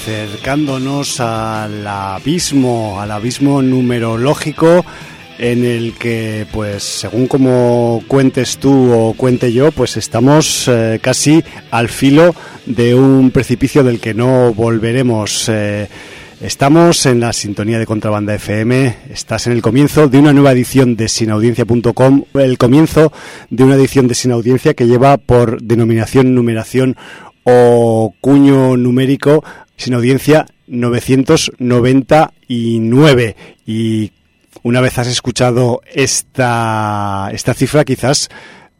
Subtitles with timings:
[0.00, 4.82] acercándonos al abismo, al abismo numerológico
[5.38, 11.44] en el que, pues, según como cuentes tú o cuente yo, pues estamos eh, casi
[11.70, 12.34] al filo
[12.64, 15.50] de un precipicio del que no volveremos.
[15.50, 15.86] Eh,
[16.40, 20.96] estamos en la sintonía de Contrabanda FM, estás en el comienzo de una nueva edición
[20.96, 23.12] de sinaudiencia.com, el comienzo
[23.50, 26.96] de una edición de Sin Audiencia que lleva por denominación, numeración
[27.44, 29.42] o cuño numérico
[29.80, 33.36] sin audiencia 999
[33.66, 34.12] y
[34.62, 38.28] una vez has escuchado esta, esta cifra quizás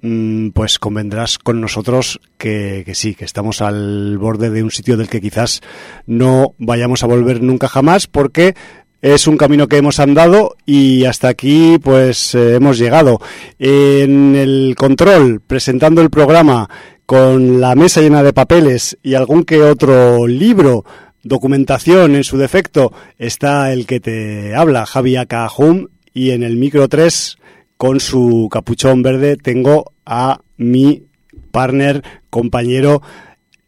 [0.02, 4.98] mm, pues convendrás con nosotros que, que, sí, que estamos al borde de un sitio
[4.98, 5.62] del que quizás
[6.06, 8.54] no vayamos a volver nunca jamás porque
[9.02, 13.20] es un camino que hemos andado y hasta aquí pues eh, hemos llegado.
[13.58, 16.68] En el control, presentando el programa
[17.06, 20.84] con la mesa llena de papeles y algún que otro libro,
[21.22, 26.88] documentación en su defecto, está el que te habla, Javi Acajum, y en el micro
[26.88, 27.38] 3,
[27.76, 31.04] con su capuchón verde, tengo a mi
[31.50, 33.02] partner, compañero,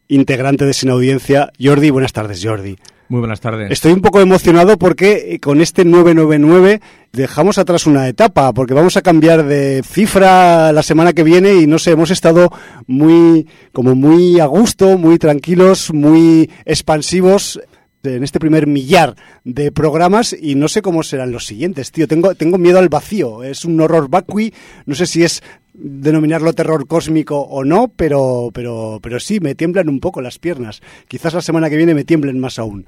[0.09, 1.91] integrante de Sin Audiencia, Jordi.
[1.91, 2.77] Buenas tardes, Jordi.
[3.13, 3.71] Muy buenas tardes.
[3.71, 6.81] Estoy un poco emocionado porque eh, con este 999
[7.13, 11.67] dejamos atrás una etapa, porque vamos a cambiar de cifra la semana que viene y
[11.67, 12.51] no sé, hemos estado
[12.87, 17.61] muy, como muy a gusto, muy tranquilos, muy expansivos
[18.03, 22.09] en este primer millar de programas y no sé cómo serán los siguientes, tío.
[22.09, 23.43] Tengo, tengo miedo al vacío.
[23.43, 24.53] Es un horror vacui.
[24.87, 25.43] No sé si es
[25.75, 30.83] denominarlo terror cósmico o no, pero, pero, pero sí, me tiemblan un poco las piernas.
[31.09, 32.87] Quizás la semana que viene me tiemblen más aún.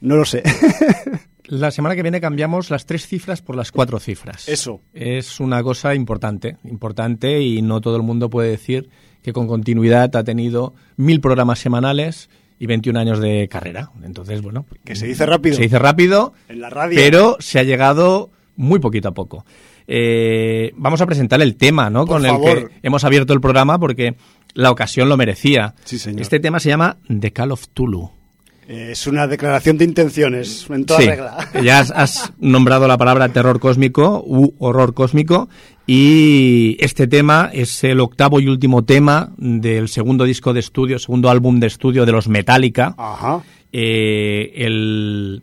[0.00, 0.42] No lo sé.
[1.50, 4.48] La semana que viene cambiamos las tres cifras por las cuatro cifras.
[4.48, 4.82] Eso.
[4.94, 8.88] Es una cosa importante, importante y no todo el mundo puede decir
[9.20, 12.30] que con continuidad ha tenido mil programas semanales
[12.60, 13.90] y 21 años de carrera.
[14.04, 14.64] Entonces, bueno.
[14.84, 15.56] Que se dice rápido.
[15.56, 16.34] Se dice rápido.
[16.48, 16.96] En la radio.
[16.96, 19.44] Pero se ha llegado muy poquito a poco.
[19.92, 22.04] Eh, vamos a presentar el tema, ¿no?
[22.06, 22.48] Por Con favor.
[22.58, 24.14] el que hemos abierto el programa porque
[24.54, 25.74] la ocasión lo merecía.
[25.84, 26.20] Sí, señor.
[26.22, 28.08] Este tema se llama The Call of Tulu.
[28.68, 31.38] Eh, Es una declaración de intenciones en toda Sí, regla.
[31.64, 35.48] ya has, has nombrado la palabra terror cósmico u horror cósmico
[35.88, 41.30] y este tema es el octavo y último tema del segundo disco de estudio, segundo
[41.30, 42.94] álbum de estudio de los Metallica.
[42.96, 43.42] Ajá.
[43.72, 45.42] Eh, el,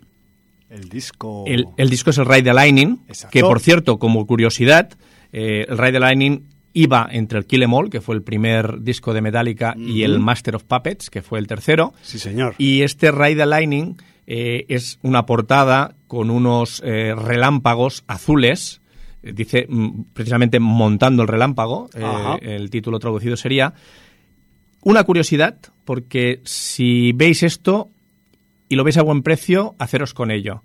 [0.70, 1.46] El disco.
[1.48, 3.32] el, el disco es el Ride the Lightning, Exacto.
[3.32, 4.90] que por cierto, como curiosidad,
[5.32, 6.44] eh, el Ride the Lightning
[6.74, 10.20] iba entre el Kill 'Em All, que fue el primer disco de Metallica, y el
[10.20, 11.94] Master of Puppets, que fue el tercero.
[12.02, 12.56] Sí, señor.
[12.58, 13.96] Y este Ride the Lightning
[14.28, 18.82] eh, es una portada con unos eh, relámpagos azules.
[19.24, 21.90] Dice mm, precisamente montando el relámpago.
[22.42, 23.74] el título traducido sería.
[24.82, 27.90] Una curiosidad, porque si veis esto
[28.70, 30.64] y lo veis a buen precio, haceros con ello.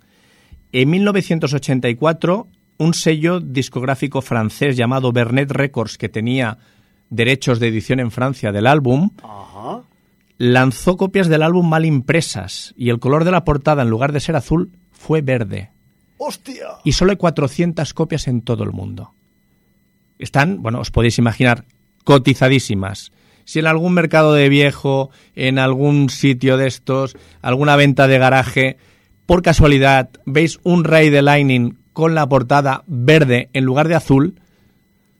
[0.72, 6.58] En 1984, un sello discográfico francés llamado Bernet Records, que tenía
[7.10, 9.82] derechos de edición en Francia del álbum, Ajá.
[10.38, 14.20] lanzó copias del álbum mal impresas y el color de la portada, en lugar de
[14.20, 15.70] ser azul, fue verde.
[16.16, 16.68] ¡Hostia!
[16.84, 19.14] Y solo hay 400 copias en todo el mundo.
[20.18, 21.64] Están, bueno, os podéis imaginar,
[22.04, 23.12] cotizadísimas.
[23.52, 28.78] Si en algún mercado de viejo, en algún sitio de estos, alguna venta de garaje,
[29.26, 34.36] por casualidad veis un Ray de Lightning con la portada verde en lugar de azul,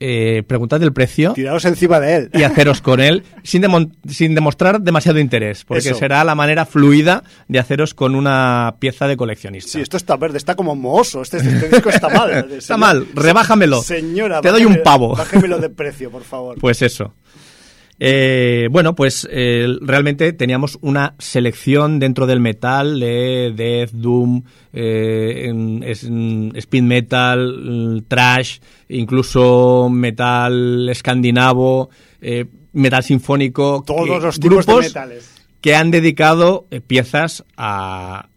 [0.01, 2.31] eh, preguntad el precio Tiraos encima de él.
[2.33, 5.95] y haceros con él sin, demon- sin demostrar demasiado interés, porque Eso.
[5.99, 9.71] será la manera fluida de haceros con una pieza de coleccionista.
[9.73, 11.21] Sí, esto está verde, está como mohoso.
[11.21, 12.49] Este, este disco está mal.
[12.57, 13.83] Está mal, rebájamelo.
[13.83, 15.15] Señora, Te doy un pavo.
[15.17, 16.57] Bájemelo de precio, por favor.
[16.59, 17.13] Pues eso.
[17.99, 24.43] Eh, bueno, pues eh, realmente teníamos una selección dentro del metal de Death, Doom,
[24.73, 28.59] eh, en- es- en speed metal, mm, trash,
[28.89, 31.91] incluso metal escandinavo,
[32.21, 33.85] eh, metal sinfónico.
[33.87, 35.31] Todos los tipos de grupos metales.
[35.61, 38.29] que han dedicado piezas a,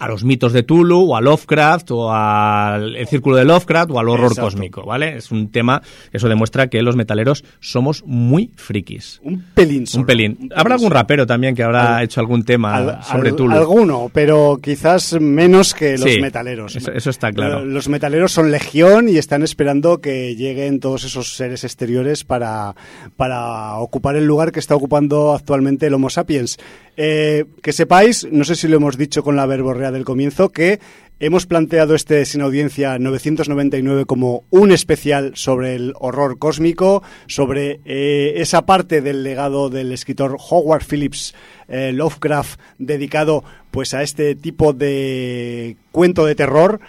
[0.00, 3.98] a los mitos de Tulu, o a Lovecraft, o al el círculo de Lovecraft, o
[4.00, 4.42] al horror Exacto.
[4.50, 5.16] cósmico, ¿vale?
[5.16, 9.20] Es un tema, eso demuestra que los metaleros somos muy frikis.
[9.22, 10.00] Un pelín solo.
[10.00, 10.50] Un pelín.
[10.56, 13.54] Habrá algún rapero también que habrá Al- hecho algún tema Al- sobre al- Tulu.
[13.54, 16.74] Alguno, pero quizás menos que los Sí, metaleros.
[16.76, 17.62] eso- eso está claro.
[17.64, 22.74] Los metaleros son legión y están esperando que lleguen todos esos seres exteriores para,
[23.16, 26.56] para ocupar el lugar que está ocupando actualmente el Homo sapiens.
[26.96, 30.80] Eh, que sepáis, no sé si lo hemos dicho con la verborrea del comienzo, que
[31.20, 38.34] hemos planteado este Sin Audiencia 999 como un especial sobre el horror cósmico, sobre eh,
[38.36, 41.34] esa parte del legado del escritor Howard Phillips
[41.68, 46.80] eh, Lovecraft dedicado pues a este tipo de cuento de terror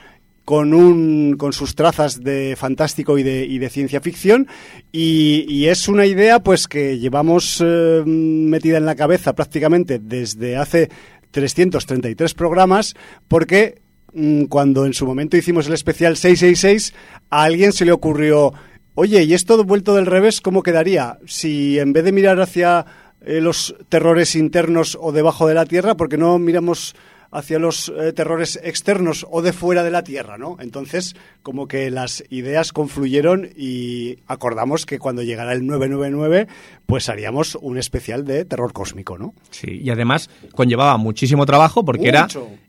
[0.45, 4.47] con, un, con sus trazas de fantástico y de, y de ciencia ficción
[4.91, 10.89] y, es una idea pues que llevamos eh, metida en la cabeza prácticamente desde hace
[11.29, 12.95] 333 programas
[13.27, 13.81] porque
[14.13, 16.93] mm, cuando en su momento hicimos el especial 666
[17.29, 18.53] a alguien se le ocurrió
[18.95, 21.19] oye, ¿y esto vuelto del revés cómo quedaría?
[21.25, 22.85] Si en vez de mirar hacia
[23.21, 26.95] eh, los terrores internos o debajo de la tierra, porque no miramos
[27.31, 30.57] hacia los eh, terrores externos o de fuera de la Tierra, ¿no?
[30.59, 36.47] Entonces, como que las ideas confluyeron y acordamos que cuando llegara el 999,
[36.85, 39.33] pues haríamos un especial de terror cósmico, ¿no?
[39.49, 42.27] Sí, y además conllevaba muchísimo trabajo porque era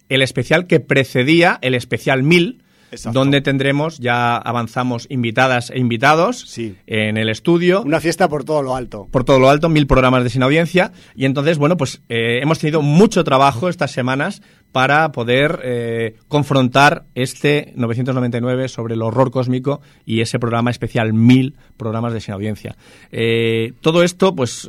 [0.08, 2.62] el especial que precedía el especial 1000
[3.12, 7.82] donde tendremos, ya avanzamos, invitadas e invitados en el estudio.
[7.82, 9.08] Una fiesta por todo lo alto.
[9.10, 10.92] Por todo lo alto, mil programas de sin audiencia.
[11.14, 17.04] Y entonces, bueno, pues eh, hemos tenido mucho trabajo estas semanas para poder eh, confrontar
[17.14, 22.76] este 999 sobre el horror cósmico y ese programa especial, mil programas de sin audiencia.
[23.10, 24.68] Eh, todo esto, pues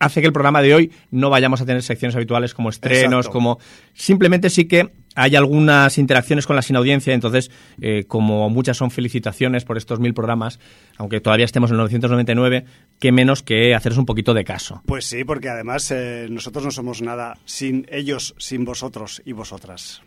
[0.00, 3.60] hace que el programa de hoy no vayamos a tener secciones habituales como estrenos, como
[3.94, 8.90] simplemente sí que hay algunas interacciones con la sin audiencia, entonces, eh, como muchas son
[8.90, 10.58] felicitaciones por estos mil programas,
[10.96, 12.64] aunque todavía estemos en 999,
[12.98, 14.82] qué menos que haceros un poquito de caso.
[14.86, 20.02] Pues sí, porque además eh, nosotros no somos nada sin ellos, sin vosotros y vosotras.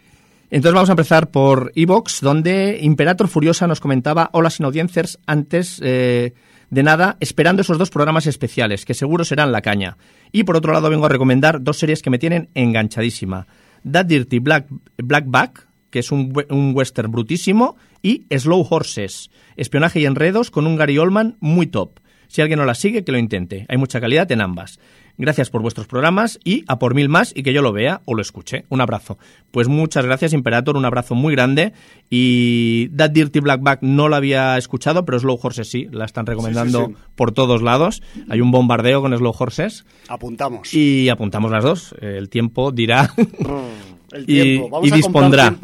[0.49, 5.79] Entonces vamos a empezar por Evox, donde Imperator Furiosa nos comentaba, hola sin audiencers, antes
[5.83, 6.33] eh,
[6.69, 9.97] de nada, esperando esos dos programas especiales, que seguro serán la caña.
[10.31, 13.47] Y por otro lado vengo a recomendar dos series que me tienen enganchadísima.
[13.89, 14.67] That Dirty Black,
[14.97, 20.75] Blackback, que es un, un, western brutísimo, y Slow Horses, espionaje y enredos con un
[20.75, 21.99] Gary Oldman muy top.
[22.27, 23.67] Si alguien no la sigue, que lo intente.
[23.69, 24.79] Hay mucha calidad en ambas.
[25.15, 28.15] Gracias por vuestros programas y a por mil más y que yo lo vea o
[28.15, 28.65] lo escuche.
[28.69, 29.19] Un abrazo.
[29.51, 30.75] Pues muchas gracias, Imperator.
[30.75, 31.73] Un abrazo muy grande.
[32.09, 35.87] Y That Dirty Blackback no la había escuchado, pero Slow Horses sí.
[35.91, 38.01] La están recomendando por todos lados.
[38.27, 39.85] Hay un bombardeo con Slow Horses.
[40.07, 40.73] Apuntamos.
[40.73, 41.95] Y apuntamos las dos.
[42.01, 43.13] El tiempo dirá.
[44.11, 44.69] El tiempo.
[44.69, 45.55] Vamos y, dispondrá.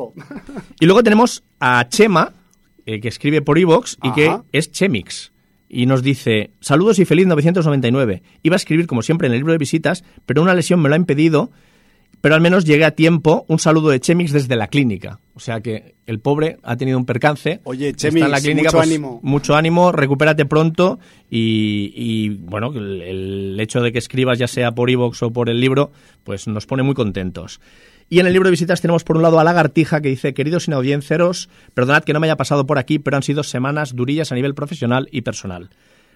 [0.80, 2.34] y luego tenemos a Chema,
[2.86, 5.32] eh, que escribe por Evox y que es Chemix
[5.70, 8.24] y nos dice, saludos y feliz 999.
[8.42, 10.96] Iba a escribir como siempre en el libro de visitas, pero una lesión me lo
[10.96, 11.52] ha impedido,
[12.22, 13.46] pero al menos llegué a tiempo.
[13.48, 15.20] Un saludo de Chemix desde la clínica.
[15.36, 17.62] O sea que el pobre ha tenido un percance.
[17.64, 19.20] Oye, Chemix, la clínica, mucho pues, ánimo.
[19.22, 21.00] Mucho ánimo, recupérate pronto
[21.30, 25.62] y, bueno, el, el, hecho de que escribas ya sea por iVoox o por el
[25.62, 25.92] libro,
[26.24, 27.62] pues nos pone muy contentos.
[28.10, 30.68] Y en el libro de visitas tenemos por un lado a Lagartija que dice, queridos
[30.68, 34.36] inaudienciaros, perdonad que no me haya pasado por aquí, pero han sido semanas durillas a
[34.36, 35.70] nivel profesional y personal.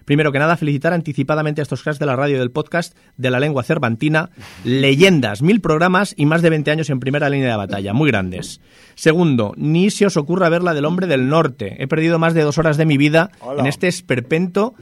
[0.04, 3.30] Primero que nada, felicitar anticipadamente a estos cracks de la radio y del podcast de
[3.30, 4.30] la lengua cervantina.
[4.64, 7.94] Leyendas, mil programas y más de 20 años en primera línea de batalla.
[7.94, 8.60] Muy grandes.
[8.96, 11.82] Segundo, ni se os ocurra ver la del hombre del norte.
[11.82, 14.74] He perdido más de dos horas de mi vida en este esperpento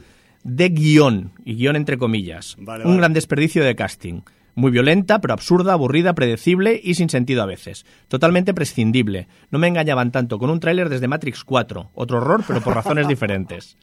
[0.43, 2.57] de guion, y guion entre comillas.
[2.83, 4.21] Un gran desperdicio de casting.
[4.55, 7.85] Muy violenta, pero absurda, aburrida, predecible y sin sentido a veces.
[8.07, 9.27] Totalmente prescindible.
[9.49, 11.89] No me engañaban tanto con un tráiler desde Matrix 4.
[11.95, 13.77] Otro horror, pero por razones diferentes.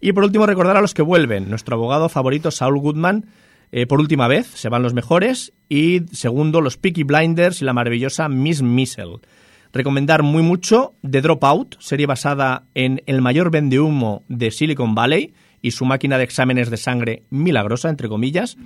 [0.00, 1.48] Y por último, recordar a los que vuelven.
[1.48, 3.26] Nuestro abogado favorito, Saul Goodman,
[3.70, 5.52] eh, por última vez, se van los mejores.
[5.68, 9.18] Y segundo, los Peaky Blinders y la maravillosa Miss Missile.
[9.72, 15.70] Recomendar muy mucho The Dropout, serie basada en el mayor vendehumo de Silicon Valley y
[15.70, 18.56] su máquina de exámenes de sangre milagrosa, entre comillas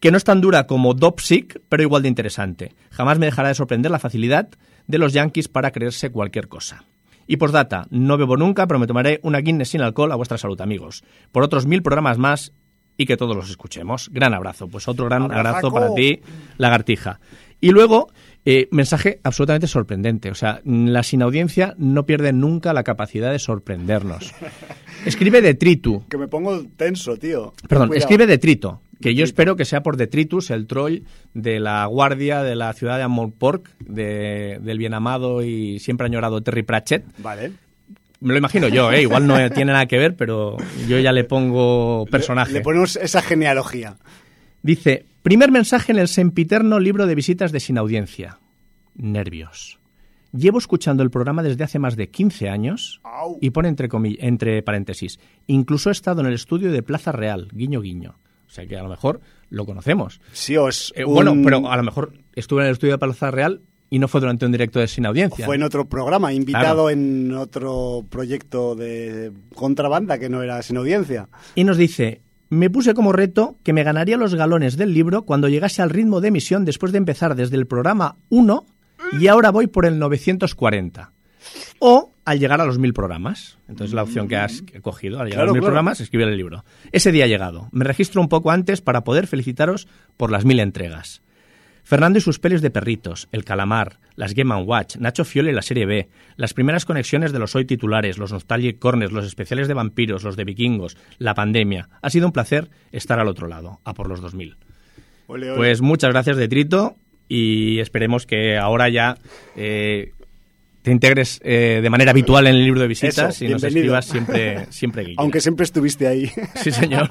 [0.00, 2.74] que no es tan dura como Dopsic, pero igual de interesante.
[2.90, 4.48] Jamás me dejará de sorprender la facilidad
[4.86, 6.84] de los yankees para creerse cualquier cosa.
[7.26, 10.60] Y postdata, no bebo nunca, pero me tomaré una Guinness sin alcohol a vuestra salud,
[10.60, 11.04] amigos.
[11.30, 12.52] Por otros mil programas más
[12.96, 14.08] y que todos los escuchemos.
[14.10, 14.68] Gran abrazo.
[14.68, 16.22] Pues otro gran abrazo para ti,
[16.56, 17.20] lagartija.
[17.60, 18.10] Y luego,
[18.46, 20.30] eh, mensaje absolutamente sorprendente.
[20.30, 24.34] O sea, la sin audiencia no pierde nunca la capacidad de sorprendernos.
[25.04, 26.04] Escribe detritu.
[26.08, 27.52] Que me pongo tenso, tío.
[27.68, 31.00] Perdón, escribe detrito que yo espero que sea por Detritus, el troll
[31.34, 36.42] de la guardia de la ciudad de Amonpork, de, del bien amado y siempre añorado
[36.42, 37.04] Terry Pratchett.
[37.18, 37.52] Vale.
[38.20, 39.02] Me lo imagino yo, ¿eh?
[39.02, 42.52] igual no tiene nada que ver, pero yo ya le pongo personaje.
[42.52, 43.96] Le, ponemos esa genealogía.
[44.62, 48.38] Dice, primer mensaje en el sempiterno libro de visitas de Sin Audiencia.
[48.94, 49.78] Nervios.
[50.32, 53.00] Llevo escuchando el programa desde hace más de 15 años
[53.40, 53.88] y pone entre,
[54.18, 58.16] entre paréntesis, incluso he estado en el estudio de Plaza Real, guiño guiño.
[58.50, 60.20] O sea que a lo mejor lo conocemos.
[60.32, 62.98] Sí, o es Eh, un- Bueno, pero a lo mejor estuve en el estudio de
[62.98, 65.46] Plaza Real y no fue durante un directo de sin audiencia.
[65.46, 66.90] Fue en otro programa, invitado Claro.
[66.90, 71.28] en otro proyecto de contrabanda que no era sin audiencia.
[71.54, 75.48] Y nos dice, me puse como reto que me ganaría los galones del libro cuando
[75.48, 78.66] llegase al ritmo de emisión después de empezar desde el programa 1
[79.20, 81.12] y ahora voy por el 940.
[81.78, 83.58] O al llegar a los mil programas.
[83.68, 85.70] Entonces la opción que has cogido, al llegar Claro, a los mil claro.
[85.72, 86.64] programas, escribir el libro.
[86.92, 87.68] Ese día ha llegado.
[87.72, 91.22] Me registro un poco antes para poder felicitaros por las mil entregas.
[91.82, 95.62] Fernando y sus pelis de perritos, El Calamar, las Game Watch, Nacho Fiole y la
[95.62, 99.74] Serie B, las primeras conexiones de los hoy titulares, los Nostalgic Corners, los especiales de
[99.74, 101.88] vampiros, los de vikingos, la pandemia.
[102.02, 104.56] Ha sido un placer estar al otro lado, a por los 2000.
[105.26, 105.56] Ole, ole.
[105.56, 106.96] Pues muchas gracias, Detrito,
[107.28, 109.16] y esperemos que ahora ya
[109.56, 110.12] eh,
[110.82, 114.06] te integres eh, de manera habitual en el libro de visitas Eso, y nos escribas
[114.06, 115.14] siempre, siempre.
[115.16, 116.30] Aunque siempre estuviste ahí.
[116.56, 117.08] Sí, señor.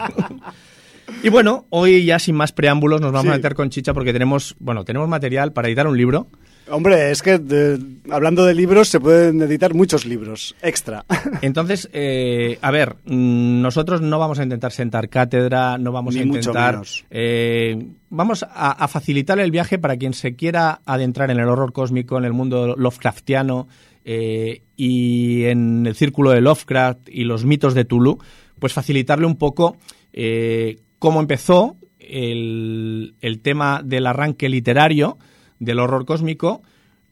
[1.24, 3.34] Y bueno, hoy ya sin más preámbulos nos vamos Sí.
[3.34, 6.28] a meter con chicha porque tenemos, bueno, tenemos material para editar un libro.
[6.72, 7.80] Hombre, es que de-
[8.12, 11.06] hablando de libros se pueden editar muchos libros extra.
[11.42, 16.22] Entonces, eh, a ver, mm, nosotros no vamos a intentar sentar cátedra, no vamos Ni
[16.22, 16.74] a mucho intentar...
[16.76, 17.06] menos.
[17.10, 21.74] eh, vamos a, a facilitar el viaje para quien se quiera adentrar en el horror
[21.74, 23.68] cósmico, en el mundo Lovecraftiano
[24.06, 28.20] eh, y en el círculo de Lovecraft y los mitos de Tulu,
[28.60, 29.78] pues facilitarle un poco
[30.14, 35.18] eh, cómo empezó el, el tema del arranque literario
[35.60, 36.62] del horror cósmico,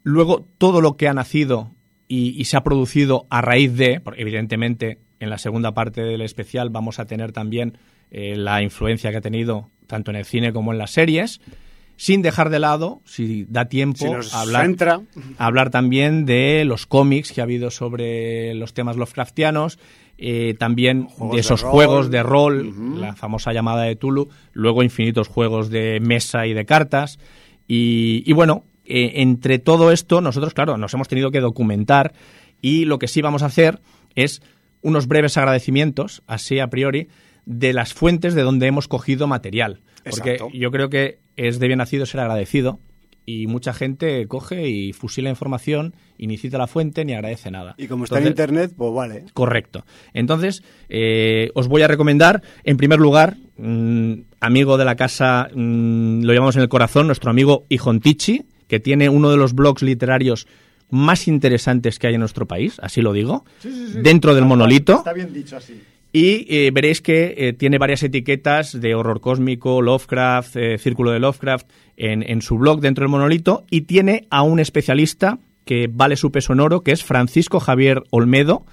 [0.03, 1.71] luego todo lo que ha nacido
[2.07, 6.21] y, y se ha producido a raíz de, porque evidentemente en la segunda parte del
[6.21, 7.77] especial vamos a tener también
[8.11, 11.41] eh, la influencia que ha tenido tanto en el cine como en las series,
[11.95, 15.01] sin dejar de lado, si da tiempo, Si nos hablar, entra.
[15.37, 19.79] hablar también de los cómics que ha habido sobre los temas Lovecraftianos,
[20.19, 25.27] eh, también Juegos de esos juegos de rol, la famosa llamada de Tulu, luego infinitos
[25.27, 27.19] juegos de mesa y de cartas.
[27.67, 32.13] Y, y bueno, eh, entre todo esto, nosotros, claro, nos hemos tenido que documentar
[32.61, 33.81] y lo que sí vamos a hacer
[34.15, 34.41] es
[34.81, 37.09] unos breves agradecimientos, así a priori,
[37.45, 39.81] de las fuentes de donde hemos cogido material.
[40.09, 42.79] Porque yo creo que es de bien nacido ser agradecido
[43.29, 47.75] y mucha gente coge y fusila información y ni cita la fuente ni agradece nada.
[47.77, 49.25] Y como está en internet, pues vale.
[49.33, 49.85] Correcto.
[50.13, 56.23] Entonces, eh, os voy a recomendar, en primer lugar, mm, amigo de la casa, mm,
[56.23, 60.47] lo llamamos en el corazón, nuestro amigo Ijontichi, que tiene uno de los blogs literarios
[60.89, 63.43] más interesantes que hay en nuestro país, así lo digo,
[64.01, 65.03] dentro del monolito.
[65.13, 65.81] bien dicho así.
[66.17, 71.19] Y eh, veréis que eh, tiene varias etiquetas de horror cósmico, Lovecraft, eh, Círculo de
[71.19, 73.65] Lovecraft en, en su blog dentro del monolito.
[73.69, 78.01] Y tiene a un especialista que vale su peso en oro, que es Francisco Javier
[78.09, 78.65] Olmedo,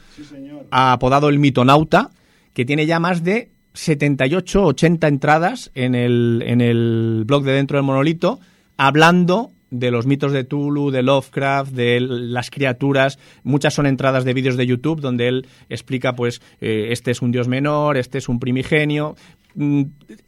[0.70, 2.12] apodado el mitonauta,
[2.54, 7.76] que tiene ya más de 78, 80 entradas en el, en el blog de dentro
[7.76, 8.40] del monolito,
[8.78, 13.18] hablando de los mitos de Tulu, de Lovecraft, de las criaturas.
[13.42, 17.32] Muchas son entradas de vídeos de YouTube donde él explica, pues, eh, este es un
[17.32, 19.16] dios menor, este es un primigenio.
[19.54, 19.82] Mm,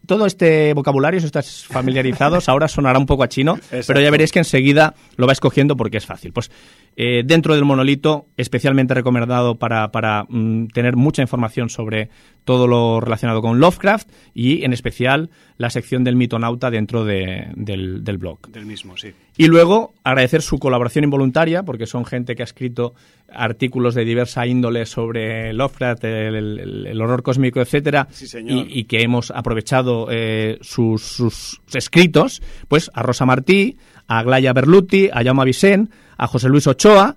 [0.06, 4.30] Todo este vocabulario, si estás familiarizados, ahora sonará un poco a chino, pero ya veréis
[4.32, 6.32] que enseguida lo va escogiendo porque es fácil.
[6.32, 6.50] Pues
[6.96, 12.08] eh, dentro del monolito, especialmente recomendado para, para, mm, tener mucha información sobre
[12.44, 18.04] todo lo relacionado con Lovecraft y en especial la sección del mitonauta dentro de- del,
[18.04, 18.48] del blog.
[18.52, 19.08] Del mismo, sí.
[19.36, 22.94] Y luego agradecer su colaboración involuntaria, porque son gente que ha escrito
[23.32, 28.84] artículos de diversa índole sobre Lovecraft, el, el- el horror cósmico, etcétera, Sí, y, y
[28.84, 33.76] que hemos aprovechado eh, sus, sus escritos, pues a Rosa Martí,
[34.08, 37.16] a Glaya Berluti, a Jaume Vicent, a José Luis Ochoa,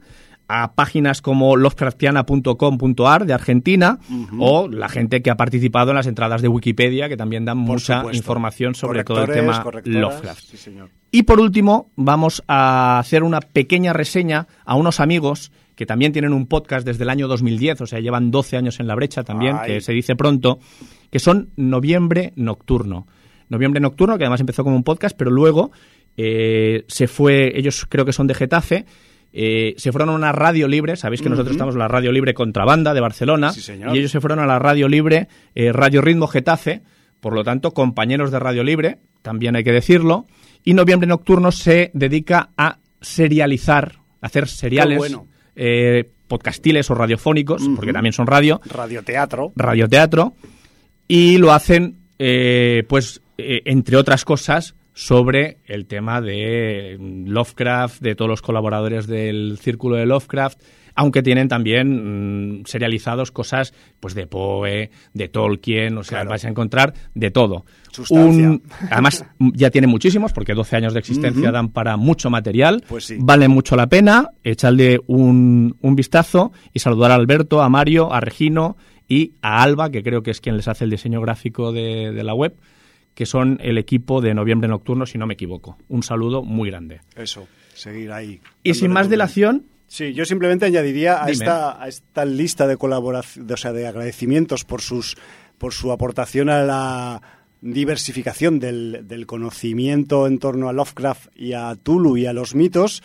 [0.52, 1.56] a páginas como
[2.24, 4.00] lovecraftiana.com.ar de Argentina
[4.40, 7.76] o la gente que ha participado en las entradas de Wikipedia que también dan Por
[7.76, 8.18] mucha supuesto.
[8.18, 10.40] información sobre todo el tema Lovecraft.
[10.56, 10.72] Sí.
[11.12, 16.34] Y por último, vamos a hacer una pequeña reseña a unos amigos que también tienen
[16.34, 19.56] un podcast desde el año 2010, o sea, llevan 12 años en la brecha también,
[19.58, 19.72] Ay.
[19.76, 20.60] que se dice pronto,
[21.10, 23.08] que son Noviembre Nocturno.
[23.48, 25.72] Noviembre Nocturno, que además empezó como un podcast, pero luego
[26.18, 28.86] eh, se fue, ellos creo que son de Getafe,
[29.32, 32.34] eh, se fueron a una radio libre, sabéis que nosotros estamos en la radio libre
[32.34, 33.96] Contrabanda de Barcelona, Sí, señor.
[33.96, 36.82] y ellos se fueron a la radio libre eh, Radio Ritmo Getafe,
[37.22, 40.26] por lo tanto, compañeros de radio libre, también hay que decirlo,
[40.62, 45.26] y Noviembre Nocturno se dedica a serializar, a hacer seriales bueno.
[45.62, 49.52] Eh, podcastiles o radiofónicos, porque también son radio, Radioteatro.
[49.58, 50.34] radioteatro,
[51.06, 58.16] y lo hacen, eh, pues, eh, entre otras cosas, sobre el tema de Lovecraft, de
[58.16, 60.62] todos los colaboradores del círculo de Lovecraft,
[61.00, 66.50] aunque tienen también mm, serializados cosas pues de Poe, de Tolkien, o sea, vais a
[66.50, 67.64] encontrar de todo.
[68.10, 72.84] Un, además, ya tiene muchísimos, porque 12 años de existencia dan para mucho material.
[72.86, 78.12] Pues vale mucho la pena echarle un, un vistazo y saludar a Alberto, a Mario,
[78.12, 78.76] a Regino
[79.08, 82.24] y a Alba, que creo que es quien les hace el diseño gráfico de, de
[82.26, 82.58] la web
[83.14, 85.78] que son el equipo de Noviembre Nocturno, si no me equivoco.
[85.90, 87.02] Un saludo muy grande.
[87.16, 88.40] Eso, seguir ahí.
[88.64, 93.52] Y sin más delación, Sí, yo simplemente añadiría a esta, a esta lista de colaboración,
[93.52, 95.18] o sea, de agradecimientos por sus
[95.58, 97.22] por su aportación a la
[97.60, 103.04] diversificación del, del conocimiento en torno a Lovecraft y a Tulu y a los mitos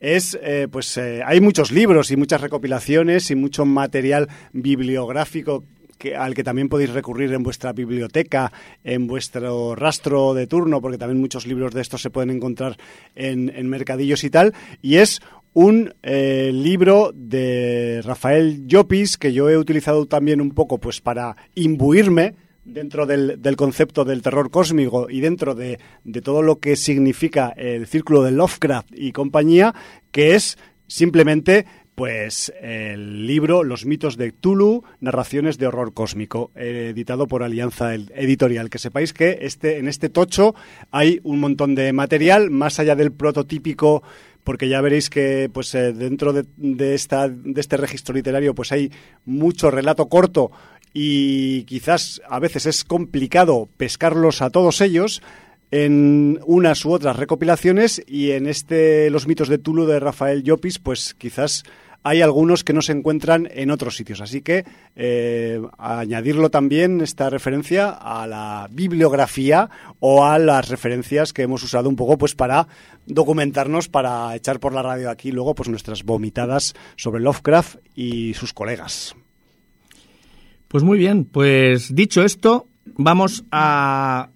[0.00, 5.62] es eh, pues eh, hay muchos libros y muchas recopilaciones y mucho material bibliográfico
[5.96, 10.98] que, al que también podéis recurrir en vuestra biblioteca, en vuestro rastro de turno, porque
[10.98, 12.76] también muchos libros de estos se pueden encontrar
[13.14, 14.52] en, en mercadillos y tal.
[14.82, 15.20] Y es
[15.54, 21.36] un eh, libro de Rafael Llopis que yo he utilizado también un poco pues para
[21.54, 22.34] imbuirme
[22.64, 27.52] dentro del, del concepto del terror cósmico y dentro de, de, todo lo que significa
[27.56, 29.74] el círculo de Lovecraft y compañía,
[30.12, 37.26] que es simplemente pues el libro Los mitos de Tulu, narraciones de horror cósmico, editado
[37.26, 38.70] por Alianza Editorial.
[38.70, 40.54] Que sepáis que este, en este tocho
[40.90, 44.02] hay un montón de material, más allá del prototípico
[44.44, 48.72] porque ya veréis que pues eh, dentro de, de, esta, de este registro literario pues
[48.72, 48.90] hay
[49.24, 50.50] mucho relato corto
[50.92, 55.22] y quizás a veces es complicado pescarlos a todos ellos
[55.70, 60.78] en unas u otras recopilaciones y en este Los mitos de Tulu de Rafael Llopis
[60.78, 61.64] pues quizás
[62.02, 64.20] hay algunos que no se encuentran en otros sitios.
[64.20, 64.64] Así que
[64.96, 71.88] eh, añadirlo también, esta referencia, a la bibliografía o a las referencias que hemos usado
[71.88, 72.66] un poco pues para
[73.06, 78.52] documentarnos, para echar por la radio aquí luego pues nuestras vomitadas sobre Lovecraft y sus
[78.52, 79.14] colegas.
[80.68, 84.30] Pues muy bien, pues dicho esto, vamos a,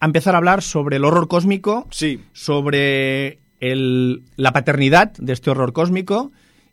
[0.00, 2.20] a empezar a hablar sobre el horror cósmico, sí.
[2.32, 6.32] sobre el, la paternidad de este horror cósmico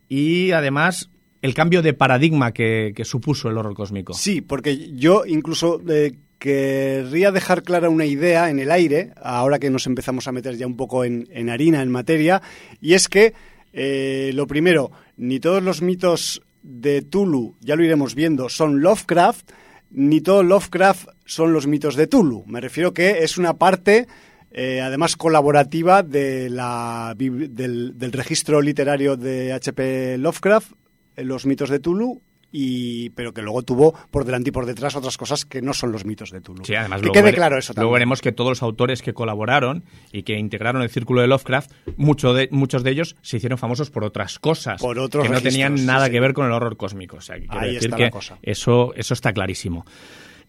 [0.10, 1.10] y además
[1.42, 4.14] el cambio de paradigma que, supuso el horror cósmico.
[4.14, 9.70] Sí, porque yo incluso eh, querría dejar clara una idea en el aire, ahora que
[9.70, 12.42] nos empezamos a meter ya un poco en, en harina, en materia,
[12.82, 13.34] y es que
[13.72, 19.52] eh, lo primero, ni todos los mitos de Tulu, ya lo iremos viendo, son Lovecraft,
[19.92, 22.44] ni todo Lovecraft son los mitos de Tulu.
[22.48, 24.08] Me refiero que es una parte
[24.52, 30.18] eh, además colaborativa de la, del, del, registro literario de H.P.
[30.18, 30.72] Lovecraft,
[31.16, 34.96] eh, Los mitos de Tulu, y, pero que luego tuvo por delante y por detrás
[34.96, 36.66] otras cosas que no son los mitos de Tulu.
[36.66, 37.84] Sí, además, que quede claro eso también.
[37.84, 41.72] Luego veremos que todos los autores que colaboraron y que integraron el círculo de Lovecraft,
[41.98, 45.42] mucho de, muchos de ellos se hicieron famosos por otras cosas por otros que no
[45.42, 46.12] tenían nada sí.
[46.12, 47.18] que ver con el horror cósmico.
[47.18, 48.40] O sea, que Ahí decir está que la cosa.
[48.42, 49.86] Eso, eso está clarísimo.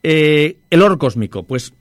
[0.03, 1.75] Eh, el horror cósmico, pues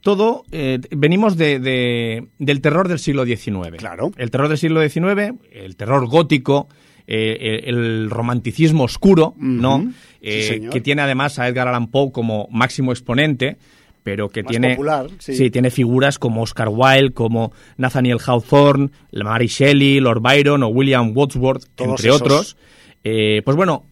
[0.00, 3.76] todo, eh, venimos de, de, del terror del siglo XIX.
[3.78, 4.12] Claro.
[4.16, 6.68] El terror del siglo XIX, el terror gótico,
[7.06, 9.60] eh, el, el, romanticismo oscuro, Uh -huh.
[9.60, 9.92] ¿no?
[10.22, 13.56] Sí, que tiene además a Edgar Allan Poe como máximo exponente
[14.02, 15.34] pero que Más tiene popular, sí.
[15.36, 15.50] sí.
[15.50, 21.64] tiene figuras como Oscar Wilde, como Nathaniel Hawthorne, Mary Shelley, Lord Byron o William Wordsworth,
[21.74, 22.22] Todos entre esos.
[22.22, 22.56] otros.
[23.04, 23.84] Eh, pues bueno,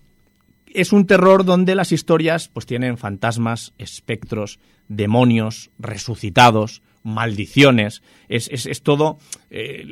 [0.75, 8.03] es un terror donde las historias pues tienen fantasmas, espectros, demonios, resucitados, maldiciones.
[8.29, 9.19] Es, es, es todo
[9.51, 9.85] eh,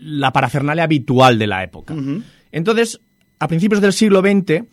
[0.00, 1.94] la parafernalia habitual de la época.
[1.94, 2.22] Uh -huh.
[2.52, 3.00] Entonces,
[3.38, 4.64] a principios del siglo XX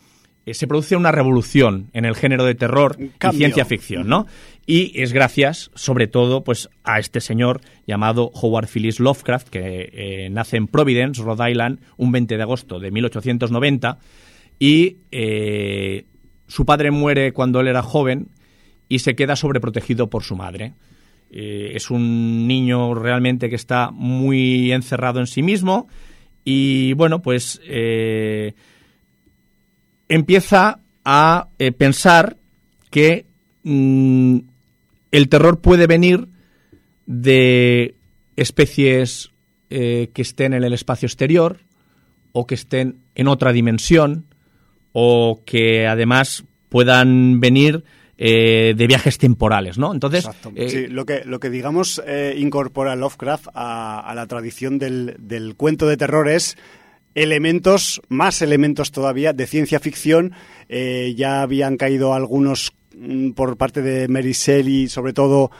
[0.46, 4.26] eh, se produce una revolución en el género de terror y ciencia ficción, ¿no?
[4.66, 10.30] Y es gracias, sobre todo, pues a este señor llamado Howard Phillips Lovecraft, que eh,
[10.30, 13.98] nace en Providence, Rhode Island, un 20 de agosto de 1890,
[14.58, 16.06] y eh,
[16.46, 18.28] su padre muere cuando él era joven
[18.88, 20.74] y se queda sobreprotegido por su madre.
[21.30, 25.88] Eh, es un niño realmente que está muy encerrado en sí mismo
[26.44, 28.54] y, bueno, pues eh,
[30.08, 32.36] empieza a pensar
[32.90, 33.26] que
[33.64, 34.38] mmm,
[35.10, 36.28] el terror puede venir
[37.06, 37.96] de
[38.36, 39.30] especies
[39.68, 41.58] que estén en el espacio exterior
[42.30, 44.26] o que estén en otra dimensión
[44.94, 47.84] o que además puedan venir
[48.16, 49.92] eh, de viajes temporales, ¿no?
[49.92, 54.78] Entonces, eh, sí, lo que lo que digamos eh, incorpora Lovecraft a, a la tradición
[54.78, 56.56] del, del, cuento de terror es
[57.14, 60.32] elementos, más elementos todavía de ciencia ficción.
[60.68, 65.50] Eh, ya habían caído algunos mm, por parte de Mary Shelley, sobre todo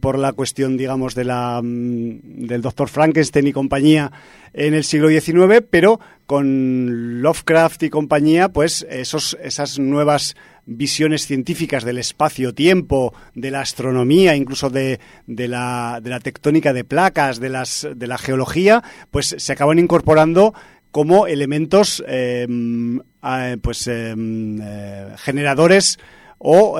[0.00, 4.10] por la cuestión, digamos, de la, mm, del doctor Frankenstein y compañía
[4.52, 10.36] en el siglo XIX, pero con Lovecraft y compañía, pues esos, esas nuevas
[10.66, 16.84] visiones científicas del espacio-tiempo, de la astronomía, incluso de, de, la, de la tectónica de
[16.84, 20.54] placas, de, las, de la geología, pues se acaban incorporando
[20.90, 22.46] como elementos eh,
[23.60, 25.98] pues, eh, eh, generadores
[26.38, 26.78] o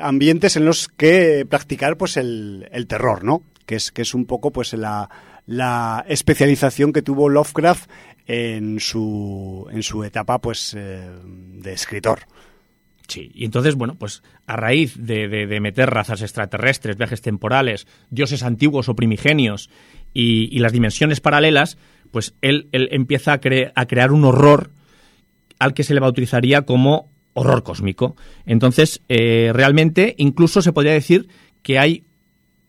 [0.00, 3.42] ambientes en los que practicar pues el, el, terror, ¿no?
[3.66, 5.08] Que es, que es un poco pues la,
[5.46, 7.90] la especialización que tuvo Lovecraft
[8.26, 12.20] en su, en su etapa pues de escritor.
[13.10, 18.44] Sí, y entonces, bueno, pues a raíz de, de, meter razas extraterrestres, viajes temporales, dioses
[18.44, 19.68] antiguos o primigenios
[20.14, 21.76] y, las dimensiones paralelas,
[22.12, 23.40] pues él, él empieza a,
[23.74, 24.70] a, crear un horror
[25.58, 27.10] al que se le bautizaría como
[27.40, 28.16] horror cósmico.
[28.44, 31.28] Entonces, eh, realmente, incluso se podría decir
[31.62, 32.04] que hay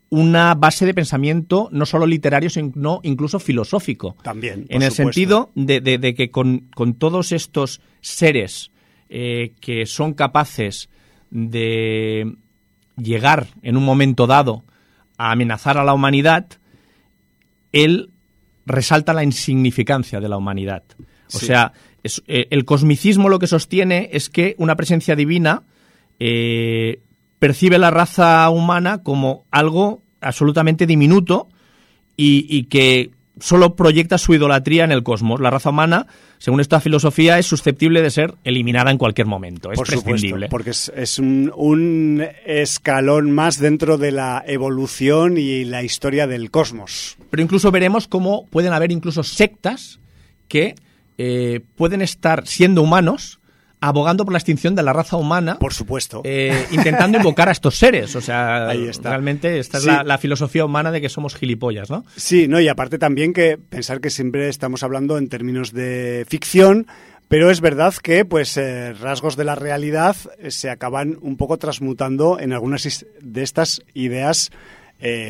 [0.10, 4.16] una base de pensamiento no solo literario, sino incluso filosófico.
[4.24, 4.66] También.
[4.70, 8.72] en el sentido de, de que con, con, todos estos seres
[9.10, 10.90] eh, que son capaces
[11.30, 12.36] de
[12.98, 14.66] llegar en un momento dado
[15.18, 16.46] a amenazar a la humanidad,
[17.72, 18.12] él
[18.66, 20.84] resalta la insignificancia de la humanidad.
[21.34, 21.72] O sea,
[22.04, 25.64] eh, el cosmicismo lo que sostiene es que una presencia divina
[26.20, 27.02] eh,
[27.40, 31.50] percibe la raza humana como algo absolutamente diminuto
[32.24, 33.10] y que
[33.42, 35.40] solo proyecta su idolatría en el cosmos.
[35.40, 39.72] La raza humana, según esta filosofía, es susceptible de ser eliminada en cualquier momento.
[39.72, 40.48] Es Por prescindible.
[40.50, 47.18] porque es, un, escalón más dentro de la evolución y la historia del cosmos.
[47.30, 50.00] Pero incluso veremos cómo pueden haber incluso sectas
[50.48, 50.76] que
[51.24, 53.40] eh, pueden estar siendo humanos
[53.80, 55.60] abogando por la extinción de la raza humana.
[55.60, 56.22] Por supuesto.
[56.24, 58.16] Eh, intentando invocar a estos seres.
[58.16, 58.72] O sea,
[59.04, 62.06] realmente esta es la, filosofía humana de que somos gilipollas, ¿no?
[62.16, 66.88] Sí, no, y aparte también que pensar que siempre estamos hablando en términos de ficción,
[67.28, 70.16] pero es verdad que pues eh, rasgos de la realidad
[70.50, 74.50] se acaban un poco transmutando en algunas de estas ideas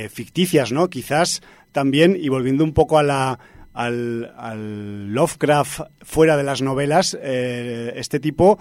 [0.10, 0.90] ficticias, ¿no?
[0.90, 3.40] Quizás también, y volviendo un poco a la
[3.74, 8.60] al, Lovecraft fuera de las novelas, eh, este tipo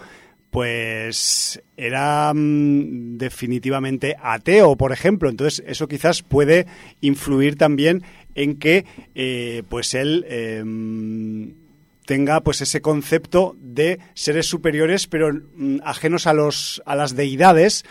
[0.51, 5.31] pues era mm, definitivamente ateo, por ejemplo.
[5.31, 6.67] Entonces, eso quizás puede
[7.01, 8.03] influir también
[8.35, 11.55] en que eh, pues él em,
[12.05, 17.85] tenga pues ese concepto de seres superiores, pero mm, ajenos a los a las deidades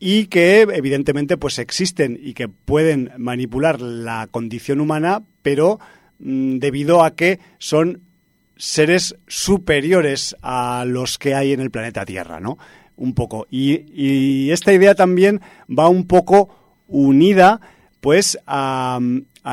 [0.00, 5.80] y que evidentemente pues existen y que pueden manipular la condición humana, pero
[6.18, 8.02] Mm, debido a que son
[8.56, 12.58] seres superiores a los que hay en el planeta Tierra, ¿no?
[12.96, 13.46] Un poco.
[13.50, 17.60] Y, esta idea también va un poco unida,
[18.00, 18.98] pues, a,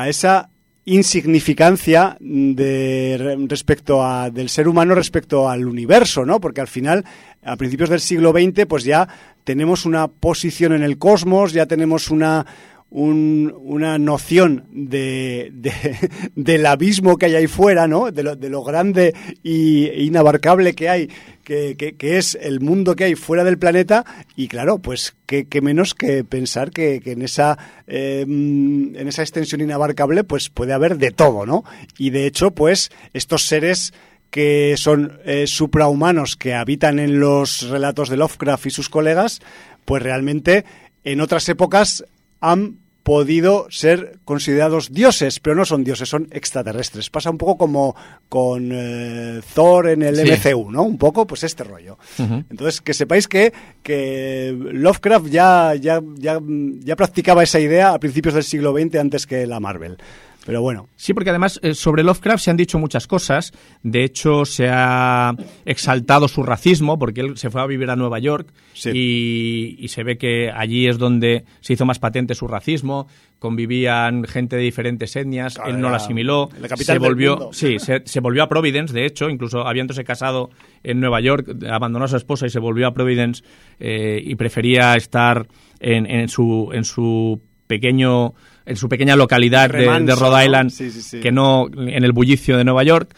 [0.06, 0.50] esa
[0.84, 6.40] insignificancia de respecto a del ser humano respecto al universo, ¿no?
[6.40, 7.04] Porque al final,
[7.44, 9.08] a principios del siglo XX, pues ya
[9.44, 12.44] tenemos una posición en el cosmos, ya tenemos una
[12.90, 15.52] una noción de,
[16.34, 18.10] del abismo que hay ahí fuera, ¿no?
[18.12, 21.10] De lo, de lo grande e inabarcable que hay,
[21.42, 24.04] que, que, es el mundo que hay fuera del planeta.
[24.36, 30.24] Y claro, pues qué, menos que pensar que, en, esa, em, en esa extensión inabarcable
[30.24, 31.64] pues puede haber de todo, ¿no?
[31.98, 33.92] Y de hecho, pues estos seres
[34.30, 39.40] que son eh, suprahumanos que habitan en los relatos de Lovecraft y sus colegas,
[39.84, 40.64] pues realmente
[41.04, 42.04] en otras épocas
[42.40, 47.08] han podido ser considerados dioses, pero no son dioses, son extraterrestres.
[47.08, 47.94] Pasa un poco como
[48.28, 50.82] con eh, Thor en el MCU, ¿no?
[50.82, 51.98] Un poco, pues este rollo.
[52.18, 53.52] Entonces, que sepáis que,
[53.84, 59.24] que Lovecraft ya, ya, ya, ya practicaba esa idea a principios del siglo XX antes
[59.24, 59.98] que la Marvel.
[60.46, 60.88] Pero bueno.
[60.94, 63.52] Sí, porque además eh, sobre Lovecraft se han dicho muchas cosas.
[63.82, 68.20] De hecho, se ha exaltado su racismo porque él se fue a vivir a Nueva
[68.20, 68.52] York
[68.84, 73.08] y, se ve que allí es donde se hizo más patente su racismo.
[73.40, 76.48] Convivían gente de diferentes etnias, él no la asimiló.
[76.76, 80.50] se volvió, sí, se, volvió a Providence, de hecho, incluso habiéndose casado
[80.84, 83.42] en Nueva York, abandonó a su esposa y se volvió a Providence
[83.80, 85.48] eh, y prefería estar
[85.80, 88.34] en, en su en su pequeño
[88.66, 93.14] en su pequeña localidad de, Rhode Island, que no en el bullicio de Nueva York.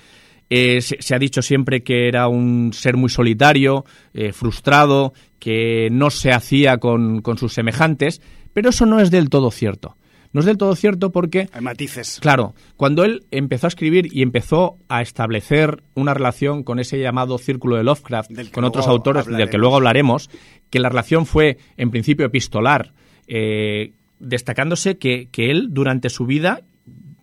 [0.50, 3.84] Eh, se, ha dicho siempre que era un ser muy solitario,
[4.14, 8.22] eh, frustrado, que no se hacía con, sus semejantes,
[8.54, 9.96] pero eso no es del todo cierto.
[10.32, 11.48] No es del todo cierto porque...
[11.52, 12.18] Hay matices.
[12.20, 17.38] Claro, cuando él empezó a escribir y empezó a establecer una relación con ese llamado
[17.38, 20.28] círculo de Lovecraft, con otros autores del que luego hablaremos,
[20.70, 22.92] que la relación fue en principio epistolar,
[24.18, 26.62] destacándose que, que él durante su vida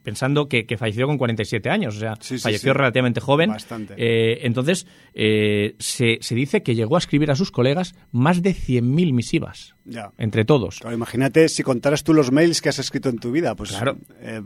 [0.05, 3.51] pensando que, falleció con 47 años, o sea, falleció relativamente joven.
[3.97, 8.51] Eh, entonces, eh, se, se, dice que llegó a escribir a sus colegas más de
[8.51, 9.75] 100.000 misivas.
[9.83, 10.11] Ya.
[10.17, 10.79] Entre todos.
[10.91, 13.97] imagínate si contaras tú los mails que has escrito en tu vida, pues claro.
[14.21, 14.41] Eh,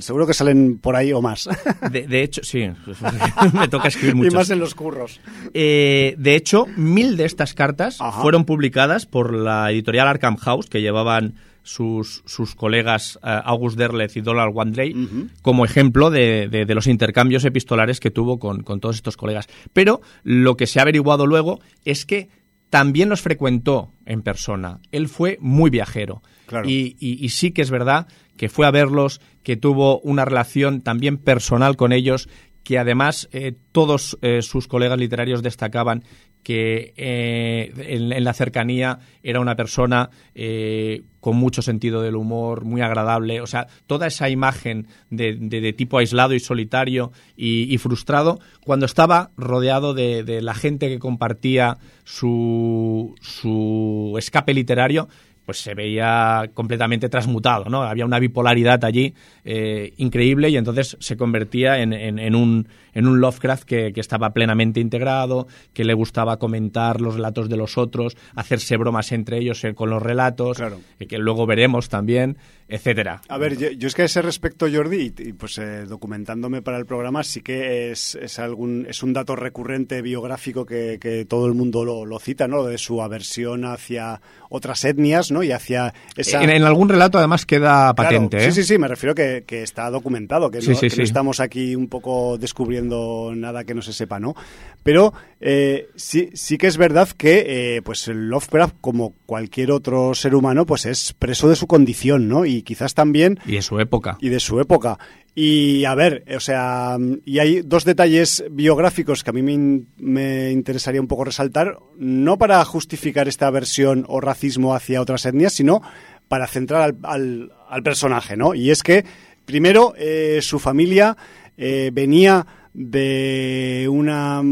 [0.00, 1.48] seguro que salen por ahí o más.
[1.90, 2.70] De, hecho, sí,
[3.52, 4.28] me toca escribir mucho.
[4.28, 5.20] Y más en los curros.
[5.52, 11.34] de hecho, mil de estas cartas fueron publicadas por la editorial Arkham House, que llevaban
[11.62, 14.94] sus, sus colegas eh, August Derleth y Donald Wandley
[15.42, 19.48] como ejemplo de, de, los intercambios epistolares que tuvo con, con, todos estos colegas.
[19.72, 22.28] Pero lo que se ha averiguado luego es que
[22.70, 24.78] también los frecuentó en persona.
[24.92, 26.22] Él fue muy viajero.
[26.64, 31.16] Y, y, sí que es verdad que fue a verlos, que tuvo una relación también
[31.16, 32.28] personal con ellos,
[32.64, 36.04] que además eh, todos eh, sus colegas literarios destacaban
[36.42, 42.80] que eh, en, la cercanía era una persona eh, con mucho sentido del humor, muy
[42.80, 43.40] agradable.
[43.40, 49.92] O sea, toda esa imagen de, tipo aislado y solitario y, frustrado, cuando estaba rodeado
[49.94, 55.08] de, la gente que compartía su, su escape literario,
[55.50, 57.82] pues se veía completamente transmutado, ¿no?
[57.82, 63.20] Había una bipolaridad allí eh, increíble y entonces se convertía en, en, un, en un
[63.20, 68.78] Lovecraft que, estaba plenamente integrado, que le gustaba comentar los relatos de los otros, hacerse
[68.78, 70.58] bromas entre ellos eh, con los relatos,
[71.06, 73.20] que luego veremos también, etcétera.
[73.28, 76.86] A ver, yo, es que a ese respecto, Jordi, y, pues eh, documentándome para el
[76.86, 81.54] programa, sí que es, es, algún, es un dato recurrente biográfico que, que todo el
[81.54, 82.64] mundo lo, lo cita, ¿no?
[82.64, 85.42] De su aversión hacia otras etnias, ¿no?
[85.42, 86.42] Y hacia esa...
[86.42, 88.52] En, algún relato además queda patente, Sí, ¿eh?
[88.52, 90.72] sí, sí, me refiero que, que está documentado, que, no,
[91.02, 92.38] estamos aquí un poco
[92.80, 94.34] descubriendo nada que no se sepa, ¿no?
[94.82, 100.34] Pero eh, sí, sí que es verdad que eh, pues Lovecraft, como cualquier otro ser
[100.34, 102.46] humano, pues es preso de su condición, ¿no?
[102.46, 103.38] Y quizás también...
[103.46, 104.16] Y de su época.
[104.20, 104.98] Y de su época.
[105.34, 111.00] Y a ver, o sea, y hay dos detalles biográficos que a mí me, interesaría
[111.00, 115.82] un poco resaltar, no para justificar esta versión o racismo hacia otras etnias, sino
[116.28, 118.54] para centrar al, al, personaje, ¿no?
[118.54, 119.04] Y es que,
[119.44, 121.16] primero, eh, su familia
[121.56, 124.42] eh, venía de una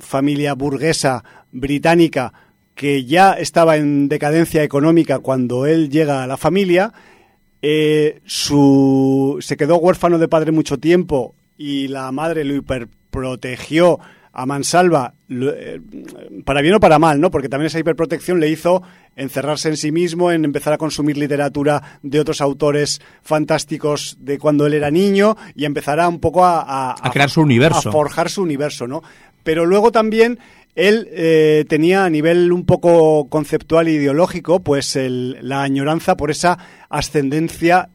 [0.00, 2.32] familia burguesa británica
[2.74, 6.92] que ya estaba en decadencia económica cuando él llega a la familia
[7.62, 13.98] eh, su, se quedó huérfano de padre mucho tiempo y la madre lo hiperprotegió
[14.38, 15.80] a mansalva, eh,
[16.44, 17.30] para bien o para mal, ¿no?
[17.30, 18.82] Porque también esa hiperprotección le hizo
[19.16, 24.66] encerrarse en sí mismo, en empezar a consumir literatura de otros autores fantásticos de cuando
[24.66, 27.88] él era niño y empezará un poco a, a crear su universo.
[27.88, 29.02] A forjar su universo, ¿no?
[29.42, 30.38] Pero luego también
[30.74, 36.58] él eh, tenía a nivel un poco conceptual e ideológico, pues la añoranza por esa
[36.90, 37.88] ascendencia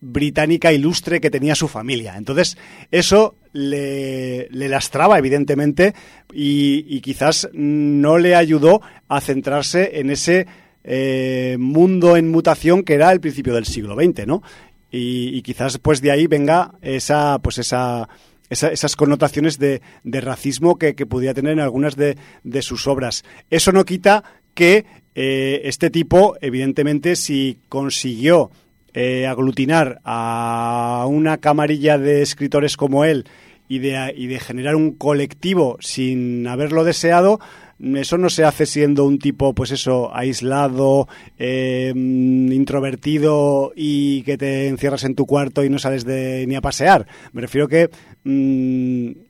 [0.00, 2.16] británica ilustre que tenía su familia.
[2.16, 2.56] Entonces,
[2.90, 5.94] eso le, lastraba, evidentemente,
[6.32, 10.46] y, quizás no le ayudó a centrarse en ese
[10.84, 14.42] eh, mundo en mutación que era el principio del siglo XX, ¿no?
[14.90, 18.08] Y, quizás pues de ahí venga esa pues esa
[18.50, 22.16] esas connotaciones de, racismo que, que, pudiera tener en algunas de,
[22.62, 23.22] sus obras.
[23.50, 28.50] Eso no quita que eh, este tipo, evidentemente, si consiguió
[28.94, 33.26] eh, aglutinar a una camarilla de escritores como él
[33.68, 37.38] y de, generar un colectivo sin haberlo deseado,
[37.80, 41.06] eso no se hace siendo un tipo, pues eso, aislado,
[41.38, 46.60] eh, introvertido y que te encierras en tu cuarto y no sales de, ni a
[46.60, 47.06] pasear.
[47.32, 47.90] Me refiero que
[48.24, 49.27] mm,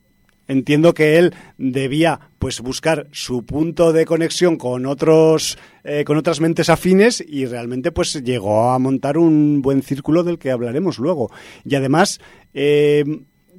[0.49, 6.41] entiendo que él debía pues buscar su punto de conexión con otros eh, con otras
[6.41, 11.31] mentes afines y realmente pues llegó a montar un buen círculo del que hablaremos luego.
[11.65, 12.21] Y además
[12.55, 13.05] eh,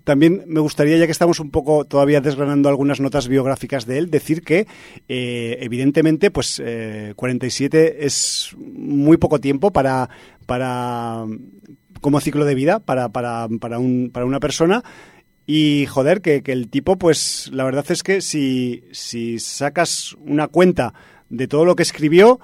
[0.03, 4.09] también me gustaría, ya que estamos un poco todavía desgranando algunas notas biográficas de él,
[4.09, 4.65] decir que
[5.07, 6.61] eh, evidentemente pues
[7.15, 10.09] 47 eh, es muy poco tiempo para,
[10.45, 11.25] para
[12.01, 14.83] como ciclo de vida para, para, para, un, para una persona
[15.51, 20.47] y joder, que, que, el tipo, pues la verdad es que si, si sacas una
[20.47, 20.93] cuenta
[21.27, 22.39] de todo lo que escribió,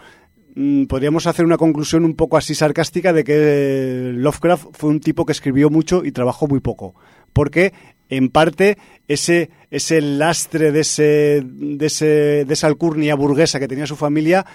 [0.56, 5.24] mm, podríamos hacer una conclusión un poco así sarcástica de que Lovecraft fue un tipo
[5.24, 6.96] que escribió mucho y trabajó muy poco.
[7.32, 7.74] Porque
[8.10, 12.06] en parte ese, ese lastre de, ese, de, ese,
[12.46, 14.48] de esa alcurnia burguesa que tenía su familia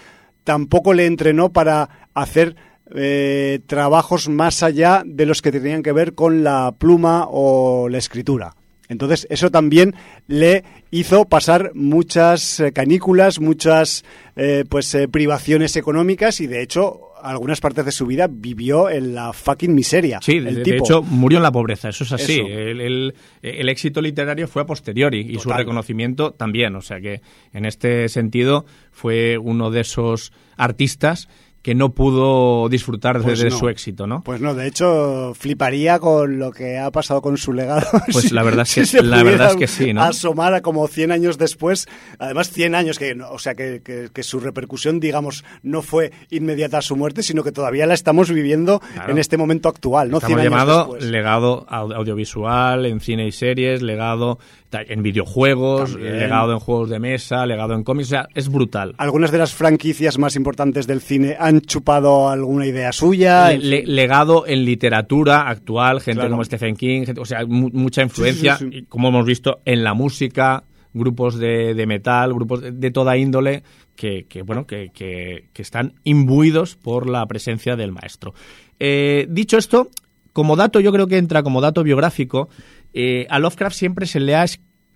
[0.43, 2.57] tampoco le entrenó para hacer
[2.95, 7.99] eh, trabajos más allá de los que tenían que ver con la pluma o la
[7.99, 8.55] escritura.
[8.89, 9.95] Entonces, eso también
[10.27, 17.61] le hizo pasar muchas eh, canículas, muchas eh, pues privaciones económicas y de hecho algunas
[17.61, 20.19] partes de su vida vivió en la fucking miseria.
[20.23, 22.41] Sí, de, hecho murió en la pobreza, eso es así.
[22.41, 27.21] El, éxito literario fue a posteriori y su reconocimiento también, o sea que
[27.53, 31.29] en este sentido fue uno de esos artistas
[31.63, 34.23] que no pudo disfrutar de, pues su éxito, ¿no?
[34.23, 37.87] Pues no, de hecho fliparía con lo que ha pasado con su legado.
[38.13, 40.03] Pues la verdad es que la verdad es que sí, ¿no?
[40.03, 41.87] Asomar a como 100 años después,
[42.19, 46.83] además 100 años que o sea que, que, su repercusión digamos no fue inmediata a
[46.83, 50.19] su muerte, sino que todavía la estamos viviendo en este momento actual, ¿no?
[50.19, 54.39] Estamos llamado legado audiovisual en cine y series, legado
[54.73, 58.95] en videojuegos, legado en juegos de mesa, legado en cómics, o sea, es brutal.
[58.99, 63.51] Algunas de las franquicias más importantes del cine han chupado alguna idea suya.
[63.53, 68.59] legado en literatura actual, gente como Stephen King, o sea, mucha influencia,
[68.89, 73.63] como hemos visto, en la música, grupos de, metal, grupos de, toda índole
[73.97, 78.35] que, bueno, que, que, están imbuidos por la presencia del maestro.
[78.79, 79.91] Eh, dicho esto,
[80.33, 82.49] como dato, yo creo que entra como dato biográfico,
[82.93, 84.45] eh, a Lovecraft siempre se le ha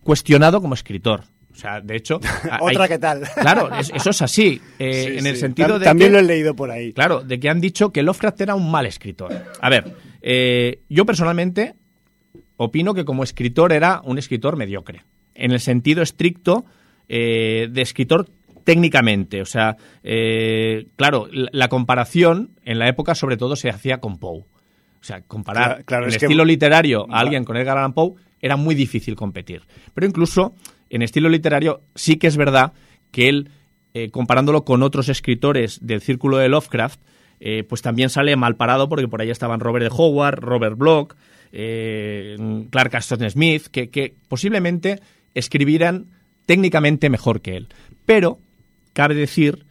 [0.03, 1.25] cuestionado como escritor.
[1.53, 2.21] O sea, de hecho...
[2.61, 3.23] Otra que tal.
[3.41, 4.61] Claro, eso es así.
[4.79, 6.93] Eh, en el sentido de También lo he leído por ahí.
[6.93, 9.33] Claro, de que han dicho que Lovecraft era un mal escritor.
[9.61, 11.75] A ver, eh, yo personalmente
[12.57, 15.05] opino que como escritor era un escritor mediocre.
[15.35, 16.65] En el sentido estricto
[17.07, 18.29] de escritor
[18.65, 19.43] técnicamente.
[19.43, 19.77] O sea,
[20.97, 24.45] claro, la comparación en la época sobre todo se hacía con Poe.
[25.05, 29.17] O sea, comparar el estilo literario a alguien con Edgar Allan Poe era muy difícil
[29.17, 29.61] competir.
[29.93, 30.55] Pero incluso
[30.89, 32.73] en estilo literario sí que es verdad
[33.11, 33.51] que él,
[33.93, 37.03] eh, comparándolo con otros escritores del círculo de Lovecraft,
[37.39, 41.13] eh, pues también sale mal parado porque por ahí estaban Robert de Howard, Robert Bloch,
[41.53, 42.39] eh,
[42.71, 45.01] Clark Ashton Smith, que, que posiblemente
[45.35, 46.07] escribieran
[46.47, 47.69] técnicamente mejor que él.
[48.07, 48.39] Pero
[48.95, 49.67] cabe decir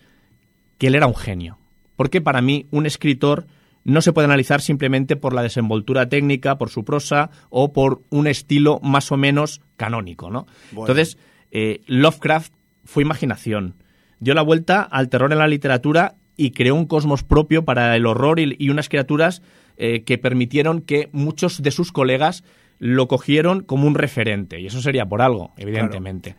[0.78, 1.58] que él era un genio.
[1.96, 3.48] Porque para mí un escritor
[3.84, 8.28] no se puede analizar simplemente por la desenvoltura técnica, por su prosa o por un
[8.28, 10.48] estilo más o menos canónico, ¿no?
[10.72, 11.18] Entonces,
[11.52, 12.54] eh, Lovecraft
[12.86, 13.76] fue imaginación.
[14.20, 18.06] Dio la vuelta al terror en la literatura y creó un cosmos propio para el
[18.06, 19.42] horror y, unas criaturas
[19.78, 22.44] eh, que permitieron que muchos de sus colegas
[22.80, 24.60] lo cogieron como un referente.
[24.60, 26.36] Y eso sería por algo, evidentemente.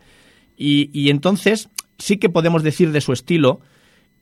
[0.57, 3.61] Y, y entonces sí que podemos decir de su estilo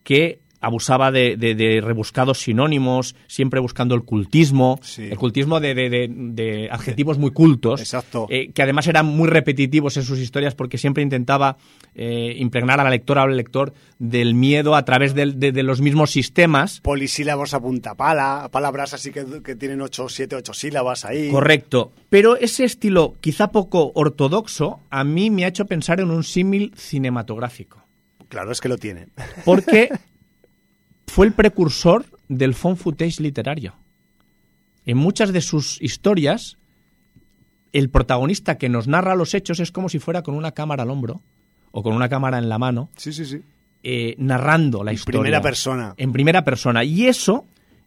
[0.04, 7.94] que abusaba de, rebuscados sinónimos, siempre buscando el cultismo, el cultismo de, adjetivos muy cultos,
[8.30, 11.58] eh, que además eran muy repetitivos en sus historias porque siempre intentaba
[11.96, 16.12] eh, impregnar a la lectora o al lector del miedo a través de, los mismos
[16.12, 16.80] sistemas.
[16.80, 21.30] Polisílabos a punta pala, palabras así que, que tienen ocho, siete, ocho sílabas ahí.
[21.30, 21.92] Correcto.
[22.10, 26.74] Pero ese estilo, quizá poco ortodoxo, a mí me ha hecho pensar en un símil
[26.78, 27.84] cinematográfico.
[28.30, 29.10] Claro, es que lo tiene.
[29.46, 29.90] Porque
[31.14, 33.76] fue el precursor del phone footage literario.
[34.84, 36.58] En muchas de sus historias,
[37.72, 40.90] el protagonista que nos narra los hechos es como si fuera con una cámara al
[40.90, 41.22] hombro
[41.70, 42.90] o con una cámara en la mano.
[42.98, 43.44] Sí, sí, sí.
[43.84, 45.20] Eh, narrando la historia.
[45.20, 45.94] En primera persona.
[45.98, 46.84] En primera persona.
[46.84, 47.46] Y eso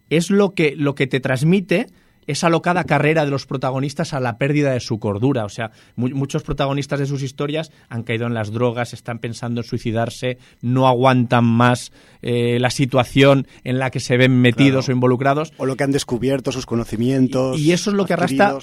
[0.09, 1.87] es lo que, lo que te transmite
[2.27, 5.45] esa locada carrera de los protagonistas a la pérdida de su cordura.
[5.45, 9.67] O sea, muchos protagonistas de sus historias han caído en las drogas, están pensando en
[9.67, 15.53] suicidarse, no aguantan más eh, la situación en la que se ven metidos o involucrados.
[15.57, 17.59] O lo que han descubierto, sus conocimientos.
[17.59, 18.57] Y, eso es lo que arrastra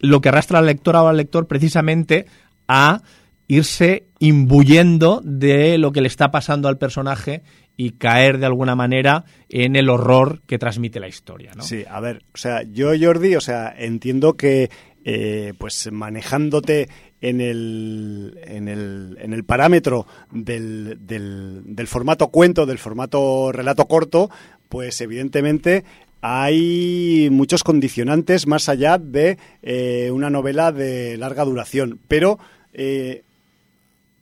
[0.00, 2.26] lo que arrastra al lectora o al lector precisamente
[2.68, 3.02] a
[3.48, 7.42] irse imbuyendo de lo que le está pasando al personaje
[7.80, 11.52] y caer de alguna manera en el horror que transmite la historia.
[11.54, 11.62] ¿no?
[11.62, 14.68] Sí, a ver, o sea, yo Jordi, o sea, entiendo que
[15.04, 16.88] eh, pues manejándote
[17.20, 24.28] en el, en el, en el parámetro del, del, formato cuento, del formato relato corto,
[24.68, 25.84] pues evidentemente
[26.20, 32.00] hay muchos condicionantes más allá de eh, una novela de larga duración.
[32.08, 32.40] Pero
[32.72, 33.22] eh,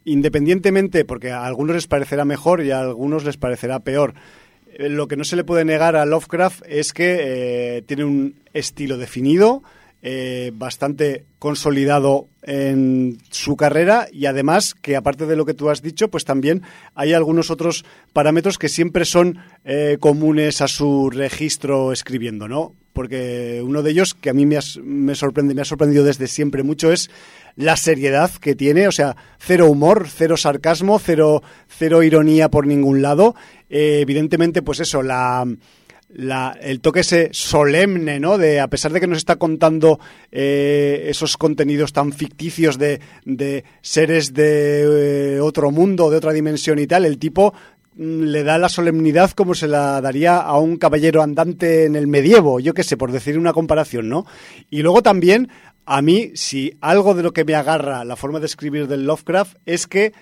[0.06, 4.14] independientemente, porque a algunos les parecerá mejor y a algunos les parecerá peor,
[4.72, 7.18] eh, lo que no se le puede negar a Lovecraft es que
[7.78, 9.62] eh, tiene un estilo definido,
[10.02, 15.82] eh, bastante consolidado en su carrera y además que aparte de lo que tú has
[15.82, 16.62] dicho, pues también
[16.94, 19.40] hay algunos otros parámetros que siempre son
[19.98, 22.72] comunes a su registro escribiendo, ¿no?
[22.92, 26.62] Porque uno de ellos que a mí me, me sorprende, me ha sorprendido desde siempre
[26.62, 27.10] mucho es
[27.56, 33.02] la seriedad que tiene, o sea, cero humor, cero sarcasmo, cero, cero ironía por ningún
[33.02, 33.34] lado.
[33.68, 35.44] Eh, evidentemente, pues eso, la,
[36.08, 38.38] la, el toque ese solemne, ¿no?
[38.38, 39.98] De, a pesar de que nos está contando
[40.30, 46.78] eh, esos contenidos tan ficticios de, de seres de eh, otro mundo, de otra dimensión
[46.78, 47.54] y tal, el tipo
[47.96, 52.06] mm, le da la solemnidad como se la daría a un caballero andante en el
[52.06, 54.26] medievo, yo qué sé, por decir una comparación, ¿no?
[54.70, 55.48] Y luego también,
[55.86, 59.56] a mí, si algo de lo que me agarra la forma de escribir del Lovecraft
[59.66, 60.12] es que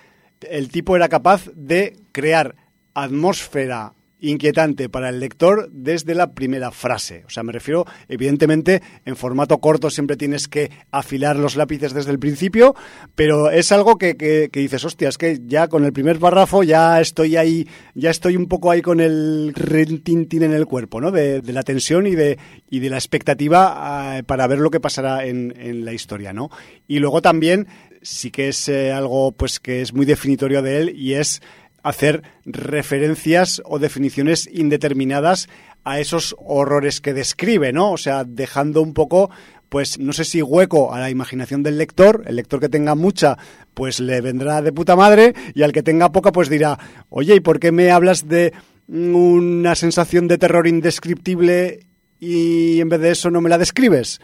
[0.42, 2.54] el tipo era capaz de crear
[2.92, 3.94] atmósfera
[4.25, 7.25] inquietante para el lector desde la primera frase.
[7.27, 12.11] O sea, me refiero, evidentemente, en formato corto siempre tienes que afilar los lápices desde
[12.11, 12.75] el principio,
[13.14, 17.01] pero es algo que, que, dices, hostia, es que ya con el primer párrafo ya
[17.01, 21.11] estoy ahí, ya estoy un poco ahí con el rentintín en el cuerpo, ¿no?
[21.11, 22.37] De, la tensión y de,
[22.68, 26.51] y de la expectativa eh, para ver lo que pasará en, en la historia, ¿no?
[26.89, 27.68] Y luego también
[28.05, 31.43] sí que es eh, algo pues que es muy definitorio de él y es
[31.85, 35.49] hacer referencias o definiciones indeterminadas
[35.85, 37.93] a esos horrores que describe, ¿no?
[37.93, 39.30] O sea, dejando un poco
[39.74, 43.37] pues no sé si hueco a la imaginación del lector, el lector que tenga mucha,
[43.74, 46.78] pues le vendrá de puta madre, y al que tenga poca, pues dirá,
[47.09, 48.53] oye, ¿y por qué me hablas de
[48.87, 51.87] una sensación de terror indescriptible
[52.20, 54.20] y en vez de eso no me la describes?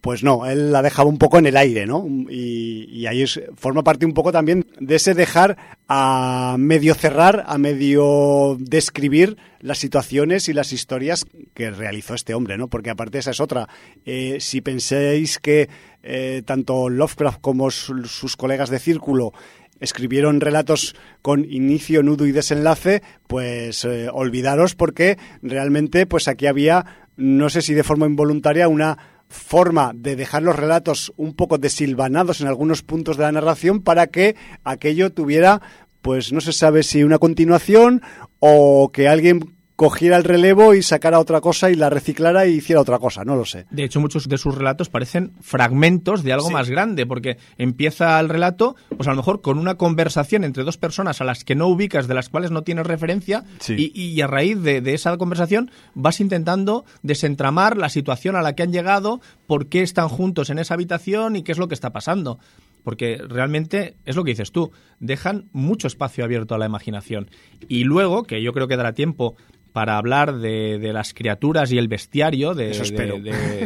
[0.00, 2.06] Pues no, él la dejaba un poco en el aire, ¿no?
[2.30, 3.24] Y, ahí
[3.56, 5.56] forma parte un poco también de ese dejar
[5.88, 11.24] a medio cerrar, a medio describir las situaciones y las historias
[11.54, 12.68] que realizó este hombre, ¿no?
[12.68, 13.68] Porque aparte esa es otra.
[14.04, 15.68] Eh, si pensáis que
[16.02, 19.32] eh, tanto Lovecraft como sus colegas de círculo
[19.80, 26.84] escribieron relatos con inicio, nudo y desenlace, pues eh, olvidaros porque realmente pues aquí había,
[27.16, 32.40] no sé si de forma involuntaria, una forma de dejar los relatos un poco desilvanados
[32.40, 35.60] en algunos puntos de la narración para que aquello tuviera,
[36.02, 38.02] pues no se sabe si una continuación
[38.40, 42.80] o que alguien cogiera el relevo y sacara otra cosa y la reciclara y hiciera
[42.80, 43.64] otra cosa, no lo sé.
[43.70, 48.28] De hecho, muchos de sus relatos parecen fragmentos de algo más grande, porque empieza el
[48.28, 51.68] relato, pues a lo mejor con una conversación entre dos personas a las que no
[51.68, 56.18] ubicas, de las cuales no tienes referencia, y, a raíz de, de, esa conversación vas
[56.18, 60.74] intentando desentramar la situación a la que han llegado, por qué están juntos en esa
[60.74, 62.40] habitación y qué es lo que está pasando
[62.84, 67.30] porque realmente es lo que dices tú, dejan mucho espacio abierto a la imaginación.
[67.68, 69.36] Y luego, que yo creo que dará tiempo
[69.72, 72.72] para hablar de, de, las criaturas y el bestiario de,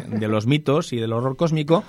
[0.09, 1.85] de, los mitos y del horror cósmico,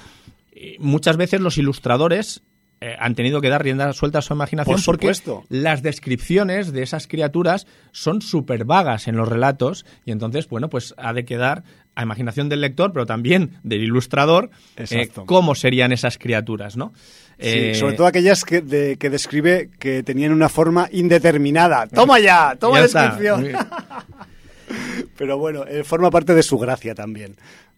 [0.80, 2.44] muchas veces los ilustradores
[2.84, 5.14] eh, han tenido que dar rienda suelta a su imaginación porque
[5.48, 10.94] las descripciones de esas criaturas son súper vagas en los relatos y entonces, bueno, pues
[10.98, 11.64] ha de quedar
[11.96, 16.92] a imaginación del lector, pero también del ilustrador, eh, cómo serían esas criaturas, ¿no?
[17.38, 21.88] Eh, sobre todo aquellas que, que, describe que tenían una forma indeterminada.
[21.88, 22.56] ¡Toma ya!
[22.60, 23.48] ¡Toma descripción!
[25.18, 27.36] Pero bueno, eh, forma parte de su gracia también.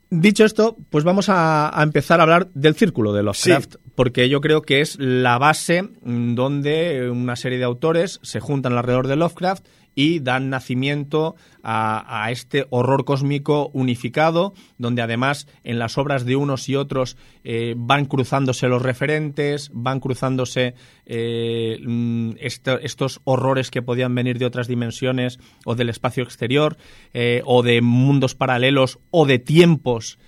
[0.09, 4.61] Dicho esto, pues vamos a, empezar a hablar del círculo de Lovecraft, porque yo creo
[4.61, 9.65] que es la base mm, donde una serie de autores se juntan alrededor de Lovecraft
[9.95, 16.69] y dan nacimiento a, este horror cósmico unificado, donde además en las obras de unos
[16.69, 20.75] y otros eh, van cruzándose los referentes, van cruzándose
[21.07, 26.77] eh, mm, estos horrores que podían venir de otras dimensiones o del espacio exterior,
[27.13, 30.19] eh, o de mundos paralelos o de tiempos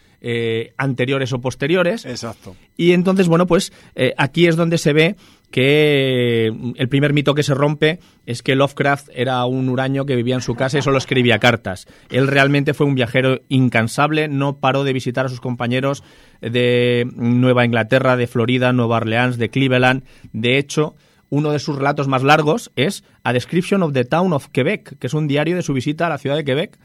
[0.77, 2.03] anteriores o posteriores.
[2.03, 2.55] Exacto.
[2.75, 3.71] Y entonces, bueno, pues
[4.17, 5.15] aquí es donde se ve
[5.51, 10.35] que el primer mito que se rompe es que Lovecraft era un huraño que vivía
[10.35, 11.87] en su casa y solo escribía cartas.
[12.09, 16.03] Él realmente fue un viajero incansable, no paró de visitar a sus compañeros
[16.41, 20.03] de Nueva Inglaterra, de Florida, Nueva Orleans, de Cleveland.
[20.33, 20.95] De hecho,
[21.29, 25.07] uno de sus relatos más largos es A Description of the Town of Quebec, que
[25.07, 26.77] es un diario de su visita a la ciudad de Quebec.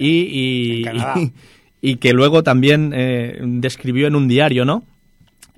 [0.00, 0.84] y,
[1.80, 4.84] y, que luego también eh, describió en un diario, ¿no?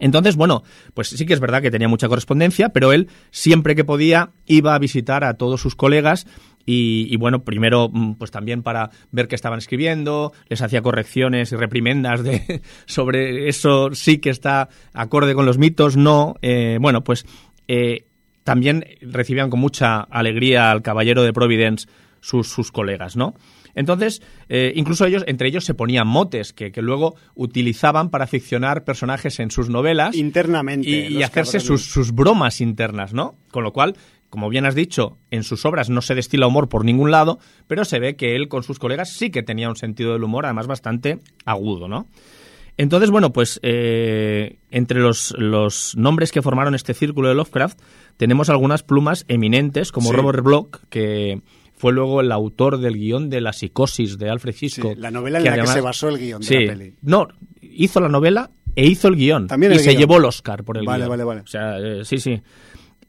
[0.01, 3.85] Entonces, bueno, pues sí que es verdad que tenía mucha correspondencia, pero él siempre que
[3.85, 6.27] podía iba a visitar a todos sus colegas
[6.67, 11.57] y, bueno, primero mm, pues también para ver qué estaban escribiendo, les hacía correcciones y
[11.57, 16.35] reprimendas de sobre eso sí que está acorde con los mitos, no.
[16.43, 17.27] Eh, bueno, pues
[17.67, 18.07] eh,
[18.45, 21.89] también recibían con mucha alegría al caballero de Providence
[22.21, 23.35] sus, sus colegas, ¿no?
[23.75, 29.39] Entonces, eh, incluso ellos, entre ellos se ponían motes que, luego utilizaban para ficcionar personajes
[29.41, 30.17] en sus novelas.
[30.17, 30.89] Internamente.
[30.89, 33.37] Y, hacerse sus, bromas internas, ¿no?
[33.51, 33.97] Con lo cual,
[34.31, 37.85] como bien has dicho, en sus obras no se destila humor por ningún lado, pero
[37.85, 40.67] se ve que él con sus colegas sí que tenía un sentido del humor, además
[40.67, 42.09] bastante agudo, ¿no?
[42.77, 47.79] Entonces, bueno, pues eh, entre los, los, nombres que formaron este círculo de Lovecraft
[48.17, 51.43] tenemos algunas plumas eminentes, como Robert Bloch, que
[51.81, 54.99] fue luego el autor del guion de La psicosis de Alfred Hitchcock.
[54.99, 56.95] la novela en la que se basó el guion de la peli.
[57.01, 57.27] No,
[57.63, 59.47] hizo la novela e hizo el guion.
[59.47, 61.09] También y se llevó el Oscar por el vale, guion.
[61.11, 62.43] Vale, vale, O sea, eh, sí, sí.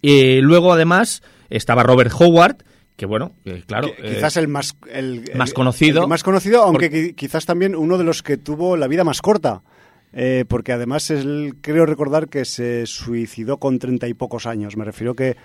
[0.01, 2.57] Y luego, además, estaba Robert Howard,
[2.95, 3.89] que bueno, eh, claro.
[3.95, 6.03] Que- quizás el más el, el- más conocido.
[6.03, 9.21] el más conocido, aunque qui- quizás también uno de los que tuvo la vida más
[9.21, 9.63] corta.
[10.13, 14.75] Eh, porque además él, creo recordar que se suicidó con treinta y pocos años.
[14.75, 15.37] Me refiero que,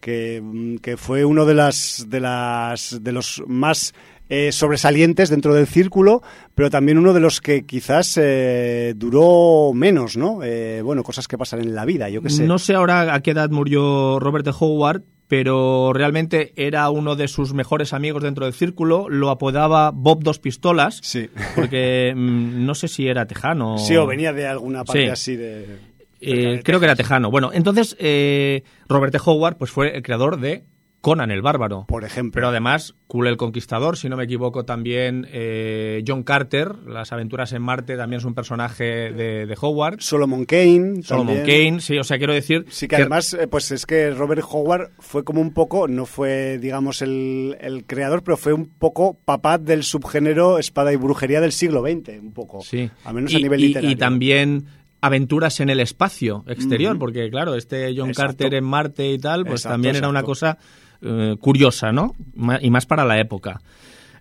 [0.00, 3.94] que, mm, que fue uno de las de las de los más
[4.30, 6.22] eh, sobresalientes dentro del círculo,
[6.54, 10.40] pero también uno de los que quizás eh, duró menos, ¿no?
[10.42, 12.44] Eh, bueno, cosas que pasan en la vida, yo qué sé.
[12.46, 14.50] No sé ahora a qué edad murió Robert E.
[14.58, 19.08] Howard, pero realmente era uno de sus mejores amigos dentro del círculo.
[19.08, 21.28] Lo apodaba Bob Dos Pistolas, Sí.
[21.54, 23.78] porque mm, no sé si era tejano.
[23.78, 25.08] Sí, o venía de alguna parte Sí.
[25.10, 25.78] así de...
[26.20, 27.30] Eh, creo que era tejano.
[27.30, 29.18] Bueno, entonces eh, Robert E.
[29.24, 30.64] Howard pues fue el creador de
[31.00, 31.84] Conan el Bárbaro.
[31.86, 32.32] Por ejemplo.
[32.34, 37.52] Pero además, Cool el Conquistador, si no me equivoco, también eh, John Carter, Las aventuras
[37.52, 40.00] en Marte, también es un personaje de, de Howard.
[40.00, 41.04] Solomon Kane.
[41.04, 41.68] Solomon también.
[41.68, 42.64] Kane, sí, o sea, quiero decir...
[42.68, 47.00] Sí, que además, pues es que Robert Howard fue como un poco, no fue, digamos,
[47.00, 51.80] el, el creador, pero fue un poco papá del subgénero espada y brujería del siglo
[51.82, 52.60] XX, un poco.
[52.62, 52.90] Sí.
[53.04, 53.90] Al menos y, a nivel y- literario.
[53.92, 54.66] Y también
[55.00, 58.38] aventuras en el espacio exterior, porque claro, este John Exacto.
[58.38, 60.58] Carter en Marte y tal, pues Exacto, también era una cosa
[61.02, 62.14] eh, curiosa, ¿no?
[62.60, 63.60] Y más para la época.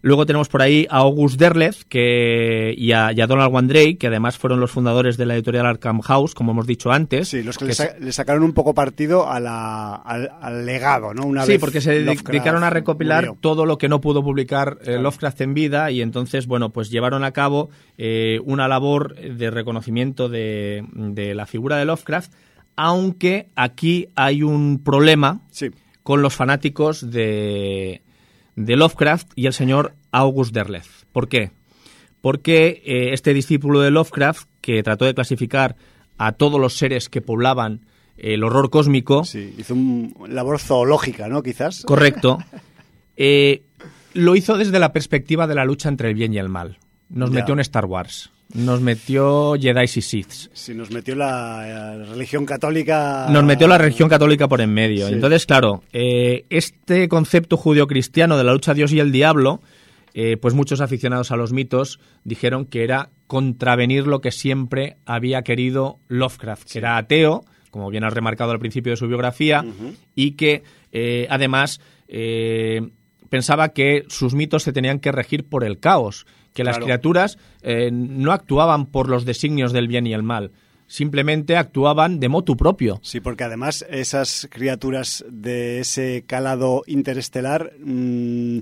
[0.01, 4.07] Luego tenemos por ahí a August Derleth que, y, a, y a Donald Wandrake, que
[4.07, 7.29] además fueron los fundadores de la editorial Arkham House, como hemos dicho antes.
[7.29, 10.65] Sí, los que, que le, sa- le sacaron un poco partido a la, al, al
[10.65, 11.25] legado, ¿no?
[11.25, 13.37] Una sí, vez porque se Lovecraft dedicaron a recopilar murió.
[13.41, 14.97] todo lo que no pudo publicar eh.
[14.99, 20.29] Lovecraft en vida y entonces, bueno, pues llevaron a cabo eh, una labor de reconocimiento
[20.29, 22.31] de, de la figura de Lovecraft,
[22.75, 25.71] aunque aquí hay un problema Sí,
[26.03, 28.01] con los fanáticos de,
[28.57, 30.87] de Lovecraft y el señor August Derleth.
[31.13, 31.51] ¿Por qué?
[32.19, 35.77] Porque eh, este discípulo de Lovecraft, que trató de clasificar
[36.17, 37.85] a todos los seres que poblaban
[38.17, 39.53] el horror cósmico, sí.
[39.57, 41.41] Hizo un labor zoológica, ¿no?
[41.43, 41.83] Quizás.
[41.83, 42.39] Correcto.
[43.19, 43.63] Eh,
[44.13, 46.77] lo hizo desde la perspectiva de la lucha entre el bien y el mal.
[47.09, 47.39] Nos Ya.
[47.39, 48.29] metió en Star Wars.
[48.53, 50.49] Nos metió Jedi y Siths.
[50.53, 53.27] Sí, nos metió la, eh, religión católica.
[53.29, 55.07] Nos metió la religión católica por en medio.
[55.07, 55.13] Sí.
[55.13, 59.61] Entonces, claro, eh, este concepto judio-cristiano de la lucha Dios y el diablo,
[60.13, 65.41] eh, pues muchos aficionados a los mitos dijeron que era contravenir lo que siempre había
[65.41, 69.65] querido Lovecraft, que era ateo, como bien has remarcado al principio de su biografía,
[70.15, 71.81] y que eh, además
[73.29, 76.25] pensaba que sus mitos se tenían que regir por el caos,
[76.57, 76.85] que las Claro.
[76.87, 80.51] criaturas eh, no actuaban por los designios del bien y el mal,
[80.87, 82.99] simplemente actuaban de motu propio.
[83.03, 88.59] Sí, porque además esas criaturas de ese calado interestelar mm,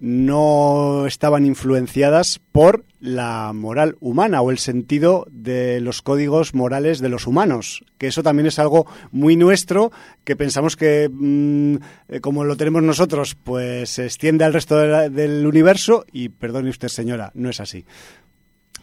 [0.00, 7.08] no estaban influenciadas por la moral humana o el sentido de los códigos morales de
[7.08, 9.92] los humanos, que eso también es algo muy nuestro,
[10.24, 11.76] que pensamos que mm,
[12.08, 16.88] eh, como lo tenemos nosotros, pues se extiende al resto del universo y perdone usted
[16.88, 17.84] señora, no es así.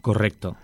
[0.01, 0.57] Correcto.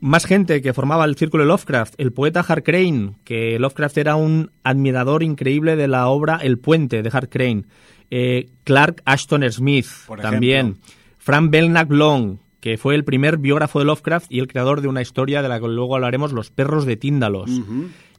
[0.00, 4.16] Más gente que formaba el círculo de Lovecraft, el poeta Hart Crane, que Lovecraft era
[4.16, 7.64] un admirador increíble de la obra El puente de Hart Crane.
[8.10, 10.78] Eh, Clark Ashton Smith, Por también.
[11.18, 15.02] Frank Belknap Long, que fue el primer biógrafo de Lovecraft y el creador de una
[15.02, 17.50] historia de la que luego hablaremos, Los perros de Tíndalos.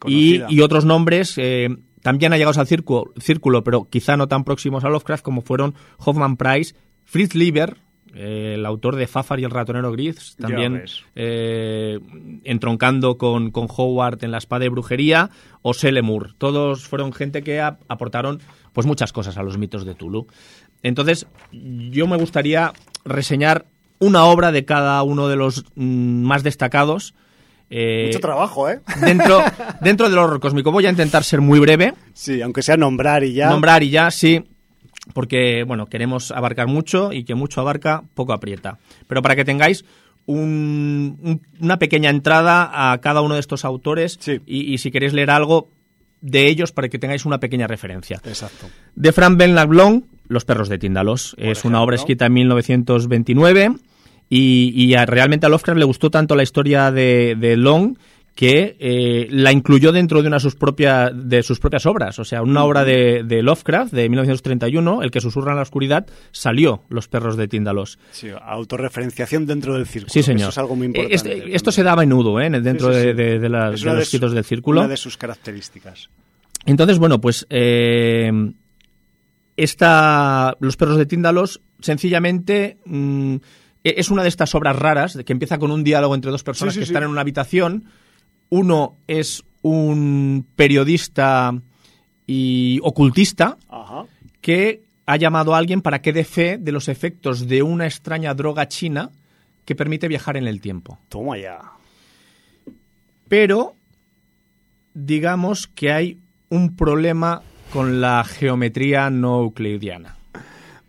[0.05, 1.69] Y, otros nombres eh,
[2.01, 6.38] también allegados al círculo, círculo, pero quizá no tan próximos a Lovecraft, como fueron Hoffman
[6.38, 7.77] Price, Fritz Lieber,
[8.20, 10.84] eh, el autor de Fafar y el ratonero gris, también
[11.15, 11.99] eh,
[12.43, 15.30] entroncando con, con Howard en la espada de brujería,
[15.61, 16.34] o Selemur.
[16.38, 18.39] Todos fueron gente que ap- aportaron
[18.74, 20.28] pues muchas cosas a los mitos de Tulu.
[20.84, 22.74] Entonces, yo me gustaría
[23.05, 23.65] reseñar
[23.99, 27.13] una obra de cada uno de los mm, más destacados.
[27.70, 28.82] eh, Mucho trabajo, ¿eh?
[29.01, 29.43] dentro,
[29.82, 30.72] dentro del horror cósmico.
[30.72, 33.49] Voy a intentar ser muy breve, Sí, aunque sea nombrar y ya.
[33.49, 34.43] nombrar y ya, sí,
[35.13, 38.77] porque, bueno, queremos abarcar mucho y que mucho abarca, poco aprieta.
[39.07, 39.85] Pero para que tengáis
[40.25, 44.39] un- un- una pequeña entrada a cada uno de estos autores Sí.
[44.45, 45.69] y, y si queréis leer algo
[46.19, 48.19] de ellos para que tengáis una pequeña referencia.
[48.25, 48.67] Exacto.
[48.95, 51.35] De Frank Belknap Long, Los perros de Tíndalos.
[51.37, 53.71] es una obra escrita en 1929
[54.29, 57.97] y, y a- realmente a Lovecraft le gustó tanto la historia de, de Long
[58.38, 62.19] que eh, la incluyó dentro de una sus, propias de sus propias obras.
[62.19, 66.05] O sea, una obra de, de Lovecraft de 1931, El que susurra en la oscuridad,
[66.31, 67.97] salió Los perros de Tíndalos.
[68.11, 70.13] Sí, autorreferenciación dentro del círculo.
[70.13, 70.41] Sí, señor.
[70.41, 71.15] Eso es algo muy Eh, importante.
[71.15, 72.47] este- esto se daba menudo ¿eh?
[72.61, 73.17] dentro Sí, sí, de, sí.
[73.17, 74.81] de- de las- de los escritos del círculo.
[74.81, 76.09] Una de sus características.
[76.67, 78.31] Entonces, bueno, pues eh,
[79.55, 83.35] esta, Los perros de Tíndalos, sencillamente mm,
[83.83, 86.75] e- es una de estas obras raras que empieza con un diálogo entre dos personas
[86.75, 86.91] Sí, sí, que sí.
[86.91, 87.85] están en una habitación.
[88.49, 91.53] Uno es un periodista
[92.25, 94.05] y ocultista Ajá.
[94.41, 98.33] que ha llamado a alguien para que dé fe de los efectos de una extraña
[98.33, 99.09] droga china
[99.65, 100.99] que permite viajar en el tiempo.
[101.09, 101.59] Toma ya.
[103.27, 103.75] Pero
[104.93, 106.19] digamos que hay
[106.49, 107.41] un problema
[107.71, 110.17] con la geometría no euclidiana.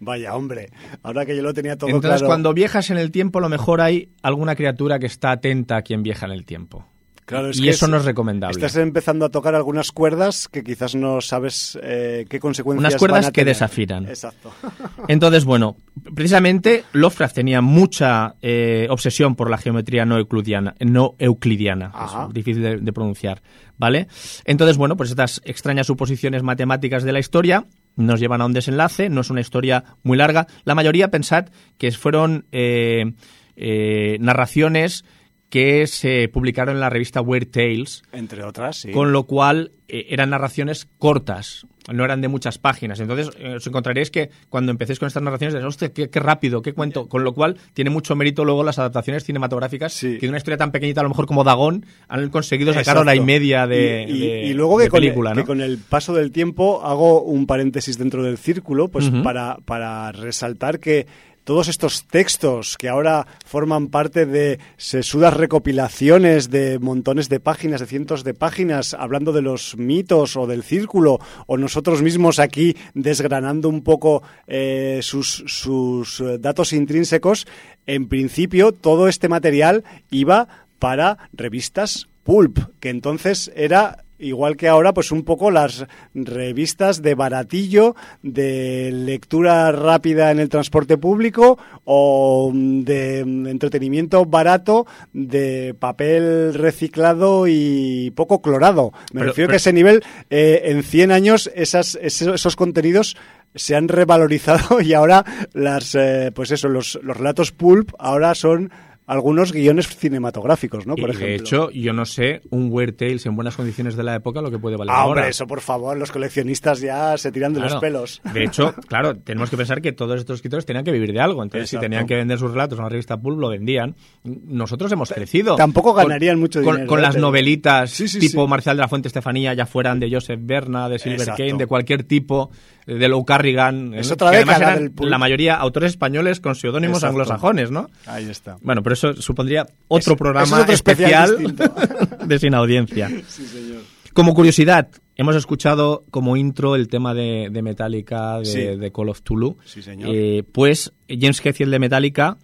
[0.01, 0.71] Vaya, hombre,
[1.03, 2.27] ahora que yo lo tenía todo Entonces, claro.
[2.27, 5.83] cuando viajas en el tiempo, a lo mejor hay alguna criatura que está atenta a
[5.83, 6.87] quien viaja en el tiempo.
[7.29, 8.57] Claro, es y que eso es- no es recomendable.
[8.57, 13.21] Estás empezando a tocar algunas cuerdas que quizás no sabes eh, qué consecuencias Unas cuerdas
[13.21, 13.55] van a que tener.
[13.55, 14.07] desafinan.
[14.09, 14.51] Exacto.
[15.09, 15.77] Entonces, bueno,
[16.15, 21.93] precisamente Lovecraft tenía mucha eh, obsesión por la geometría no euclidiana, no euclidiana
[22.29, 23.43] es difícil de, de pronunciar,
[23.77, 24.09] ¿vale?
[24.47, 27.67] Entonces, bueno, pues estas extrañas suposiciones matemáticas de la historia
[27.97, 30.47] nos llevan a un desenlace, no es una historia muy larga.
[30.65, 35.05] La mayoría, pensad, que fueron eh, narraciones
[35.51, 38.91] que se publicaron en la revista Weird Tales, Entre otras, sí.
[38.93, 43.01] con lo cual eh, eran narraciones cortas, no eran de muchas páginas.
[43.01, 46.61] Entonces eh, os encontraréis que cuando empecéis con estas narraciones, diréis, hostia, qué, qué rápido,
[46.61, 47.09] qué cuento.
[47.09, 50.17] Con lo cual tiene mucho mérito luego las adaptaciones cinematográficas, Sí.
[50.19, 53.01] que de una historia tan pequeñita, a lo mejor como Dagón, han conseguido sacar Exacto.
[53.01, 55.43] hora y media de, y, y- de- y luego que, de con, película, el, ¿no?
[55.43, 60.13] que con el paso del tiempo hago un paréntesis dentro del círculo, pues para, para
[60.13, 61.07] resaltar que
[61.49, 67.87] todos estos textos que ahora forman parte de sesudas recopilaciones de montones de páginas, de
[67.87, 73.71] cientos de páginas, hablando de los mitos o del círculo, o nosotros mismos aquí desgranando
[73.71, 77.47] un poco eh, sus, sus eh, datos intrínsecos,
[77.87, 84.93] en principio todo este material iba para revistas pulp, que entonces era igual que ahora,
[84.93, 92.51] pues un poco las revistas de baratillo, de lectura rápida en el transporte público o
[92.55, 98.93] de entretenimiento barato de papel reciclado y poco clorado.
[99.13, 103.17] Me Pero- refiero pero- que ese nivel, eh, en 100 años, esas, esos, esos contenidos
[103.55, 108.71] se han revalorizado y ahora las, eh, pues eso, los, los relatos pulp ahora son
[109.09, 110.95] algunos guiones cinematográficos, ¿no?
[110.95, 111.27] Por y ejemplo.
[111.27, 114.51] de hecho, yo no sé un Weird Tales en buenas condiciones de la época lo
[114.51, 115.21] que puede valer Ah, ahora.
[115.23, 117.75] hombre, eso por favor, los coleccionistas ya se tiran de Claro.
[117.75, 118.21] los pelos.
[118.33, 121.43] De hecho, claro, tenemos que pensar que todos estos escritores tenían que vivir de algo.
[121.43, 121.85] Entonces, Exacto.
[121.87, 123.97] si tenían que vender sus relatos en una revista Pulp, lo vendían.
[124.25, 125.57] Nosotros hemos crecido.
[125.57, 127.03] Tampoco Con- ganarían mucho dinero, Con ¿eh?
[127.03, 128.49] las novelitas Sí, sí, tipo sí.
[128.51, 131.43] Marcial de la Fuente Estefanía, ya fueran de Joseph Berna, de Silver Exacto.
[131.43, 132.51] Kane, de cualquier tipo,
[132.89, 133.95] eh, de Lou Carrigan.
[133.95, 135.11] Es otra eran del pulp.
[135.11, 137.89] La mayoría autores españoles con seudónimos anglosajones, ¿no?
[138.07, 138.57] Ahí está.
[138.63, 141.37] Bueno, pero eso supondría otro programa eso es otro especial
[142.27, 143.09] de sin audiencia.
[143.29, 143.83] Sí, señor.
[144.15, 148.61] Como curiosidad, hemos escuchado como intro el tema de, de Metallica, de, Sí.
[148.61, 149.59] de Call of Tulu.
[149.65, 150.11] Sí, señor.
[150.13, 152.39] Eh, pues James Hetfield de Metallica,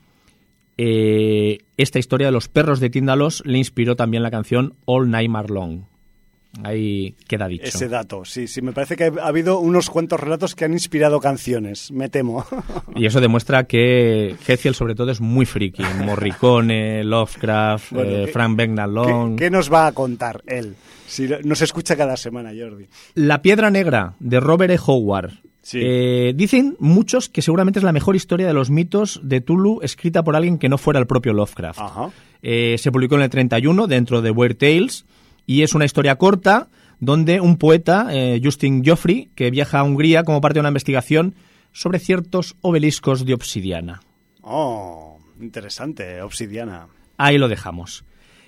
[0.77, 5.53] eh, esta historia de los perros de Tíndalos le inspiró también la canción All Nightmare
[5.53, 5.83] Long.
[6.63, 7.65] Ahí queda dicho.
[7.65, 8.63] Ese dato, sí, sí.
[8.63, 12.45] Me parece que ha habido unos cuantos relatos que han inspirado canciones, me temo.
[12.97, 15.83] Y eso demuestra que Hetfield sobre todo es muy friki.
[16.05, 19.37] Morricone, Lovecraft, Bueno, eh, ¿qué- Frank Long.
[19.37, 20.77] ¿Qué, qué nos va a contar él?
[21.07, 22.87] Si nos escucha cada semana, Jordi.
[23.15, 24.79] La Piedra Negra, de Robert E.
[24.87, 25.33] Howard.
[25.63, 25.79] Sí.
[25.83, 30.23] Eh, dicen muchos que seguramente es la mejor historia de los mitos de Tulu escrita
[30.23, 31.81] por alguien que no fuera el propio Lovecraft.
[31.81, 32.11] Ajá.
[32.43, 35.07] Eh, se publicó en el 31 dentro de Weird Tales
[35.47, 36.69] y es una historia corta
[37.01, 41.35] donde un poeta, eh, Justin Joffrey, que viaja a Hungría como parte de una investigación
[41.73, 44.01] sobre ciertos obeliscos de obsidiana.
[44.43, 46.87] Oh, interesante, obsidiana.
[47.19, 48.05] Ahí lo dejamos.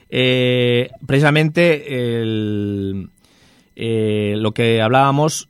[0.08, 3.10] Eh, precisamente el-
[3.74, 5.48] eh, lo que hablábamos,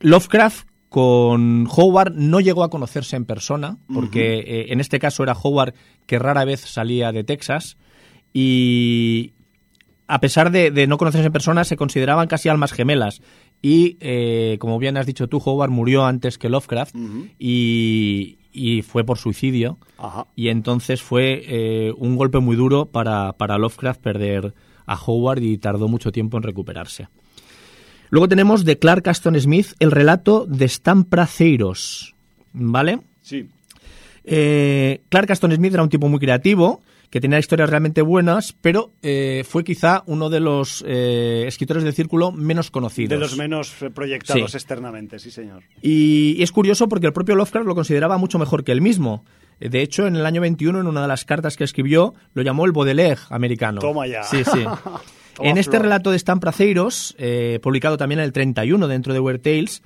[0.00, 5.74] Lovecraft con Howard no llegó a conocerse en persona, porque en este caso era Howard
[6.06, 7.76] que rara vez salía de Texas
[8.32, 9.32] y
[10.06, 13.22] a pesar de, de no conocerse en persona se consideraban casi almas gemelas
[13.62, 16.94] y eh, como bien has dicho tú, Howard murió antes que Lovecraft
[17.38, 20.26] y, y fue por suicidio Ajá.
[20.36, 24.54] y entonces fue eh, un golpe muy duro para, para Lovecraft perder
[24.86, 27.08] a Howard y tardó mucho tiempo en recuperarse.
[28.10, 32.14] Luego tenemos de Clark Aston Smith el relato de Stampraceiros,
[32.52, 33.00] ¿vale?
[33.22, 33.48] Sí.
[34.24, 38.92] Eh, Clark Aston Smith era un tipo muy creativo, que tenía historias realmente buenas, pero
[39.02, 43.10] eh, fue quizá uno de los eh, escritores del círculo menos conocidos.
[43.10, 44.56] De los menos eh, proyectados Sí.
[44.56, 45.62] externamente, sí, señor.
[45.80, 49.24] Y es curioso porque el propio Lovecraft lo consideraba mucho mejor que él mismo.
[49.60, 52.64] De hecho, en el año 21, en una de las cartas que escribió, lo llamó
[52.66, 53.80] el Baudelaire americano.
[53.80, 54.22] Toma ya.
[54.24, 54.64] Sí, sí.
[55.40, 59.40] En este relato de Stan Praceiros, eh, publicado también en el 31 dentro de Weird
[59.40, 59.82] Tales,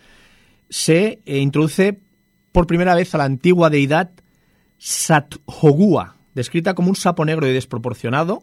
[0.68, 1.98] se eh, introduce
[2.52, 4.10] por primera vez a la antigua deidad
[4.76, 8.42] Sathogua, descrita como un sapo negro y desproporcionado.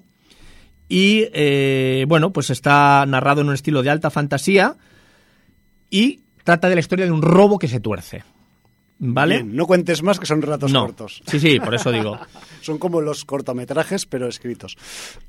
[0.88, 4.76] Y eh, bueno, pues está narrado en un estilo de alta fantasía
[5.90, 8.24] y trata de la historia de un robo que se tuerce.
[8.98, 9.38] ¿Vale?
[9.44, 10.86] Bien, no cuentes más que son relatos No.
[10.86, 11.22] cortos.
[11.28, 12.18] Sí, sí, por eso digo.
[12.62, 14.78] Son como los cortometrajes, pero escritos.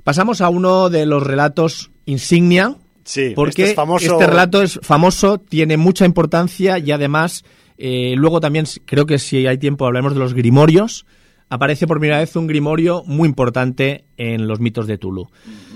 [0.04, 4.12] Pasamos a uno de los relatos insignia, Sí, porque este es famoso.
[4.12, 7.44] este relato es famoso, tiene mucha importancia y además,
[7.76, 11.04] eh, luego también creo que si hay tiempo hablemos de los grimorios.
[11.48, 15.28] Aparece por primera vez un grimorio muy importante en los mitos de Tulu.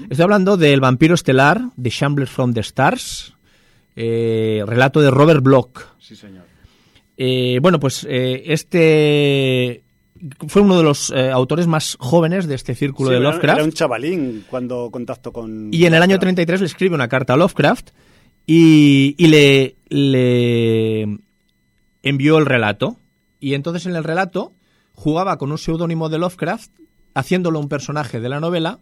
[0.08, 3.34] Estoy hablando del vampiro estelar, The Shambler from the Stars,
[3.94, 5.80] eh, relato de Robert Bloch.
[6.00, 6.44] Sí, señor.
[7.16, 9.84] Eh, bueno, pues eh, este
[10.48, 13.58] fue uno de los eh, autores más jóvenes de este círculo Sí, de Lovecraft.
[13.58, 15.72] Era un chavalín cuando contactó con.
[15.72, 16.36] Y en el año Lovecraft.
[16.36, 17.90] 33 le escribe una carta a Lovecraft
[18.46, 21.18] y, y le, le
[22.02, 22.96] envió el relato.
[23.38, 24.52] Y entonces en el relato
[25.00, 26.70] jugaba con un seudónimo de Lovecraft,
[27.14, 28.80] haciéndolo un personaje de la novela,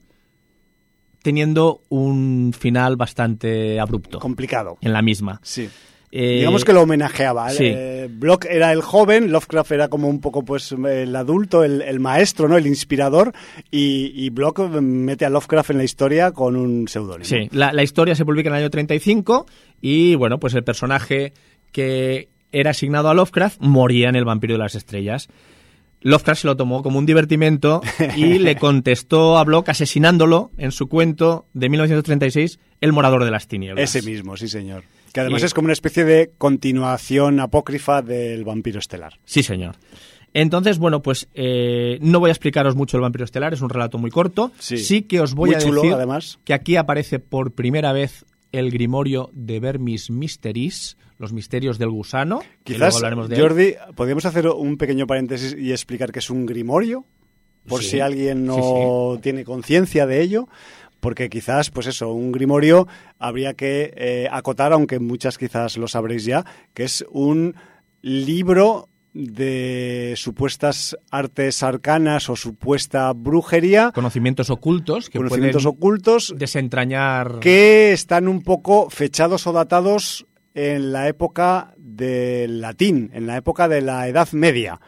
[1.23, 4.79] teniendo un final bastante abrupto Complicado.
[4.81, 5.41] en la misma.
[5.43, 5.69] Sí.
[6.11, 7.51] Eh, Digamos que lo homenajeaba.
[7.51, 7.65] sí.
[7.67, 12.01] Eh, Bloch era el joven, Lovecraft era como un poco pues el adulto, el, el
[12.01, 12.57] maestro, ¿no?
[12.57, 13.33] El inspirador.
[13.71, 17.25] Y, y Bloch mete a Lovecraft en la historia con un seudónimo.
[17.27, 19.47] Sí, la, la historia se publica en el año 35
[19.83, 21.33] y, bueno, pues el personaje
[21.73, 25.29] que era asignado a Lovecraft moría en El vampiro de las estrellas.
[26.01, 27.81] Lovecraft se lo tomó como un divertimento
[28.17, 33.49] y le contestó a Bloch asesinándolo en su cuento de 1936, El morador de las
[33.49, 33.95] tinieblas.
[33.95, 34.85] Ese mismo, sí, señor.
[35.13, 39.15] Que además Y- es como una especie de continuación apócrifa del vampiro estelar.
[39.25, 39.77] Sí, señor.
[40.35, 43.97] Entonces, bueno, pues eh, no voy a explicaros mucho el vampiro estelar, es un relato
[43.99, 44.53] muy corto.
[44.59, 45.03] Sí.
[45.03, 46.39] que os voy Muy a chulo, decir además.
[46.45, 52.41] que aquí aparece por primera vez el grimorio de Vermis Mysteries, los misterios del gusano.
[52.65, 53.41] Quizás, de.
[53.41, 57.05] Jordi, podríamos hacer un pequeño paréntesis y explicar que es un grimorio,
[57.67, 57.91] por Sí.
[57.91, 60.49] si alguien no Sí, tiene conciencia de ello.
[61.01, 62.89] Porque quizás, pues eso, un grimorio
[63.21, 66.45] habría que eh, acotar, aunque muchas quizás lo sabréis ya,
[66.75, 67.55] que es un
[68.03, 77.41] libro de supuestas artes arcanas o supuesta brujería, Conocimientos ocultos que conocimientos pueden ocultos, desentrañar...
[77.41, 83.69] que están un poco fechados o datados en la época del latín, en la época
[83.69, 84.81] de la Edad Media.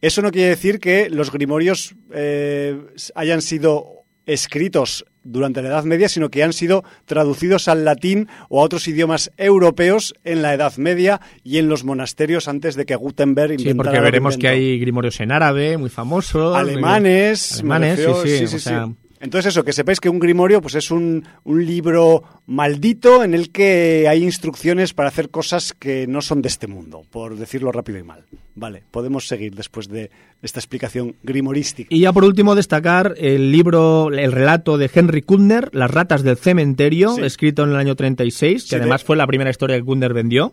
[0.00, 2.80] Eso no quiere decir que los grimorios eh,
[3.14, 8.60] hayan sido escritos durante la Edad Media, sino que han sido traducidos al latín o
[8.60, 12.96] a otros idiomas europeos en la Edad Media y en los monasterios antes de que
[12.96, 16.56] Gutenberg Sí, inventara porque lo que veremos que hay grimorios en árabe, muy famosos.
[16.56, 17.54] alemanes.
[17.60, 18.88] Alemanes, sí, sí, o sea-
[19.20, 23.50] Entonces eso, que sepáis que un grimorio pues es un, un libro maldito en el
[23.50, 27.98] que hay instrucciones para hacer cosas que no son de este mundo, por decirlo rápido
[27.98, 28.24] y mal.
[28.54, 30.10] Vale, podemos seguir después de
[30.42, 31.88] esta explicación grimorística.
[31.94, 36.36] Y ya por último destacar el libro, el relato de Henry Kudner, Las ratas del
[36.36, 37.22] cementerio, Sí.
[37.22, 40.14] escrito en el año 36, que Sí, de- además fue la primera historia que Kudner
[40.14, 40.52] vendió.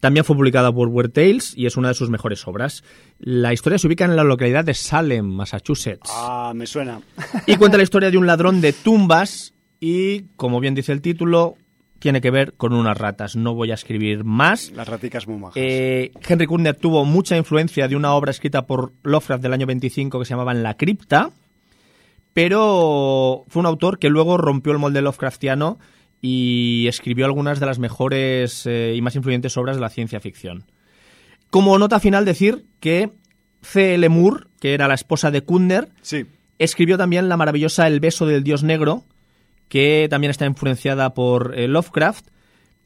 [0.00, 2.82] También fue publicada por Weird Tales y es una de sus mejores obras.
[3.18, 6.10] La historia se ubica en la localidad de Salem, Massachusetts.
[6.12, 7.00] Ah, me suena.
[7.46, 11.56] Y cuenta la historia de un ladrón de tumbas y, como bien dice el título,
[11.98, 13.36] tiene que ver con unas ratas.
[13.36, 14.70] No voy a escribir más.
[14.70, 15.56] Las raticas muy majas.
[15.56, 20.18] Eh, Henry Kudner tuvo mucha influencia de una obra escrita por Lovecraft del año 25
[20.18, 21.30] que se llamaba En la cripta,
[22.32, 25.78] pero fue un autor que luego rompió el molde Lovecraftiano
[26.20, 30.64] y escribió algunas de las mejores eh, y más influyentes obras de la ciencia ficción.
[31.50, 33.10] Como nota final decir que
[33.62, 34.08] C.L.
[34.08, 36.26] Moore, que era la esposa de Kudner, sí.
[36.58, 39.04] escribió también la maravillosa El beso del dios negro,
[39.68, 42.26] que también está influenciada por eh, Lovecraft,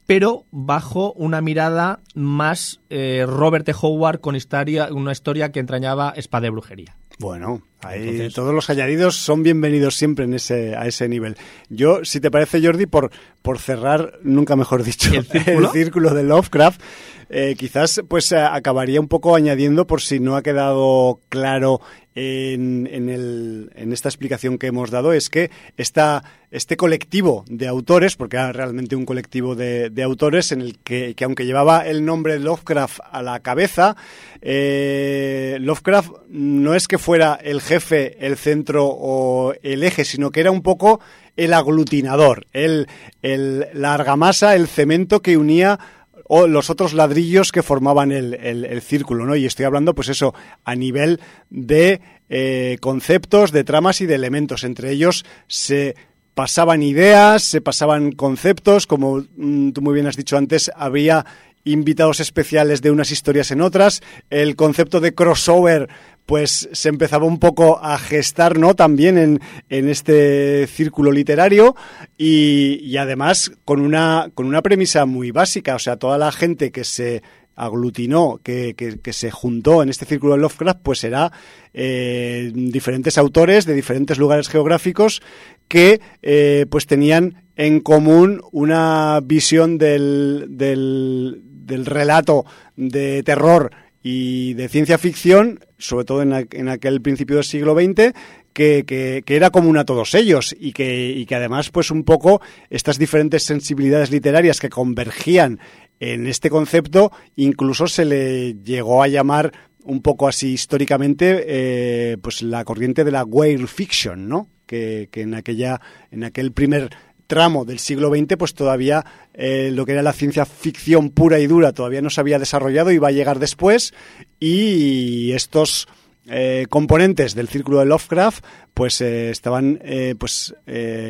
[0.05, 3.73] pero bajo una mirada más eh, Robert E.
[3.79, 6.95] Howard con historia, una historia que entrañaba espada de brujería.
[7.17, 11.37] Bueno, ahí Entonces- todos los añadidos son bienvenidos siempre en ese, a ese nivel.
[11.69, 13.09] Yo, si te parece, Jordi, por,
[13.41, 15.71] por cerrar, nunca mejor dicho, ¿El círculo?
[15.73, 16.81] círculo de Lovecraft,
[17.29, 21.81] eh, quizás pues eh, acabaría un poco añadiendo, por si no ha quedado claro
[22.15, 27.67] en, en, el- en esta explicación que hemos dado, es que esta, este colectivo de
[27.67, 32.05] autores, porque era realmente un colectivo de, autores en el que, que aunque llevaba el
[32.05, 33.97] nombre Lovecraft a la cabeza,
[34.41, 40.39] eh, Lovecraft no es que fuera el jefe, el centro o el eje, sino que
[40.39, 41.01] era un poco
[41.35, 42.87] el aglutinador, el,
[43.21, 45.79] el, la argamasa, el cemento que unía
[46.27, 49.35] o los otros ladrillos que formaban el, el- el círculo, ¿no?
[49.35, 51.19] Y estoy hablando, pues eso, a nivel
[51.49, 54.63] de eh, conceptos, de tramas y de elementos.
[54.63, 55.95] Entre ellos se
[56.33, 61.25] pasaban ideas, se pasaban conceptos, como mm, tú muy bien has dicho antes, había
[61.63, 64.01] invitados especiales de unas historias en otras.
[64.29, 65.89] El concepto de crossover
[66.25, 68.75] pues se empezaba un poco a gestar, ¿no?
[68.75, 71.75] También en, en este círculo literario
[72.17, 76.71] y, y, además con una, con una premisa muy básica, o sea, toda la gente
[76.71, 77.21] que se
[77.55, 81.31] aglutinó, que, que, se juntó en este círculo de Lovecraft, pues será
[81.73, 85.21] eh, diferentes autores de diferentes lugares geográficos
[85.67, 92.45] que eh, pues tenían en común una visión del, del, del relato
[92.75, 93.71] de terror
[94.07, 98.13] y de ciencia ficción, sobre todo en, en aquel principio del siglo XX,
[98.53, 102.03] que, que, que, era común a todos ellos y que, y que además, pues un
[102.03, 102.39] poco
[102.69, 105.59] estas diferentes sensibilidades literarias que convergían
[105.99, 109.51] en este concepto, incluso se le llegó a llamar
[109.83, 114.49] un poco así históricamente, eh, pues la corriente de la Weird Fiction, ¿no?
[114.67, 115.81] Que, que en aquella,
[116.11, 116.91] en aquel primer
[117.27, 121.47] tramo del siglo XX, pues todavía eh, lo que era la ciencia ficción pura y
[121.47, 123.93] dura todavía no se había desarrollado y a llegar después
[124.39, 125.87] y estos
[126.27, 129.79] eh, componentes del círculo de Lovecraft pues eh, estaban
[130.17, 130.53] pues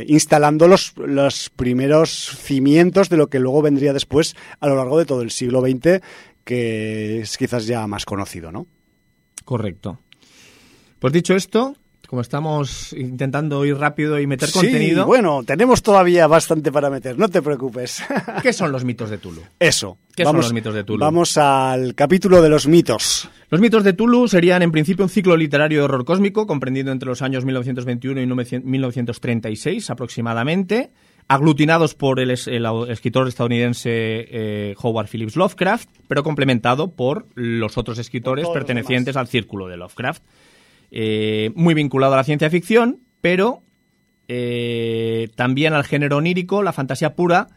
[0.08, 5.06] instalando los, los primeros cimientos de lo que luego vendría después a lo largo de
[5.06, 6.02] todo el siglo XX
[6.44, 8.68] que es quizás ya más conocido, ¿no?
[9.44, 10.00] Correcto.
[11.00, 11.76] Pues dicho esto,
[12.16, 15.06] como estamos intentando ir rápido y meter sí, contenido.
[15.06, 18.02] Bueno, tenemos todavía bastante para meter, no te preocupes.
[18.42, 19.42] ¿Qué son los mitos de Tulu?
[19.60, 19.98] Eso.
[20.16, 20.98] ¿Qué vamos, son los mitos de Tulu?
[20.98, 23.30] Vamos al capítulo de los mitos.
[23.50, 27.10] Los mitos de Tulu serían en principio un ciclo literario de horror cósmico comprendido entre
[27.10, 30.92] los años 1921 y 1936 aproximadamente,
[31.28, 37.98] aglutinados por el, el escritor estadounidense eh, Howard Phillips Lovecraft, pero complementado por los otros
[37.98, 40.24] escritores pertenecientes al círculo de Lovecraft
[40.98, 43.62] eh, muy vinculado a la ciencia ficción, pero
[44.30, 47.50] eh, también al género onírico, la fantasía pura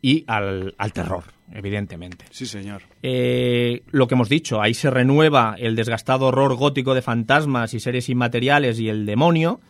[0.00, 2.24] y al, al terror, evidentemente.
[2.30, 2.82] Sí, señor.
[3.02, 7.80] Eh, lo que hemos dicho, ahí se renueva el desgastado horror gótico de fantasmas y
[7.80, 9.60] seres inmateriales y el demonio,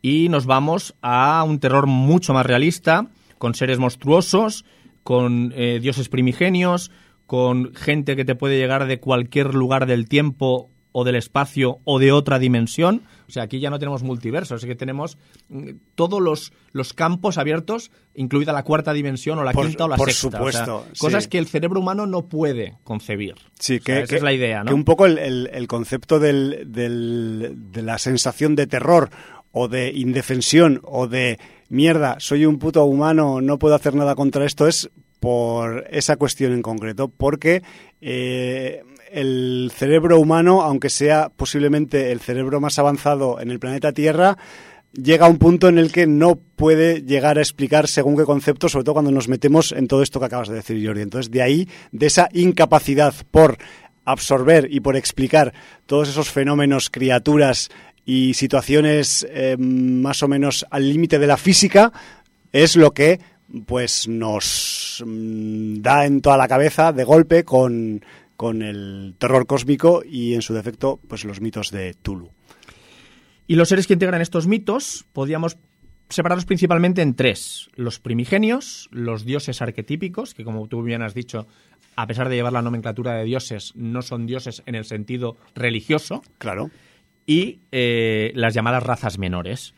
[0.00, 3.08] y nos vamos a un terror mucho más realista,
[3.38, 4.64] con seres monstruosos,
[5.02, 6.92] con eh, dioses primigenios,
[7.26, 11.98] con gente que te puede llegar de cualquier lugar del tiempo o del espacio o
[11.98, 13.02] de otra dimensión.
[13.28, 15.18] O sea, aquí ya no tenemos multiverso, así que tenemos
[15.48, 19.88] mm, todos los, los campos abiertos, incluida la cuarta dimensión o la por, quinta o
[19.88, 20.38] la por sexta.
[20.38, 20.76] supuesto.
[20.78, 21.30] O sea, cosas sí.
[21.30, 23.36] que el cerebro humano no puede concebir.
[23.58, 24.68] Sí, que, o sea, esa que, es la idea, ¿no?
[24.68, 29.10] Que un poco el, el, el concepto del, del, de la sensación de terror
[29.52, 31.38] o de indefensión o de
[31.68, 36.52] mierda, soy un puto humano, no puedo hacer nada contra esto, es por esa cuestión
[36.52, 37.62] en concreto, porque
[38.00, 38.82] eh,
[39.12, 44.38] el cerebro humano, aunque sea posiblemente el cerebro más avanzado en el planeta Tierra,
[44.92, 48.68] llega a un punto en el que no puede llegar a explicar según qué concepto,
[48.68, 51.02] sobre todo cuando nos metemos en todo esto que acabas de decir, Jordi.
[51.02, 53.58] Entonces, de ahí, de esa incapacidad por
[54.04, 55.52] absorber y por explicar
[55.86, 57.70] todos esos fenómenos, criaturas
[58.04, 61.92] y situaciones eh, más o menos al límite de la física,
[62.52, 63.20] es lo que
[63.66, 68.00] pues nos mmm, da en toda la cabeza de golpe con,
[68.40, 72.30] con el terror cósmico y en su defecto pues los mitos de Tulu.
[73.46, 75.58] Y los seres que integran estos mitos podríamos
[76.08, 77.68] separarlos principalmente en tres.
[77.74, 81.48] Los primigenios, los dioses arquetípicos, que como tú bien has dicho,
[81.96, 86.22] a pesar de llevar la nomenclatura de dioses, no son dioses en el sentido religioso.
[86.38, 86.70] Claro.
[87.26, 89.74] Y eh, las llamadas razas menores.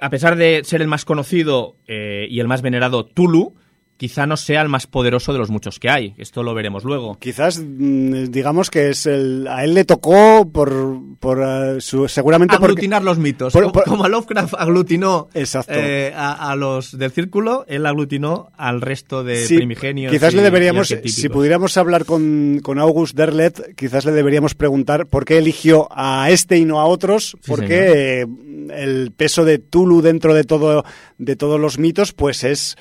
[0.00, 3.54] A pesar de ser el más conocido eh, y el más venerado Tulu,
[3.96, 6.14] quizá no sea el más poderoso de los muchos que hay.
[6.18, 7.18] Esto lo veremos luego.
[7.18, 12.56] Quizás mm, digamos que es el a él le tocó por, por uh, su seguramente
[12.56, 13.52] aglutinar porque, los mitos.
[13.52, 15.74] Por, por, como Lovecraft aglutinó exacto.
[15.74, 20.12] Eh, a, a, los del círculo, él aglutinó al resto de sí, primigenios.
[20.12, 25.06] Quizás y, le deberíamos, si pudiéramos hablar con, con August Derlet, quizás le deberíamos preguntar
[25.06, 28.26] por qué eligió a este y no a otros, sí, porque eh,
[28.74, 30.84] el peso de Tulu dentro de todo
[31.18, 32.76] de todos los mitos, pues es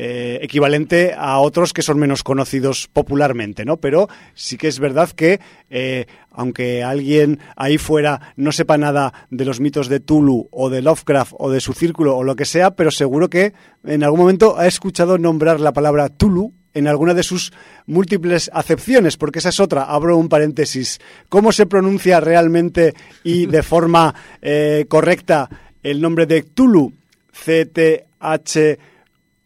[0.00, 3.78] eh, equivalente a otros que son menos conocidos popularmente, ¿no?
[3.78, 5.40] Pero sí que es verdad que,
[5.70, 10.82] eh, aunque alguien ahí fuera no sepa nada de los mitos de Tulu o de
[10.82, 14.56] Lovecraft o de su círculo o lo que sea, pero seguro que en algún momento
[14.56, 17.52] ha escuchado nombrar la palabra Tulu en alguna de sus
[17.86, 21.00] múltiples acepciones, porque esa es otra, abro un paréntesis.
[21.28, 22.94] ¿Cómo se pronuncia realmente
[23.24, 25.50] y de forma eh, correcta
[25.82, 26.92] el nombre de Tulu?
[27.32, 28.78] C-T-H...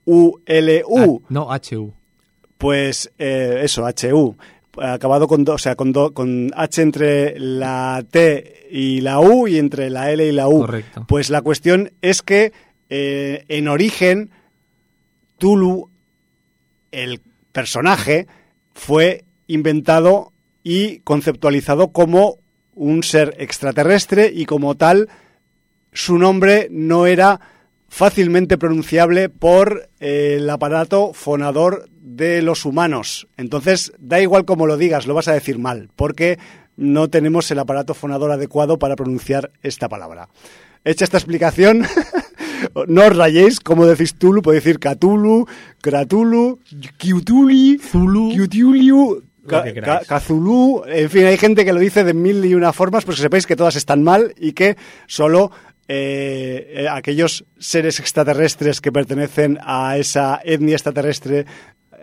[0.05, 1.22] U-L-U.
[1.22, 1.92] Ah, no, H-U.
[2.59, 4.36] Pues eh, eso, H-U.
[4.80, 9.46] Acabado con, do, o sea, con, do, con H entre la T y la U
[9.46, 10.61] y entre la L y la U.
[10.61, 11.05] Correcto.
[11.07, 12.53] Pues la cuestión es que
[12.88, 14.30] eh, en origen
[15.38, 15.90] Tulu,
[16.90, 17.20] el
[17.53, 18.26] personaje,
[18.74, 20.32] fue inventado
[20.62, 22.38] y conceptualizado como
[22.74, 25.09] un ser extraterrestre y como tal
[25.92, 27.40] su nombre no era
[27.93, 33.28] fácilmente pronunciable por eh, el aparato fonador de los humanos.
[33.36, 36.38] Entonces, da igual como lo digas, lo vas a decir mal, porque
[36.78, 40.30] no tenemos el aparato fonador adecuado para pronunciar esta palabra.
[40.86, 41.82] Hecha esta explicación,
[42.88, 45.47] no os rayéis, como decís Tulu, podéis decir Catulu,
[45.82, 46.61] Cratulu,
[46.97, 48.30] Kiutuli, Zulu.
[48.30, 49.22] Kiutuliu.
[50.07, 53.22] Cazulú, en fin, hay gente que lo dice de mil y una formas, pues que
[53.24, 54.76] sepáis que todas están mal y que
[55.09, 55.51] solo
[55.89, 61.45] eh, eh, aquellos seres extraterrestres que pertenecen a esa etnia extraterrestre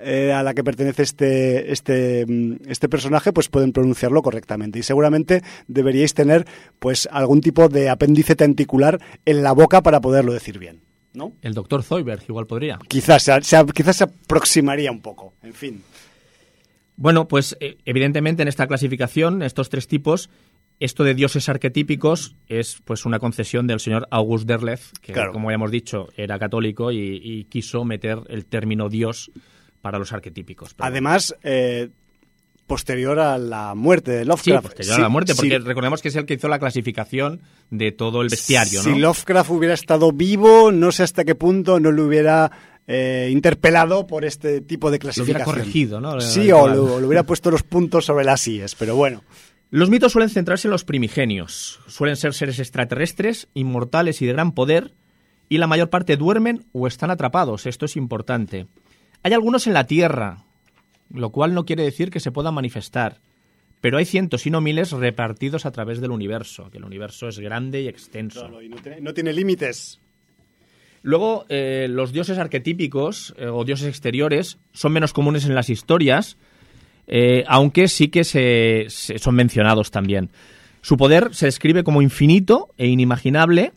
[0.02, 4.80] eh, a la que pertenece este, este, mm, este personaje, pues pueden pronunciarlo correctamente.
[4.80, 6.46] Y seguramente deberíais tener
[6.80, 10.82] pues algún tipo de apéndice tenticular en la boca para poderlo decir bien.
[11.12, 11.34] ¿No?
[11.42, 12.80] El doctor Zoidberg igual podría.
[12.88, 15.34] Quizás se, se- quizás se aproximaría un poco.
[15.42, 15.84] En fin.
[16.96, 20.30] Bueno, pues evidentemente en esta clasificación, estos tres tipos,
[20.80, 25.34] esto de dioses arquetípicos es pues una concesión del señor August Derleth, que Claro.
[25.34, 29.32] como ya hemos dicho era católico y, y quiso meter el término dios
[29.82, 30.74] para los arquetípicos.
[30.74, 31.90] Pero- Además, eh,
[32.68, 34.64] posterior a la muerte de sí, Lovecraft.
[34.68, 38.22] posterior a la muerte, porque recordemos que es el que hizo la clasificación de todo
[38.22, 39.00] el bestiario, Si ¿no?
[39.00, 42.52] Lovecraft hubiera estado vivo, no sé hasta qué punto no lo hubiera
[42.88, 45.46] eh, interpelado por este tipo de Lo hubiera clasificación.
[45.46, 46.22] corregido, ¿no?
[46.22, 49.24] Sí, o lo, o le hubiera puesto los puntos sobre las IES, pero bueno.
[49.72, 51.80] Los mitos suelen centrarse en los primigenios.
[51.88, 54.96] Suelen ser seres extraterrestres, inmortales y de gran poder,
[55.48, 57.66] y la mayor parte duermen o están atrapados.
[57.68, 58.68] Esto es importante.
[59.22, 60.46] Hay algunos en la Tierra,
[61.14, 63.22] lo cual no quiere decir que se puedan manifestar.
[63.80, 67.40] Pero hay cientos y no miles repartidos a través del universo, que el universo es
[67.40, 68.62] grande y extenso.
[68.62, 70.00] y no tiene, no tiene límites.
[71.02, 76.38] Luego, eh, los dioses arquetípicos eh, o dioses exteriores son menos comunes en las historias,
[77.10, 80.30] eh, aunque sí que se, se- son mencionados también.
[80.82, 83.74] Su poder se describe como infinito e inimaginable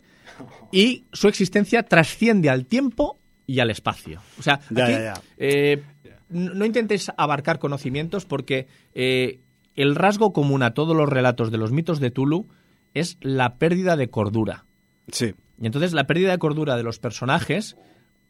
[0.71, 4.21] y su existencia trasciende al tiempo y al espacio.
[4.39, 5.21] O sea, Ya, aquí, ya, ya.
[5.37, 5.83] eh,
[6.29, 9.41] no intentes abarcar conocimientos porque eh,
[9.75, 12.47] el rasgo común a todos los relatos de los mitos de Tulu
[12.93, 14.65] es la pérdida de cordura.
[15.11, 15.33] Sí.
[15.61, 17.75] Y entonces la pérdida de cordura de los personajes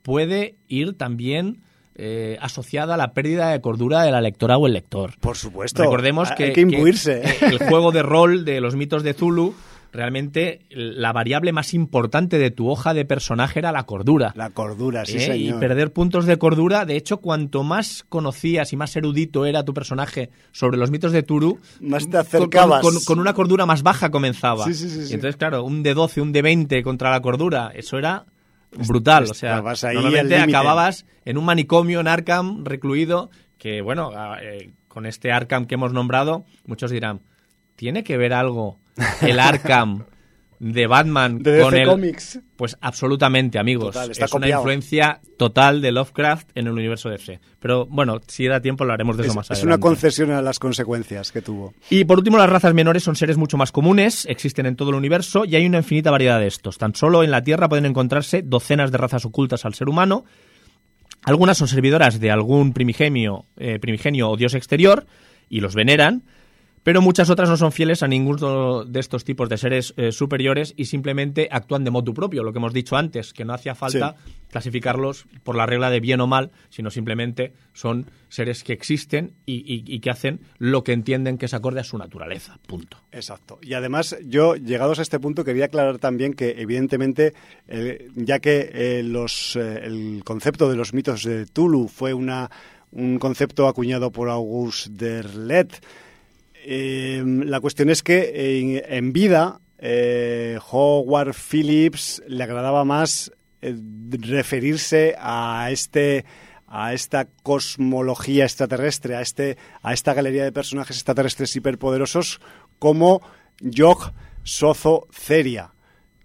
[0.01, 1.61] puede ir también
[1.95, 5.13] eh, asociada a la pérdida de cordura de la lectora o el lector.
[5.19, 5.83] Por supuesto.
[5.83, 7.21] Recordemos Hay que, imbuirse.
[7.39, 9.53] que el juego de rol de los mitos de Zulu,
[9.91, 14.33] realmente la variable más importante de tu hoja de personaje era la cordura.
[14.35, 15.37] La cordura, sí, ¿eh?
[15.37, 15.59] y señor.
[15.59, 20.31] perder puntos de cordura, de hecho, cuanto más conocías y más erudito era tu personaje
[20.51, 22.81] sobre los mitos de Turu, Más te acercabas.
[22.81, 24.65] Con, con- con una cordura más baja comenzaba.
[24.65, 25.11] Sí, sí, sí, sí.
[25.11, 28.25] Y entonces, claro, un de 12, un de 20 contra la cordura, eso era
[28.87, 29.25] brutal.
[29.29, 34.11] O sea, normalmente acababas en un manicomio en Arkham recluido, que bueno,
[34.41, 37.21] eh, con este Arkham que hemos nombrado, muchos dirán,
[37.75, 38.79] ¿tiene que ver algo
[39.21, 40.05] el Arkham
[40.63, 41.87] de Batman De con el...
[41.87, 42.39] Comics.
[42.55, 43.93] Pues absolutamente, amigos.
[43.93, 47.41] Total, está es una influencia total de Lovecraft en el universo DC.
[47.59, 49.81] Pero bueno, si da tiempo hablaremos de eso Es, más es una adelante.
[49.81, 51.73] concesión a las consecuencias que tuvo.
[51.89, 54.95] Y por último, las razas menores son seres mucho más comunes, existen en todo el
[54.95, 56.77] universo y hay una infinita variedad de estos.
[56.77, 60.23] Tan solo en la Tierra pueden encontrarse docenas de razas ocultas al ser humano.
[61.23, 65.05] Algunas son servidoras de algún primigenio, eh, primigenio o dios exterior
[65.49, 66.23] y los veneran,
[66.83, 70.73] pero muchas otras no son fieles a ninguno de estos tipos de seres eh, superiores
[70.77, 74.15] y simplemente actúan de motu propio, lo que hemos dicho antes, que no hacía falta
[74.51, 79.55] clasificarlos por la regla de bien o mal, sino simplemente son seres que existen y,
[79.55, 82.59] y- y que hacen lo que entienden que es acorde a su naturaleza.
[82.67, 82.97] Punto.
[83.11, 83.59] Exacto.
[83.61, 87.33] Y además, yo, llegados a este punto, quería aclarar también que, evidentemente,
[87.67, 92.51] eh, ya que eh, los, eh, el concepto de los mitos de Tulu fue una,
[92.91, 95.83] un concepto acuñado por Auguste Derlet,
[96.65, 103.75] eh, la cuestión es que en, en vida eh, Howard Phillips le agradaba más eh,
[104.11, 106.25] referirse a este
[106.67, 112.39] a esta cosmología extraterrestre, a este a esta galería de personajes extraterrestres hiperpoderosos
[112.79, 113.21] como
[113.59, 115.73] Yog Sozo Ceria,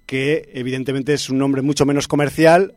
[0.06, 2.76] que evidentemente es un nombre mucho menos comercial,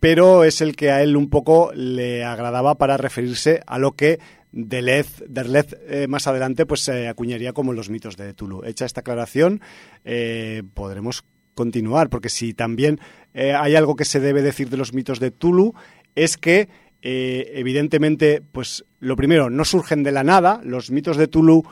[0.00, 4.18] pero es el que a él un poco le agradaba para referirse a lo que
[4.52, 8.64] Deleuze, Derleth eh, más adelante pues se acuñaría como los mitos de Tulu.
[8.64, 9.60] Hecha esta aclaración,
[10.04, 11.24] eh, podremos
[11.54, 13.00] continuar, porque si también
[13.34, 15.74] eh, hay algo que se debe decir de los mitos de Tulu,
[16.14, 16.68] es que
[17.02, 21.64] evidentemente, pues lo primero, no surgen de la nada, los mitos de Tulu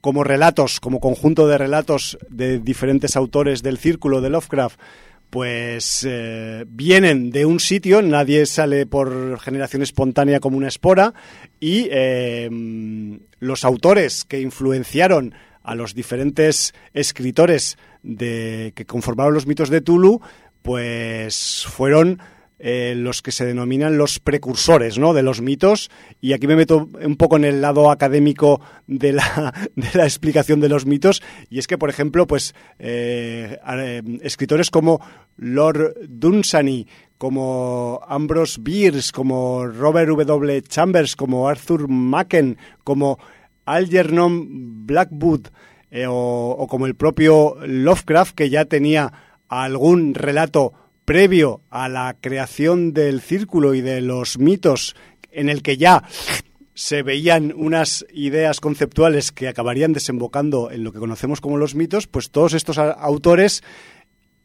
[0.00, 4.78] como relatos, como conjunto de relatos de diferentes autores del círculo de Lovecraft,
[5.30, 11.14] pues eh, vienen de un sitio, nadie sale por generación espontánea como una espora,
[11.60, 12.48] y eh,
[13.40, 20.20] los autores que influenciaron a los diferentes escritores de, que conformaron los mitos de Tulu,
[20.62, 22.20] pues fueron
[22.58, 25.12] eh, los que se denominan los precursores ¿no?
[25.12, 25.90] de los mitos
[26.22, 30.60] y aquí me meto un poco en el lado académico de la, de la explicación
[30.60, 35.02] de los mitos y es que por ejemplo pues eh, eh, escritores como
[35.36, 36.86] Lord Dunsany
[37.18, 40.62] como Ambrose Bierce como Robert W.
[40.62, 43.18] Chambers como Arthur Macken como
[43.66, 45.48] Algernon Blackwood
[46.08, 49.12] o, o como el propio Lovecraft que ya tenía
[49.48, 50.72] algún relato
[51.06, 54.94] previo a la creación del círculo y de los mitos
[55.30, 56.04] en el que ya
[56.74, 62.06] se veían unas ideas conceptuales que acabarían desembocando en lo que conocemos como los mitos,
[62.06, 63.62] pues todos estos autores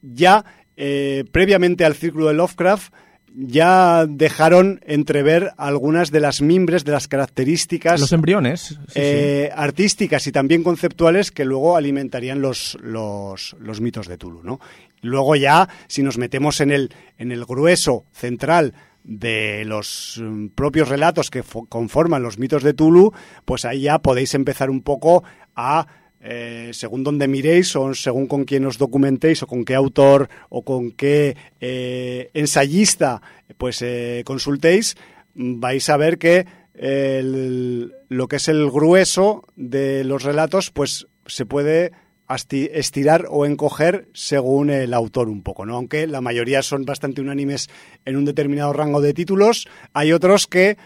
[0.02, 0.46] ya
[0.78, 2.94] eh, previamente al círculo de Lovecraft
[3.34, 8.00] ya dejaron entrever algunas de las mimbres, de las características.
[8.00, 8.80] Los embriones.
[8.96, 14.60] Eh, artísticas y también conceptuales que luego alimentarían los, los, los mitos de Tulu, ¿no?
[15.02, 20.90] Luego ya, si nos metemos en el, en el grueso central de los mm, propios
[20.90, 23.14] relatos que conforman los mitos de Tulu,
[23.46, 25.24] pues ahí ya podéis empezar un poco
[25.56, 25.88] a
[26.24, 30.62] eh, según donde miréis o según con quién os documentéis o con qué autor o
[30.62, 33.26] con qué eh, ensayista
[33.58, 34.98] pues eh, consultéis,
[35.34, 36.46] vais a ver que
[36.78, 41.92] lo que es el grueso de los relatos pues se puede
[42.30, 45.76] estirar o encoger según el autor un poco, ¿no?
[45.76, 47.68] Aunque la mayoría son bastante unánimes
[48.06, 50.78] en un determinado rango de títulos, hay otros que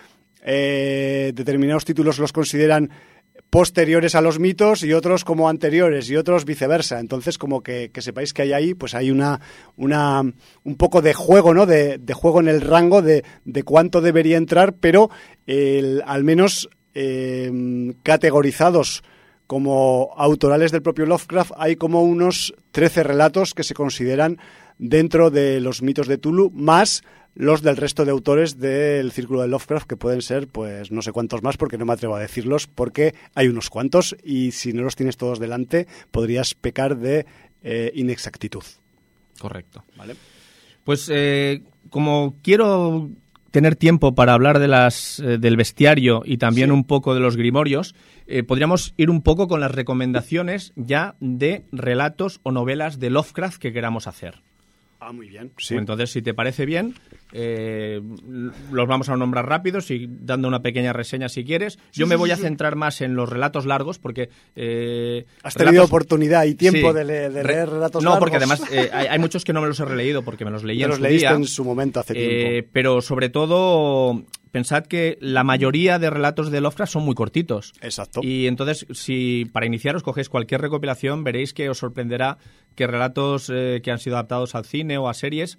[0.41, 2.91] determinados títulos los consideran
[3.49, 6.99] posteriores a los mitos y otros como anteriores y otros viceversa.
[6.99, 9.39] Entonces, como que, sepáis que hay ahí, pues hay una,
[9.77, 10.21] una
[10.63, 11.65] un poco de juego, ¿no?
[11.65, 15.09] De, juego en el rango de, de cuánto debería entrar, pero
[16.05, 19.03] al menos em, categorizados
[19.47, 24.37] como autorales del propio Lovecraft, hay como unos 13 relatos que se consideran
[24.77, 27.03] dentro de los mitos de Tulu, más
[27.35, 31.11] los del resto de autores del círculo de Lovecraft, que pueden ser, pues no sé
[31.11, 34.83] cuántos más, porque no me atrevo a decirlos, porque hay unos cuantos y si no
[34.83, 37.25] los tienes todos delante, podrías pecar de
[37.61, 38.63] eh, inexactitud.
[39.37, 39.83] Correcto.
[39.97, 40.15] Vale.
[40.85, 43.09] Pues eh, como quiero
[43.51, 47.35] tener tiempo para hablar de las, eh, del bestiario y también un poco de los
[47.35, 47.95] grimorios,
[48.47, 53.71] podríamos ir un poco con las recomendaciones ya de relatos o novelas de Lovecraft que
[53.71, 54.41] queramos hacer.
[54.99, 55.51] Ah, muy bien.
[55.69, 56.95] Entonces, si te parece bien,
[57.37, 58.01] eh,
[58.71, 61.77] los vamos a nombrar rápidos y dando una pequeña reseña si quieres.
[61.91, 64.29] Yo me voy a centrar más en los relatos largos porque...
[64.55, 68.03] Eh, Has tenido oportunidad y tiempo de, leer, relatos largos.
[68.03, 70.63] No, porque además eh, hay, muchos que no me los he releído porque me los
[70.63, 72.69] leí en los su leíste en su momento hace tiempo.
[72.71, 77.73] Pero sobre todo pensad que la mayoría de relatos de Lovecraft son muy cortitos.
[77.81, 78.21] Exacto.
[78.23, 82.37] Y entonces, si para iniciar os cogéis cualquier recopilación, veréis que os sorprenderá
[82.75, 85.57] que relatos que han sido adaptados al cine o a series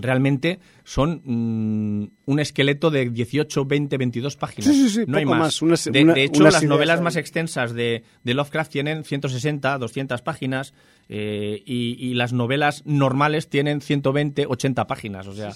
[0.00, 4.70] realmente son mm, un esqueleto de 18, 20, 22 páginas.
[4.70, 5.60] Sí, sí, sí, no hay más.
[5.90, 10.74] de, hecho, las novelas más extensas de, Lovecraft tienen 160, 200 páginas
[11.08, 15.26] eh, y, las novelas normales tienen 120, 80 páginas.
[15.26, 15.50] O sea,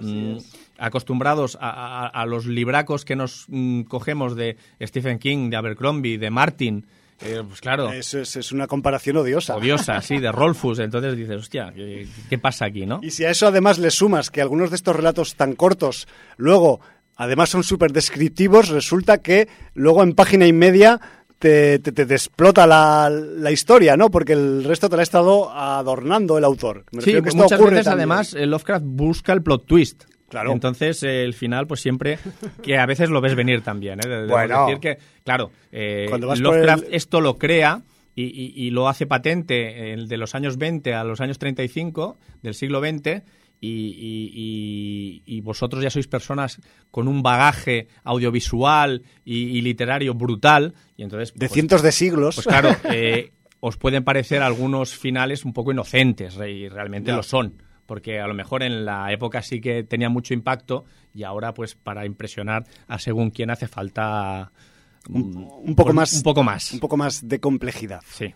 [0.00, 0.38] mm,
[0.78, 6.86] acostumbrados a, los libracos que nos mm, cogemos de Stephen King, de Abercrombie, de Martin,
[7.20, 7.92] eh, pues claro.
[7.92, 9.56] Es, es, una comparación odiosa.
[9.56, 10.78] Odiosa, sí, de Rolfus.
[10.78, 13.00] Entonces dices, hostia, ¿qué, pasa aquí, no?
[13.02, 16.80] Y si a eso además le sumas que algunos de estos relatos tan cortos luego,
[17.16, 21.00] además son súper descriptivos, resulta que luego en página y media
[21.38, 24.10] te, te, te, explota la, la, historia, ¿no?
[24.10, 26.84] Porque el resto te lo ha estado adornando el autor.
[27.00, 30.04] sí, muchas veces además Lovecraft busca el plot twist.
[30.28, 30.52] Claro.
[30.52, 32.18] Entonces, eh, el final, pues siempre,
[32.62, 34.00] que a veces lo ves venir también.
[34.00, 34.26] ¿eh?
[34.28, 34.66] bueno.
[34.66, 37.82] decir que, claro, eh, Lovecraft esto lo crea
[38.14, 42.80] y, y, lo hace patente de los años 20 a los años 35 del siglo
[42.80, 43.22] XX.
[43.60, 46.60] Y, y, vosotros ya sois personas
[46.92, 50.74] con un bagaje audiovisual y, literario brutal.
[50.96, 52.36] Y entonces, de pues, cientos de siglos.
[52.36, 52.70] Pues claro,
[53.60, 58.34] os pueden parecer algunos finales un poco inocentes, y realmente lo son porque a lo
[58.34, 60.84] mejor en la época sí que tenía mucho impacto
[61.14, 64.52] y ahora pues para impresionar a según quién hace falta
[65.08, 68.02] un, poco más un poco más un poco más de complejidad.
[68.06, 68.34] Sí.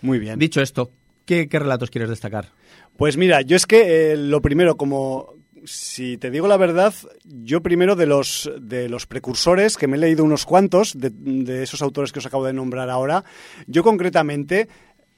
[0.00, 0.38] Muy bien.
[0.38, 0.90] Dicho esto,
[1.26, 2.48] ¿qué, relatos quieres destacar?
[2.96, 5.34] Pues mira, yo es que eh, lo primero, como
[5.64, 6.94] si te digo la verdad,
[7.24, 11.62] yo primero de los, de los precursores, que me he leído unos cuantos, de, de
[11.62, 13.24] esos autores que os acabo de nombrar ahora,
[13.66, 14.68] yo concretamente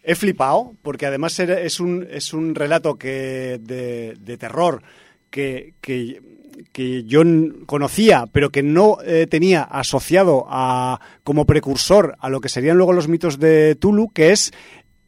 [0.05, 4.83] he flipado, porque además es un, es un relato que de, de terror
[5.31, 6.21] que, que,
[7.07, 7.23] yo
[7.67, 12.93] conocía, pero que no eh, tenía asociado a, como precursor a lo que serían luego
[12.93, 14.53] los mitos de Tulu, que es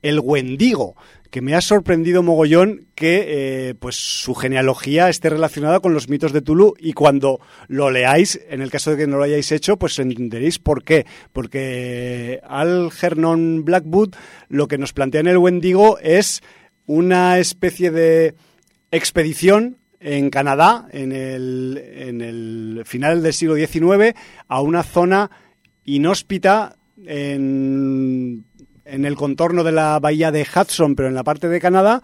[0.02, 0.96] el Wendigo
[1.30, 3.24] que me ha sorprendido mogollón que
[3.68, 8.40] eh, pues su genealogía esté relacionada con los mitos de Tulu y cuando lo leáis,
[8.48, 11.06] en el caso de que no lo hayáis hecho, pues entenderéis por qué.
[11.32, 14.14] Porque Al Gernon Blackwood
[14.48, 16.42] lo que nos plantea en el Wendigo es
[16.86, 18.34] una especie de
[18.90, 24.14] expedición en Canadá en el, en el final del siglo XIX
[24.46, 25.30] a una zona
[25.84, 28.44] inhóspita en
[28.86, 32.02] en el contorno de la bahía de Hudson, pero en la parte de Canadá,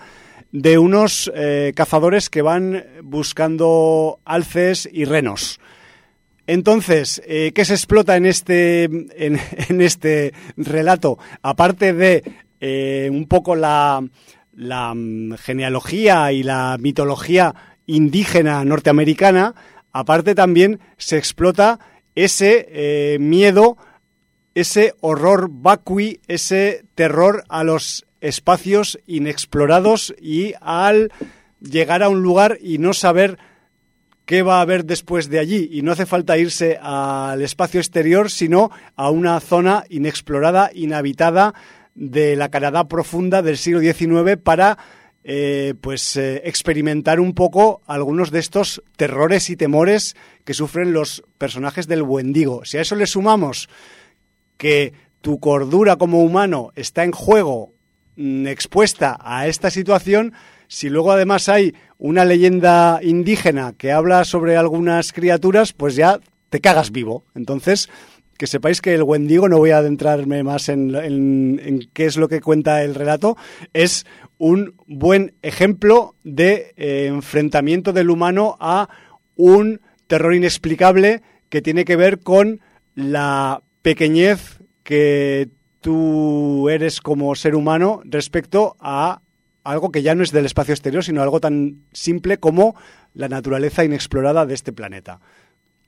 [0.53, 5.59] de unos eh, cazadores que van buscando alces y renos.
[6.47, 9.41] Entonces, eh, ¿qué se explota en este, en,
[9.81, 11.19] este relato?
[11.43, 12.23] Aparte de
[12.61, 14.05] eh, un poco la,
[14.55, 17.55] la mm, genealogía y la mitología
[17.87, 19.55] indígena norteamericana,
[19.93, 21.79] aparte también se explota
[22.15, 23.79] ese miedo
[24.55, 31.13] ese horror vacui, ese terror a los espacios inexplorados y al
[31.61, 33.39] llegar a un lugar y no saber
[34.27, 35.69] qué va a haber después de allí.
[35.73, 41.55] Y no hace falta irse al espacio exterior, sino a una zona inexplorada, inhabitada
[41.95, 44.79] de la Canadá profunda del siglo XIX para
[45.25, 51.23] eh, pues eh, experimentar un poco algunos de estos terrores y temores que sufren los
[51.39, 52.65] personajes del Wendigo.
[52.65, 53.69] Si a eso le sumamos
[54.63, 57.73] que tu cordura como humano está en juego
[58.15, 60.35] mm, expuesta a esta situación,
[60.69, 66.61] si luego además hay una leyenda indígena que habla sobre algunas criaturas, pues ya te
[66.61, 67.25] cagas vivo.
[67.35, 67.91] Entonces,
[68.39, 72.41] que sepáis que el Wendigo, no voy a adentrarme más en, qué es lo que
[72.41, 73.37] cuenta el relato,
[73.73, 74.07] es
[74.39, 78.89] un buen ejemplo de eh, enfrentamiento del humano a
[79.35, 82.61] un terror inexplicable que tiene que ver con
[82.95, 85.51] la pequeñez que
[85.81, 89.21] tú eres como ser humano respecto a
[89.65, 92.75] algo que ya no es del espacio exterior, sino algo tan simple como
[93.15, 95.21] la naturaleza inexplorada de este planeta.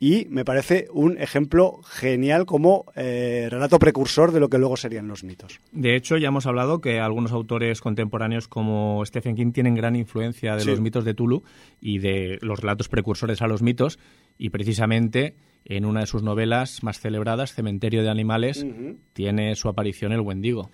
[0.01, 5.09] Y me parece un ejemplo genial como eh, relato precursor de lo que luego serían
[5.09, 5.61] los mitos.
[5.73, 10.57] De hecho, ya hemos hablado que algunos autores contemporáneos como Stephen King tienen gran influencia
[10.57, 11.45] de los mitos de Tulu
[11.81, 13.99] y de los relatos precursores a los mitos,
[14.37, 18.67] y precisamente en una de sus novelas más celebradas, Cementerio de Animales,
[19.13, 20.71] tiene su aparición el Wendigo.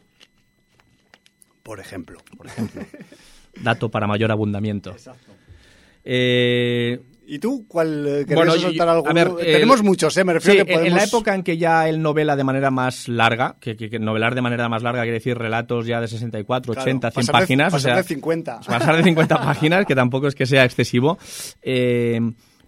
[1.63, 2.19] Por ejemplo.
[2.37, 2.83] Por ejemplo.
[3.63, 4.91] Dato para mayor abundamiento.
[4.91, 5.33] Exacto.
[6.05, 9.37] Eh, ¿Y tú cuál eh, bueno, soltar algo?
[9.37, 10.25] Tenemos muchos, ¿eh?
[10.25, 13.57] Me refiero que En la época en que ya él novela de manera más larga,
[13.61, 17.73] que, novelar de manera más larga quiere decir relatos ya de 64, 80, 100 páginas.
[17.73, 18.61] Pasar o sea, de 50.
[18.67, 21.19] Pasar de 50 páginas, que tampoco es que sea excesivo.
[21.63, 22.19] Eh,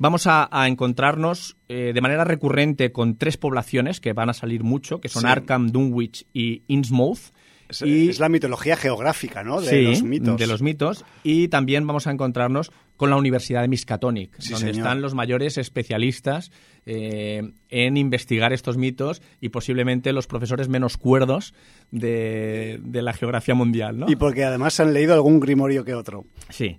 [0.02, 5.00] vamos a, encontrarnos eh, de manera recurrente con tres poblaciones que van a salir mucho,
[5.00, 7.32] que son Arkham, Dunwich y Innsmouth.
[7.68, 9.60] Es, y, es la mitología geográfica, ¿no?
[9.60, 10.36] De los mitos.
[10.36, 11.04] de los mitos.
[11.22, 16.50] Y también vamos a encontrarnos con la Universidad de Miskatonic, donde están los mayores especialistas
[16.84, 21.54] eh, en investigar estos mitos y posiblemente los profesores menos cuerdos
[21.92, 24.10] de, de la geografía mundial, ¿no?
[24.10, 26.26] Y porque además han leído algún grimorio que otro.
[26.50, 26.78] Sí.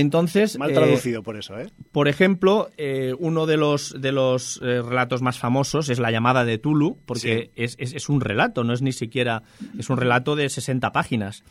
[0.00, 1.70] Entonces, mal traducido por eso, ¿eh?
[1.92, 6.44] Por ejemplo, eh, uno de los de los eh, relatos más famosos es la llamada
[6.44, 9.44] de Tulu, porque es, es, un relato, no es ni siquiera
[9.78, 11.44] es un relato de 60 páginas.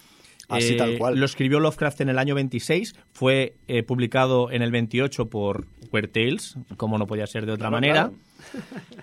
[0.49, 1.17] Así tal cual.
[1.17, 3.55] Lo escribió Lovecraft en el año 26, fue
[3.87, 8.11] publicado en el 28 por Weird Tales, como no podía ser de otra manera,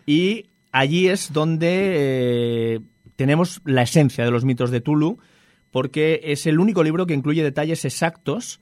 [0.04, 2.82] y allí es donde
[3.16, 5.18] tenemos la esencia de los mitos de Tulu,
[5.70, 8.60] porque es el único libro que incluye detalles exactos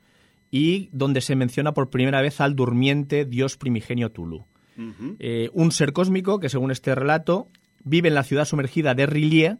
[0.51, 4.47] y donde se menciona por primera vez al durmiente dios primigenio Tulu.
[5.19, 7.49] Eh, un ser cósmico que, según este relato,
[7.83, 9.59] vive en la ciudad sumergida de Rillier,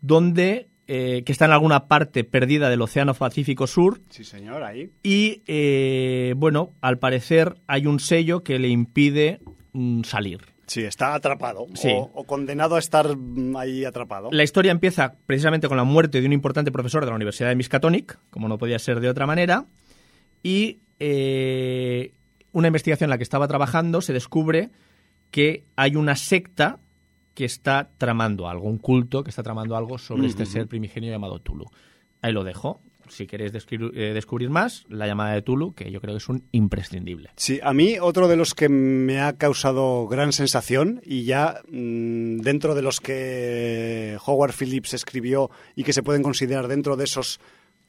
[0.00, 4.00] donde eh, que está en alguna parte perdida del Océano Pacífico Sur.
[4.08, 4.90] Sí, señor, ahí.
[5.02, 9.40] Y, eh, bueno, al parecer hay un sello que le impide
[9.72, 10.40] mm, salir.
[10.68, 14.28] Sí, está atrapado O, o, condenado a estar mm, ahí atrapado.
[14.30, 17.56] La historia empieza precisamente con la muerte de un importante profesor de la Universidad de
[17.56, 19.64] Miskatonic, como no podía ser de otra manera,
[20.42, 22.12] y eh,
[22.52, 24.70] una investigación en la que estaba trabajando se descubre
[25.30, 26.78] que hay una secta
[27.34, 31.38] que está tramando algo, un culto que está tramando algo sobre este ser primigenio llamado
[31.38, 31.66] Tulu.
[32.20, 32.80] Ahí lo dejo.
[33.10, 36.44] Si queréis eh, descubrir más, La llamada de Tulu, que yo creo que es un
[36.52, 37.30] imprescindible.
[37.36, 42.38] Sí, a mí otro de los que me ha causado gran sensación y ya mm,
[42.38, 47.40] dentro de los que Howard Phillips escribió y que se pueden considerar dentro de esos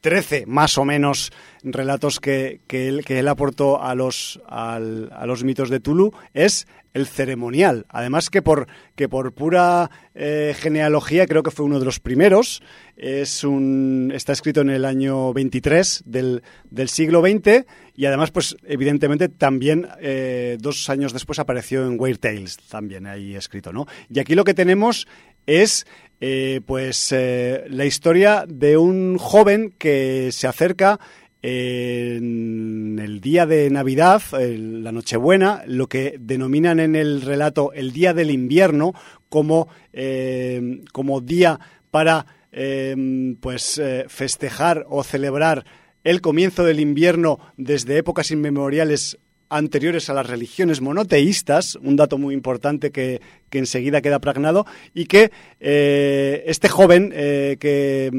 [0.01, 1.31] 13 más o menos
[1.63, 6.67] relatos que, que, él, que él aportó a los, a los mitos de Tulu es
[6.93, 7.85] el ceremonial.
[7.89, 12.61] Además que por, que por pura eh, genealogía creo que fue uno de los primeros.
[12.97, 18.57] Es un, está escrito en el año 23 del, del siglo XX y además pues
[18.65, 23.71] evidentemente también eh, dos años después apareció en Weird Tales también ahí escrito.
[23.71, 23.87] ¿no?
[24.09, 25.07] Y aquí lo que tenemos
[25.45, 25.85] es
[26.21, 30.99] eh, pues la historia de un joven que se acerca
[31.41, 38.13] en el día de Navidad, la Nochebuena, lo que denominan en el relato el día
[38.13, 38.93] del invierno
[39.29, 41.59] como, eh, como día
[41.91, 45.65] para eh, pues eh, festejar o celebrar
[46.03, 49.17] el comienzo del invierno desde épocas inmemoriales
[49.49, 55.05] anteriores a las religiones monoteístas, un dato muy importante que, que enseguida queda pragnado, y
[55.05, 58.11] que este joven que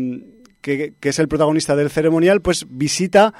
[0.61, 3.35] que, es el protagonista del ceremonial, pues visita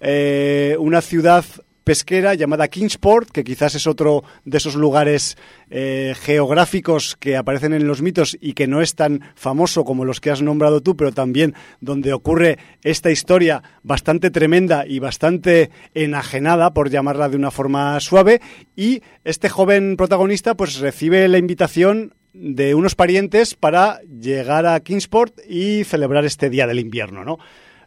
[0.00, 1.44] eh, una ciudad
[1.86, 5.38] pesquera llamada Kingsport, que quizás es otro de esos lugares
[5.70, 10.20] eh, geográficos que aparecen en los mitos y que no es tan famoso como los
[10.20, 16.74] que has nombrado tú, pero también donde ocurre esta historia bastante tremenda y bastante enajenada,
[16.74, 18.40] por llamarla de una forma suave,
[18.74, 25.38] y este joven protagonista pues recibe la invitación de unos parientes para llegar a Kingsport
[25.48, 27.38] y celebrar este día del invierno, ¿no?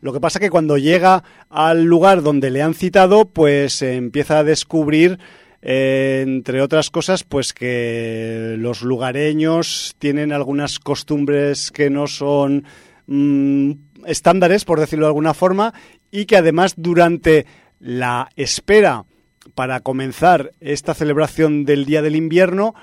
[0.01, 4.43] Lo que pasa que cuando llega al lugar donde le han citado, pues empieza a
[4.43, 5.19] descubrir,
[5.61, 12.63] eh, entre otras cosas, pues que los lugareños tienen algunas costumbres que no son
[13.07, 13.71] mm,
[14.05, 15.73] estándares, por decirlo de alguna forma,
[16.11, 17.45] y que además durante
[17.79, 19.05] la espera
[19.53, 22.73] para comenzar esta celebración del Día del Invierno,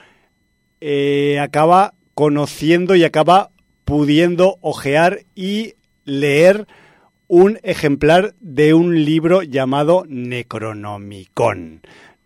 [0.81, 3.51] eh, acaba conociendo y acaba
[3.85, 5.75] pudiendo ojear y
[6.05, 6.67] leer
[7.29, 11.83] un ejemplar de un libro llamado Necronomicon.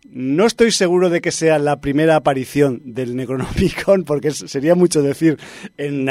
[0.09, 5.37] No estoy seguro de que sea la primera aparición del Necronomicon, porque sería mucho decir
[5.77, 6.05] en,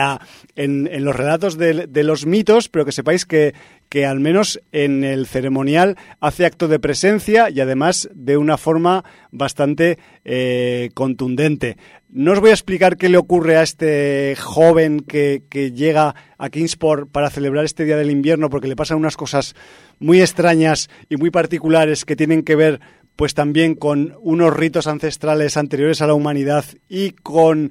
[1.04, 3.52] los relatos de, los mitos, pero que sepáis que,
[4.06, 9.98] al menos en el ceremonial hace acto de presencia y además de una forma bastante
[10.24, 11.76] eh, contundente.
[12.08, 17.10] No os voy a explicar qué le ocurre a este joven que llega a Kingsport
[17.10, 19.54] para celebrar este Día del Invierno, porque le pasan unas cosas
[19.98, 22.80] muy extrañas y muy particulares que tienen que ver
[23.20, 27.70] pues también con unos ritos ancestrales anteriores a la humanidad y con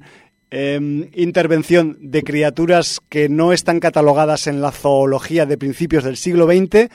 [0.52, 6.46] em, intervención de criaturas que no están catalogadas en la zoología de principios del siglo
[6.46, 6.88] XX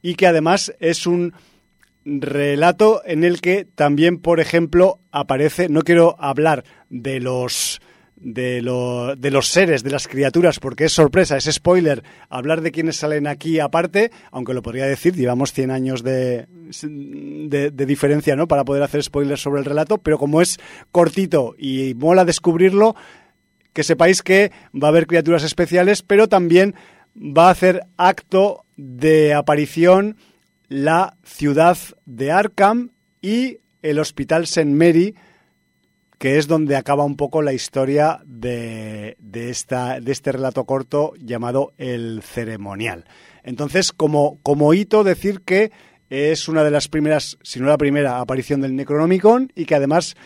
[0.00, 1.32] y que además es un
[2.04, 7.80] relato en el que también, por ejemplo, aparece, no quiero hablar de los
[8.20, 8.62] de,
[9.18, 13.26] de, los seres, de las criaturas, porque es sorpresa, es spoiler hablar de quienes salen
[13.26, 18.48] aquí aparte, aunque lo podría decir, llevamos 100 años de, de, diferencia ¿no?
[18.48, 20.58] para poder hacer spoilers sobre el relato, pero como es
[20.90, 22.96] cortito y mola descubrirlo,
[23.72, 26.74] que sepáis que va a haber criaturas especiales, pero también
[27.16, 30.16] va a hacer acto de aparición
[30.68, 32.90] la ciudad de Arkham
[33.20, 34.66] y el Hospital St.
[34.66, 35.14] Mary,
[36.18, 41.14] que es donde acaba un poco la historia de, de, esta, de este relato corto
[41.16, 43.04] llamado El Ceremonial.
[43.44, 45.70] Entonces, como, como hito, decir que
[46.10, 50.16] es una de las primeras, si no la primera, aparición del Necronomicon y que además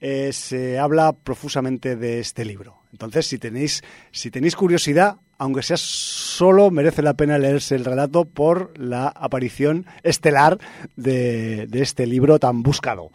[0.00, 2.76] eh, se habla profusamente de este libro.
[2.92, 3.82] Entonces, si tenéis,
[4.12, 9.86] si tenéis curiosidad, aunque sea solo, merece la pena leerse el relato por la aparición
[10.02, 10.58] estelar
[10.96, 13.10] de, de este libro tan buscado.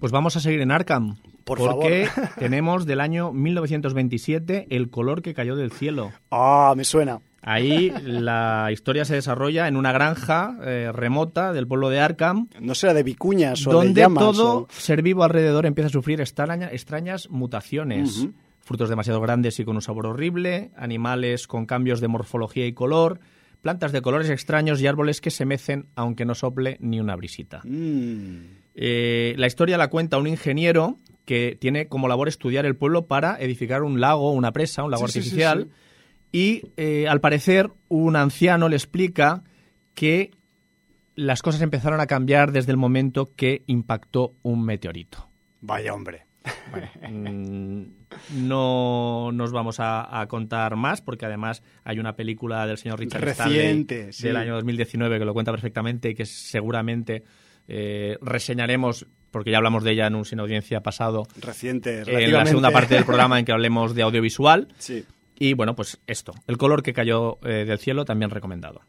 [0.00, 1.16] Pues vamos a seguir en Arkham,
[1.48, 2.08] por porque
[2.38, 6.12] tenemos del año 1927 El color que cayó del cielo.
[6.30, 7.20] Ah, me suena.
[7.40, 12.48] Ahí la historia se desarrolla en una granja eh, remota del pueblo de Arkham.
[12.60, 14.22] No será de vicuñas o donde de llamas.
[14.22, 18.28] todo ser vivo alrededor empieza a sufrir extrañas mutaciones.
[18.60, 23.20] Frutos demasiado grandes y con un sabor horrible, animales con cambios de morfología y color,
[23.62, 27.62] plantas de colores extraños y árboles que se mecen aunque no sople ni una brisita.
[27.64, 28.58] Mm.
[28.74, 30.98] Eh, la historia la cuenta un ingeniero
[31.28, 35.04] que tiene como labor estudiar el pueblo para edificar un lago, una presa, un lago
[35.04, 35.68] artificial.
[36.32, 39.44] y eh, al parecer un anciano le explica
[39.92, 40.30] que
[41.16, 45.28] las cosas empezaron a cambiar desde el momento que impactó un meteorito.
[45.60, 46.24] Vaya hombre.
[47.06, 47.82] Mm,
[48.46, 54.12] no nos vamos a, contar más porque además hay una película del señor Richard Reciente,
[54.18, 57.22] del año 2019 que lo cuenta perfectamente y que seguramente
[57.66, 61.26] eh, reseñaremos porque ya hablamos de ella en un sin audiencia pasado.
[61.40, 64.68] Reciente, En la segunda parte del programa en que hablemos de audiovisual.
[64.78, 65.04] Sí.
[65.40, 68.80] Y bueno, pues esto, el color que cayó eh, del cielo también recomendado.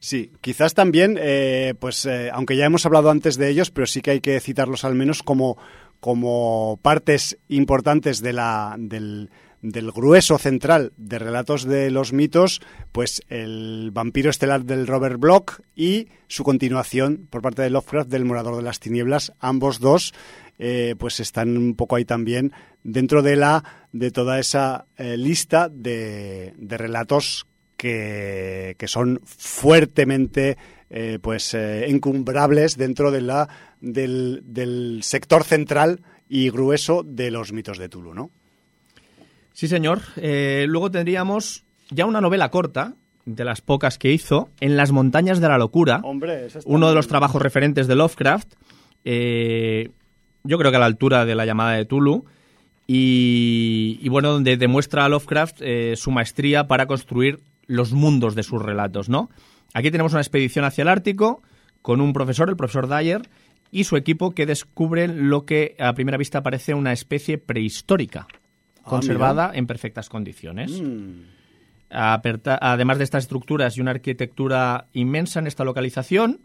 [0.00, 4.12] Sí, quizás también, eh, pues aunque ya hemos hablado antes de ellos, pero sí que
[4.12, 5.58] hay que citarlos al menos como,
[6.00, 9.30] como partes importantes de la, del,
[9.62, 12.60] del grueso central de relatos de los mitos,
[12.90, 18.24] pues el vampiro estelar del Robert Bloch y su continuación por parte de Lovecraft del
[18.24, 20.12] Morador de las Tinieblas, ambos dos
[20.58, 22.52] eh, pues están un poco ahí también
[22.82, 30.56] dentro de la de toda esa eh, lista de, de relatos que, que, son fuertemente
[30.90, 33.48] eh, pues encumbrables dentro de la
[33.80, 38.30] del, del sector central y grueso de los mitos de Tulu, ¿no?
[39.52, 40.00] Sí, señor.
[40.16, 45.40] Eh, luego tendríamos ya una novela corta, de las pocas que hizo, En las montañas
[45.40, 46.00] de la locura.
[46.02, 48.54] Hombre, uno de los trabajos referentes de Lovecraft.
[49.04, 49.90] Eh,
[50.44, 52.24] yo creo que a la altura de la llamada de Tulu.
[52.86, 58.60] Y, bueno, donde demuestra a Lovecraft eh, su maestría para construir los mundos de sus
[58.60, 59.30] relatos, ¿no?
[59.72, 61.42] Aquí tenemos una expedición hacia el Ártico
[61.80, 63.22] con un profesor, el profesor Dyer,
[63.70, 68.26] y su equipo que descubren lo que a primera vista parece una especie prehistórica.
[68.84, 70.80] Ah, conservada en perfectas condiciones.
[70.80, 71.22] Mm.
[71.90, 76.40] Además de estas estructuras y una arquitectura inmensa en esta localización,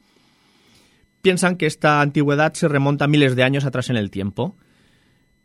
[1.21, 4.57] piensan que esta antigüedad se remonta miles de años atrás en el tiempo.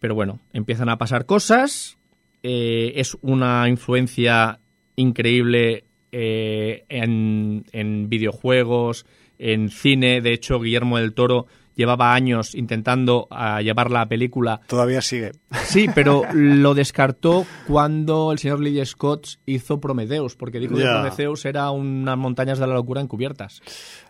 [0.00, 1.98] Pero bueno, empiezan a pasar cosas,
[2.42, 4.58] eh, es una influencia
[4.96, 9.06] increíble eh, en, en videojuegos,
[9.38, 10.20] en cine.
[10.20, 14.60] De hecho, Guillermo del Toro llevaba años intentando uh, llevar la película.
[14.66, 15.32] Todavía sigue.
[15.64, 21.44] Sí, pero lo descartó cuando el señor Lee Scott hizo Prometheus, porque dijo que Prometheus
[21.44, 23.62] era unas montañas de la locura encubiertas.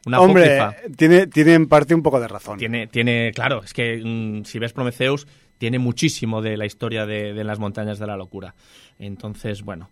[0.06, 0.58] Una Hombre,
[0.96, 2.58] tiene, tiene en parte un poco de razón.
[2.58, 5.26] Tiene, tiene claro, es que mm, si ves Prometheus,
[5.58, 8.54] tiene muchísimo de la historia de, de las montañas de la locura.
[8.98, 9.90] Entonces, bueno,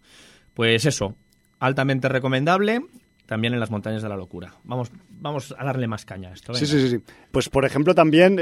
[0.55, 1.14] pues eso,
[1.60, 2.82] altamente recomendable
[3.31, 4.55] también en las montañas de la locura.
[4.65, 6.52] Vamos, vamos a darle más caña a esto.
[6.52, 6.98] Sí, sí, sí.
[7.31, 8.40] Pues por ejemplo también,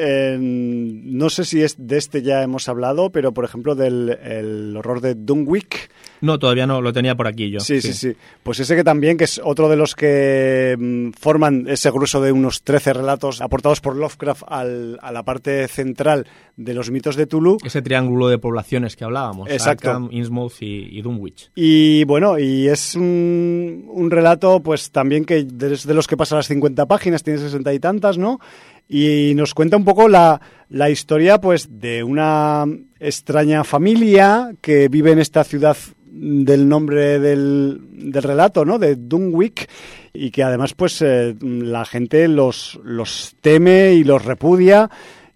[1.15, 5.15] no sé si es de este ya hemos hablado, pero por ejemplo del horror de
[5.15, 5.91] Dunwick.
[6.23, 7.61] No, todavía no, lo tenía por aquí yo.
[7.61, 11.67] Sí, sí, sí, Pues ese que también, que es otro de los que mm, forman
[11.69, 16.27] ese grueso de unos 13 relatos aportados por Lovecraft al, a la parte central
[16.59, 17.59] de los mitos de Tulu.
[17.65, 19.49] Ese triángulo de poblaciones que hablábamos.
[19.49, 19.91] Exacto.
[19.91, 21.51] Arkham, Innsmouth y, y Dunwich.
[21.55, 26.49] Y bueno, y es un, un relato pues también que desde los que pasa las
[26.49, 28.41] 50 páginas, tiene 60 y tantas, ¿no?
[28.89, 32.65] Y nos cuenta un poco la, la historia pues de una
[32.99, 35.77] extraña familia que vive en esta ciudad
[36.11, 38.81] del nombre del, del relato, ¿no?
[38.81, 39.69] De Dunwick
[40.13, 44.91] y que además pues eh, la gente los, los teme y los repudia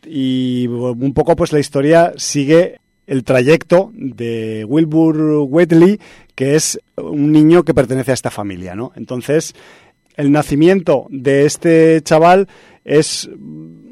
[0.06, 6.00] y un poco pues la historia sigue el trayecto de Wilbur Wheatley,
[6.34, 8.92] que es un niño que pertenece a esta familia, ¿no?
[8.94, 9.54] Entonces,
[10.16, 12.48] el nacimiento de este chaval
[12.84, 13.28] es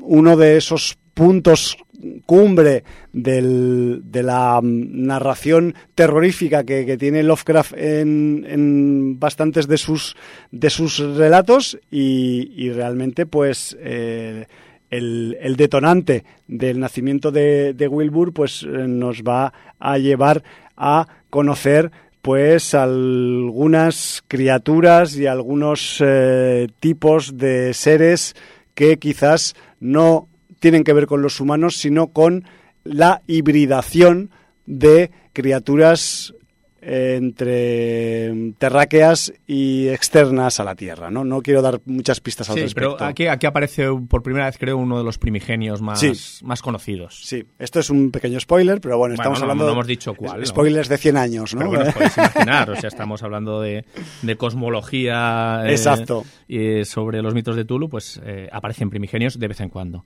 [0.03, 1.77] uno de esos puntos
[2.25, 10.17] cumbre de la narración terrorífica que, tiene Lovecraft en, en, bastantes de sus,
[10.51, 14.47] de sus relatos y, realmente pues eh,
[14.91, 20.43] el, detonante del nacimiento de, de Wilbur pues eh, nos va a llevar
[20.77, 21.91] a conocer
[22.23, 28.35] pues algunas criaturas y algunos eh, tipos de seres
[28.75, 32.45] que quizás no tienen que ver con los humanos, sino con
[32.85, 34.31] la hibridación
[34.67, 36.35] de criaturas
[36.83, 41.11] entre terráqueas y externas a la Tierra.
[41.11, 42.97] No, no quiero dar muchas pistas al sí, respecto.
[42.97, 47.21] Pero aquí, aquí aparece por primera vez, creo, uno de los primigenios más, más conocidos.
[47.23, 49.67] Sí, esto es un pequeño spoiler, pero bueno, estamos hablando.
[49.67, 50.47] No hemos dicho cuál.
[50.47, 51.61] Spoilers de 100 años, ¿no?
[51.61, 53.85] Pero bueno, os podéis imaginar, o sea, estamos hablando de,
[54.23, 55.63] de cosmología.
[55.67, 56.25] Eh, Exacto.
[56.49, 60.05] Y sobre los mitos de Tulu, pues eh, aparecen primigenios de vez en cuando.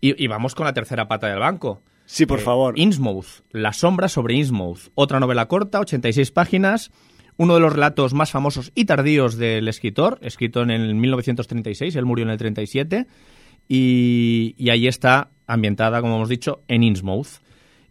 [0.00, 1.82] Y, y vamos con la tercera pata del banco.
[2.12, 2.76] Sí, por eh, favor.
[2.76, 4.90] Innsmouth, La sombra sobre Innsmouth.
[4.96, 6.90] Otra novela corta, 86 páginas.
[7.36, 12.04] Uno de los relatos más famosos y tardíos del escritor, escrito en el 1936, él
[12.04, 13.06] murió en el 37.
[13.68, 17.40] Y, y ahí está ambientada, como hemos dicho, en Innsmouth.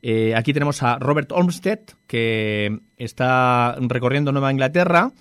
[0.02, 5.14] Eh, aquí tenemos a Robert Olmsted, que está recorriendo Nueva Inglaterra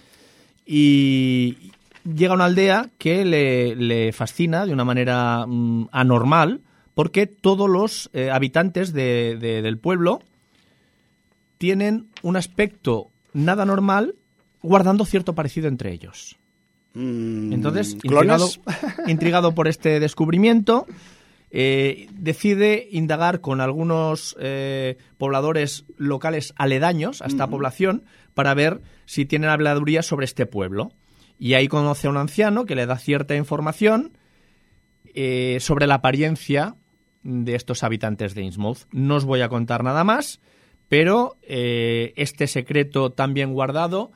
[0.66, 1.70] y
[2.05, 6.62] llega a una aldea que le, le fascina de una manera mm, anormal
[6.99, 10.19] porque todos los eh, habitantes de- de- del pueblo
[11.59, 14.16] tienen un aspecto nada normal
[14.62, 16.35] guardando cierto parecido entre ellos.
[16.95, 17.97] Mm, Entonces,
[19.07, 20.87] intrigado, por este descubrimiento,
[21.53, 28.03] eh, decide indagar con algunos eh, pobladores locales aledaños a esta población
[28.35, 30.91] para ver si tienen habladuría sobre este pueblo.
[31.39, 34.19] Y ahí conoce a un anciano que le da cierta información
[35.15, 36.75] eh, sobre la apariencia
[37.23, 38.86] de estos habitantes de Innsmouth.
[38.93, 40.40] No os voy a contar nada más,
[40.89, 44.11] pero eh, este secreto tan bien guardado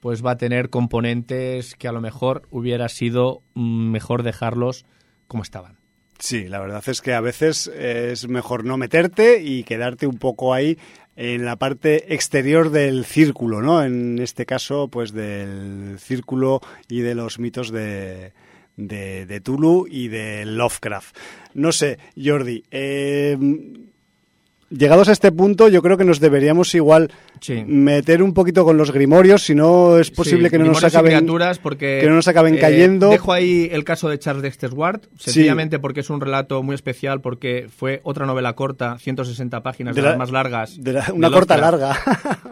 [0.00, 4.86] pues va a tener componentes que a lo mejor hubiera sido mm, mejor dejarlos
[5.26, 5.78] como estaban.
[6.18, 10.52] Sí, la verdad es que a veces es mejor no meterte y quedarte un poco
[10.52, 10.78] ahí
[11.14, 13.82] en la parte exterior del círculo, ¿no?
[13.82, 18.32] En este caso, pues del círculo y de los mitos de,
[18.78, 21.14] de, de Tulu y de Lovecraft.
[21.54, 23.36] No sé, Jordi, eh,
[24.70, 27.10] llegados a este punto, yo creo que nos deberíamos igual
[27.40, 27.62] Sí.
[27.66, 31.24] meter un poquito con los grimorios, si no es posible Sí, que no nos acaben
[31.62, 33.10] porque, que no nos acaben eh, cayendo.
[33.10, 37.20] Dejo ahí el caso de Charles Dexter Ward, sencillamente porque es un relato muy especial,
[37.20, 40.82] porque fue otra novela corta, 160 páginas, de, De la- las más largas.
[40.82, 41.96] de la- de una corta larga.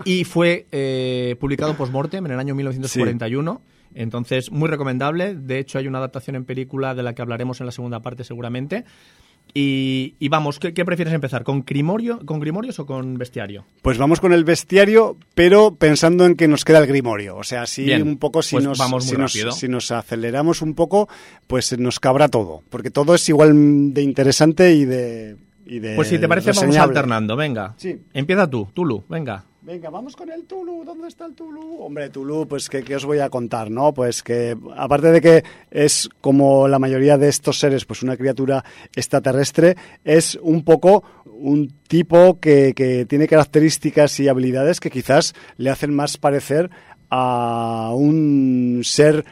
[0.04, 3.60] y fue eh, publicado post-mortem en el año 1941.
[3.94, 5.34] Entonces, muy recomendable.
[5.34, 8.24] De hecho, hay una adaptación en película de la que hablaremos en la segunda parte
[8.24, 8.84] seguramente.
[9.54, 11.42] Y, y vamos, ¿qué, qué prefieres empezar?
[11.44, 13.64] ¿Con, grimorio, ¿Con grimorios o con bestiario?
[13.80, 17.36] Pues vamos con el bestiario, pero pensando en que nos queda el grimorio.
[17.36, 19.52] O sea, así Bien, un poco, si, pues nos, vamos si, nos, rápido.
[19.52, 21.08] si nos aceleramos un poco,
[21.46, 22.62] pues nos cabrá todo.
[22.68, 25.36] Porque todo es igual de interesante y de.
[25.64, 27.36] y de Pues si te parece, vamos alternando.
[27.36, 27.74] Venga.
[27.78, 27.98] Sí.
[28.12, 29.44] Empieza tú, Tulu, venga.
[29.66, 30.84] Venga, vamos con el Tulu.
[30.84, 31.78] ¿Dónde está el Tulu?
[31.80, 33.93] Hombre, Tulu, pues ¿qué, qué os voy a contar, ¿no?
[33.93, 38.64] Pues que aparte de que es como la mayoría de estos seres, pues una criatura
[38.94, 45.70] extraterrestre, es un poco un tipo que, que tiene características y habilidades que quizás le
[45.70, 46.70] hacen más parecer
[47.10, 49.24] a un ser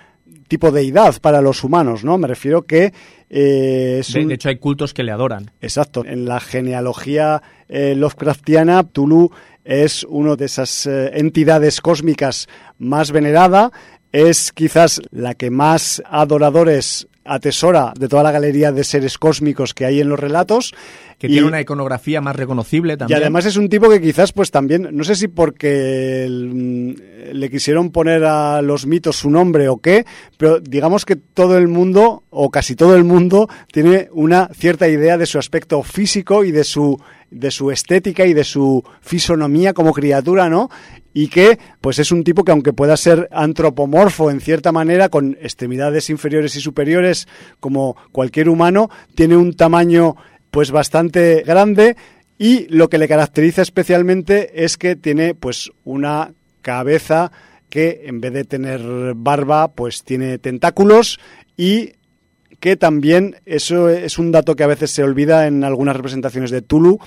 [0.48, 2.18] tipo deidad para los humanos, ¿no?
[2.18, 2.92] Me refiero que
[3.30, 5.52] eh, es De, un- de hecho, hay cultos que le adoran.
[5.60, 6.04] Exacto.
[6.04, 9.30] En la genealogía eh, Lovecraftiana, Tulu
[9.64, 12.46] es una de esas eh, entidades cósmicas
[12.78, 13.70] más venerada.
[14.12, 19.86] Es quizás la que más adoradores atesora de toda la galería de seres cósmicos que
[19.86, 20.74] hay en los relatos.
[21.18, 23.18] Que Y- tiene una iconografía más reconocible y también.
[23.20, 27.90] además es un tipo que quizás pues también, no sé si porque mm, le quisieron
[27.90, 30.04] poner a los mitos su nombre o qué,
[30.36, 35.16] pero digamos que todo el mundo, o casi todo el mundo, tiene una cierta idea
[35.16, 37.00] de su aspecto físico y de su,
[37.34, 40.70] de su estética y de su fisonomía como criatura, ¿no?
[41.12, 45.36] Y que pues es un tipo que aunque pueda ser antropomorfo en cierta manera, con
[45.40, 47.28] extremidades inferiores y superiores
[47.60, 50.16] como cualquier humano, tiene un tamaño
[50.50, 51.96] pues bastante grande
[52.38, 56.32] y lo que le caracteriza especialmente es que tiene pues una
[56.62, 57.32] cabeza
[57.68, 58.80] que en vez de tener
[59.16, 61.18] barba pues tiene tentáculos
[61.56, 61.92] y
[62.64, 66.62] que también eso es un dato que a veces se olvida en algunas representaciones de
[66.62, 66.98] Tulu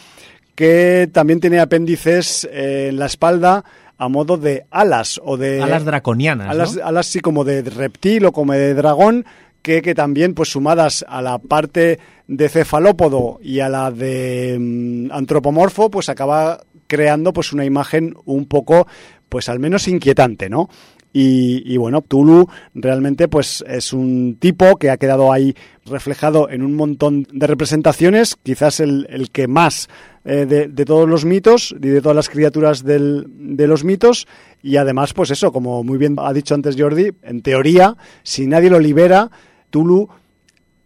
[0.53, 3.65] que también tiene apéndices eh, en la espalda
[3.97, 6.45] a modo de alas o de Alas draconianas.
[6.45, 6.51] ¿no?
[6.51, 9.25] alas, alas sí como de reptil o como de dragón
[9.63, 11.97] que, que también pues sumadas a la parte
[12.27, 18.45] de cefalópodo y a la de mm, antropomorfo pues acaba creando pues una imagen un
[18.45, 18.85] poco
[19.27, 20.69] pues al menos inquietante no
[21.13, 25.55] y, y, bueno, Tulu realmente pues es un tipo que ha quedado ahí
[25.85, 29.89] reflejado en un montón de representaciones, quizás el, el que más
[30.25, 34.27] eh, de, de, todos los mitos y de todas las criaturas del, de los mitos.
[34.61, 38.69] Y además, pues eso, como muy bien ha dicho antes Jordi, en teoría, si nadie
[38.69, 39.31] lo libera,
[39.69, 40.09] Tulu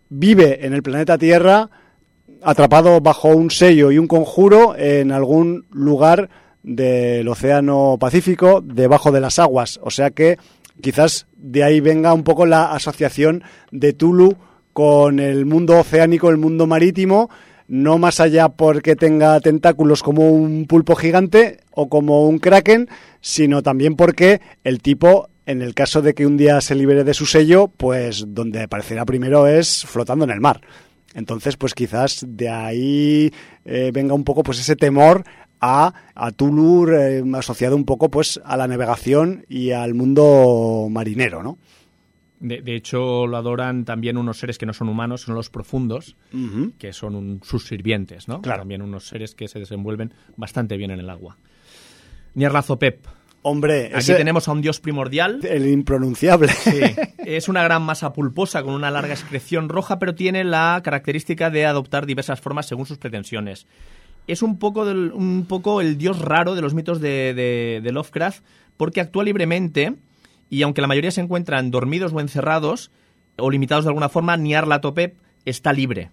[0.09, 1.69] vive en el planeta Tierra
[2.43, 6.29] atrapado bajo un sello y un conjuro en algún lugar
[6.63, 9.79] del Océano Pacífico debajo de las aguas.
[9.83, 10.37] O sea que
[10.81, 14.35] quizás de ahí venga un poco la asociación de Tulu
[14.73, 17.29] con el mundo oceánico, el mundo marítimo,
[17.67, 22.89] no más allá porque tenga tentáculos como un pulpo gigante o como un kraken,
[23.21, 27.13] sino también porque el tipo, en el caso de que un día se libere de
[27.13, 30.61] su sello, pues donde aparecerá primero es flotando en el mar.
[31.13, 33.33] Entonces, pues quizás de ahí
[33.65, 35.23] eh, venga un poco pues ese temor
[35.61, 41.43] a, a Tulu eh, asociado un poco pues a la navegación y al mundo marinero,
[41.43, 41.57] ¿no?
[42.39, 46.15] De, de, hecho, lo adoran también unos seres que no son humanos, son los profundos,
[46.33, 46.73] uh -huh.
[46.79, 48.41] que son un, sus sirvientes, ¿no?
[48.41, 48.61] Claro.
[48.61, 51.37] También unos seres que se desenvuelven bastante bien en el agua.
[52.35, 53.05] Nyarlathotep,
[53.43, 55.39] Hombre, Aquí ese- tenemos a un dios primordial.
[55.43, 56.49] el impronunciable.
[56.49, 56.79] Sí.
[57.25, 61.65] Es una gran masa pulposa con una larga excreción roja, pero tiene la característica de
[61.65, 63.67] adoptar diversas formas según sus pretensiones.
[64.27, 67.91] Es un poco, del- un poco el dios raro de los mitos de, de- de
[67.91, 68.43] Lovecraft,
[68.77, 69.95] porque actúa libremente
[70.49, 72.91] y aunque la mayoría se encuentran dormidos o encerrados
[73.37, 75.15] o limitados de alguna forma, Nyarlathotep
[75.45, 76.11] está libre.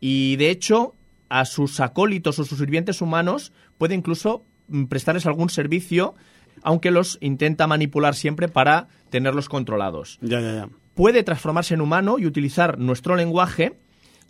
[0.00, 0.94] Y de hecho,
[1.28, 6.14] a sus acólitos o sus sirvientes humanos puede incluso mm, prestarles algún servicio,
[6.62, 10.18] aunque los intenta manipular siempre para tenerlos controlados.
[10.20, 10.68] ya, ya, ya.
[10.94, 13.74] Puede transformarse en humano y utilizar nuestro lenguaje,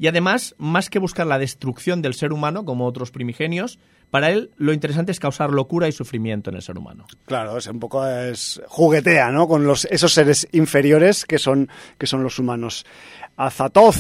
[0.01, 3.79] y además, más que buscar la destrucción del ser humano, como otros primigenios,
[4.09, 7.05] para él lo interesante es causar locura y sufrimiento en el ser humano.
[7.27, 9.47] Claro, es un poco es juguetea, ¿no?
[9.47, 11.69] Con los esos seres inferiores que son
[11.99, 12.87] que son los humanos.
[13.37, 13.99] Azatoth.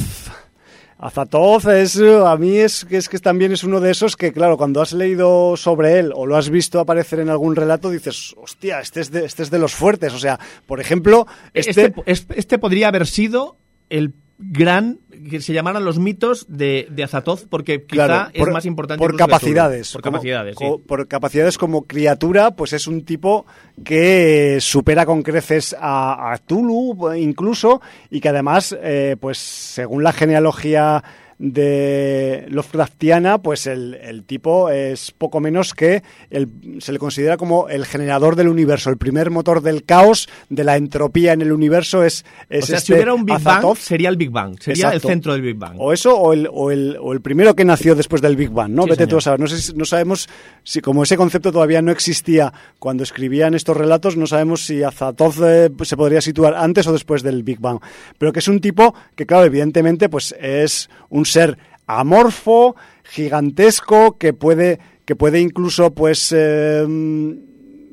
[0.97, 4.56] Azatoth es a mí es que es que también es uno de esos que claro,
[4.56, 8.81] cuando has leído sobre él o lo has visto aparecer en algún relato dices, "Hostia,
[8.81, 12.39] este es de este es de los fuertes", o sea, por ejemplo, Este, este, este,
[12.40, 13.59] este podría haber sido
[13.90, 14.98] el gran
[15.28, 19.14] que se llamaran los mitos de, de Azatoth, porque quizá Claro, es más importante por
[19.14, 19.92] capacidades.
[19.92, 20.64] Por como- capacidades, sí.
[20.64, 23.44] co- por capacidades como criatura pues es un tipo
[23.84, 30.12] que supera con creces a, a Tulu incluso y que además eh, pues según la
[30.12, 31.04] genealogía
[31.40, 36.50] de Lovecraftiana, pues el, el tipo es poco menos que el,
[36.80, 40.76] se le considera como el generador del universo, el primer motor del caos, de la
[40.76, 43.78] entropía en el universo es, es o sea, este si hubiera un Big Bang, Azathoth.
[43.78, 45.76] sería el Big Bang, sería el centro del Big Bang.
[45.78, 48.72] O eso, o el, o, el, o el primero que nació después del Big Bang,
[48.72, 48.82] ¿no?
[48.82, 49.40] Sí, Vete tú a saber.
[49.40, 50.28] No, sé no sabemos
[50.62, 55.36] si, como ese concepto todavía no existía cuando escribían estos relatos, no sabemos si Azatoth
[55.42, 57.80] eh, se podría situar antes o después del Big Bang.
[58.18, 64.32] Pero que es un tipo que, claro, evidentemente, pues es un ser amorfo, gigantesco, que
[64.32, 66.35] puede, que puede incluso, pues.
[66.36, 66.86] eh,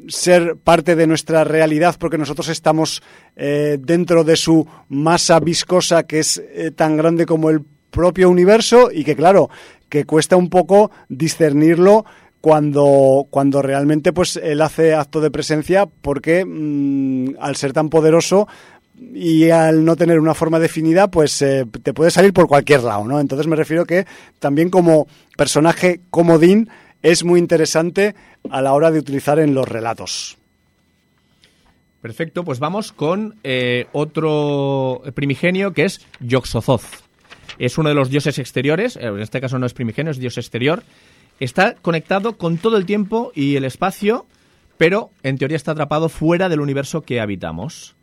[0.10, 3.02] ser parte de nuestra realidad porque nosotros estamos
[3.36, 7.62] eh, dentro de su masa viscosa que es eh, tan grande como el
[7.92, 9.50] propio universo y que claro
[9.90, 12.06] que cuesta un poco discernirlo
[12.42, 18.48] cuando, cuando realmente pues él hace acto de presencia porque mm, al ser tan poderoso
[19.00, 23.06] y al no tener una forma definida, pues eh, te puede salir por cualquier lado,
[23.06, 23.20] ¿no?
[23.20, 24.06] Entonces me refiero que
[24.40, 26.70] también como personaje comodín
[27.04, 28.16] es muy interesante
[28.50, 30.38] a la hora de utilizar en los relatos.
[32.02, 36.84] Perfecto, pues vamos con eh, otro primigenio que es Yoxozoth.
[37.60, 40.38] Es uno de los dioses exteriores, eh, en este caso no es primigenio, es dios
[40.38, 40.84] exterior.
[41.40, 44.26] Está conectado con todo el tiempo y el espacio,
[44.78, 47.97] pero en teoría está atrapado fuera del universo que habitamos.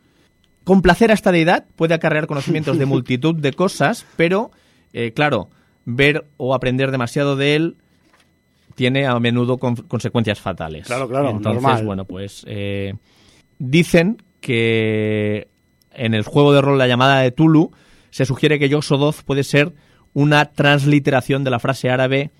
[0.65, 4.51] Complacer a esta deidad puede acarrear conocimientos de multitud de cosas, pero,
[4.91, 5.49] eh, claro,
[5.85, 7.77] ver o aprender demasiado de él
[8.75, 10.87] tiene a menudo con- consecuencias fatales.
[10.87, 11.85] Claro, claro, Entonces, normal.
[11.85, 12.93] bueno, pues eh,
[13.57, 15.47] dicen que
[15.93, 17.71] en el juego de rol La llamada de Tulu
[18.09, 19.71] se sugiere que Yoxodoth puede ser
[20.13, 22.31] una transliteración de la frase árabe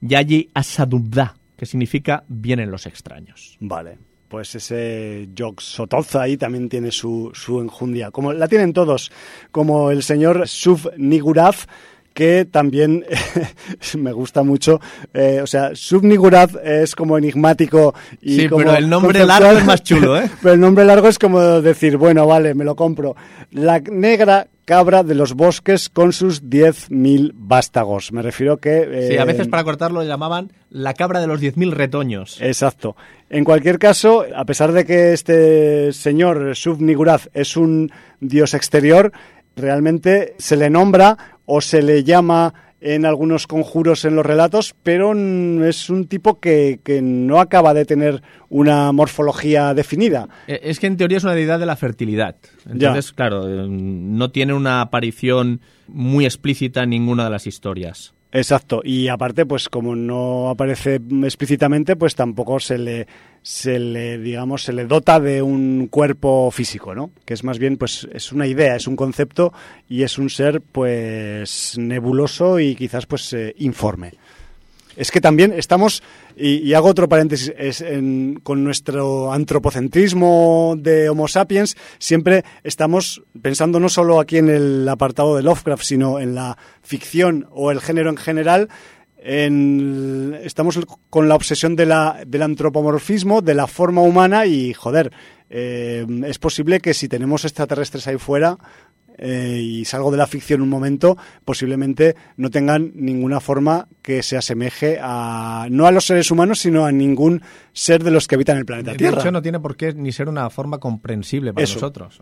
[0.00, 3.56] Yayi Asadubda, que significa vienen los extraños.
[3.60, 3.98] Vale.
[4.32, 8.10] Pues ese Yoxototh ahí también tiene su, su enjundia.
[8.10, 9.12] Como la tienen todos,
[9.50, 11.68] como el señor Suf Nigurath,
[12.14, 13.04] que también
[13.98, 14.80] me gusta mucho.
[15.12, 19.42] Eh, o sea, Suf Nigurath es como enigmático y Sí, como pero el nombre conceptual.
[19.42, 20.30] largo es más chulo, ¿eh?
[20.40, 23.14] pero el nombre largo es como decir, bueno, vale, me lo compro.
[23.50, 28.12] La negra cabra de los bosques con sus 10.000 vástagos.
[28.12, 29.08] Me refiero que...
[29.08, 32.40] Sí, a eh, veces para cortarlo le llamaban la cabra de los 10.000 retoños.
[32.40, 32.96] Exacto.
[33.28, 37.90] En cualquier caso, a pesar de que este señor Subniguraz es un
[38.20, 39.12] dios exterior,
[39.56, 45.12] realmente se le nombra o se le llama en algunos conjuros en los relatos, pero
[45.64, 50.28] es un tipo que, que no acaba de tener una morfología definida.
[50.46, 52.36] Eh, Es que en teoría es una deidad de la fertilidad.
[52.68, 58.14] Entonces, claro, eh, no tiene una aparición muy explícita en ninguna de las historias.
[58.34, 63.06] Exacto, y aparte, pues como no aparece explícitamente, pues tampoco se le,
[63.42, 67.10] se le, digamos, se le dota de un cuerpo físico, ¿no?
[67.26, 69.52] Que es más bien, pues, es una idea, es un concepto
[69.86, 74.14] y es un ser, pues, nebuloso y quizás, pues, eh, informe.
[74.96, 76.02] Es que también estamos,
[76.36, 83.80] y, hago otro paréntesis, es en- con nuestro antropocentrismo de Homo sapiens, siempre estamos pensando
[83.80, 88.10] no solo aquí en el apartado de Lovecraft, sino en la ficción o el género
[88.10, 88.68] en general.
[89.24, 95.12] en- estamos con la obsesión del antropomorfismo, de la forma humana y, joder,
[95.48, 98.58] eh, es posible que si tenemos extraterrestres ahí fuera,
[99.24, 104.36] eh, y salgo de la ficción un momento, posiblemente no tengan ninguna forma que se
[104.36, 107.40] asemeje a no a los seres humanos, sino a ningún
[107.72, 109.14] ser de los que habitan el planeta Tierra.
[109.14, 112.18] De hecho, no tiene por qué ni ser una forma comprensible para nosotros.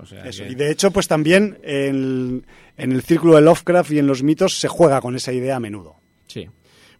[0.47, 2.45] Y de hecho, pues también en,
[2.77, 5.61] en el círculo de Lovecraft y en los mitos se juega con esa idea a
[5.61, 5.97] menudo.
[6.27, 6.51] Sí.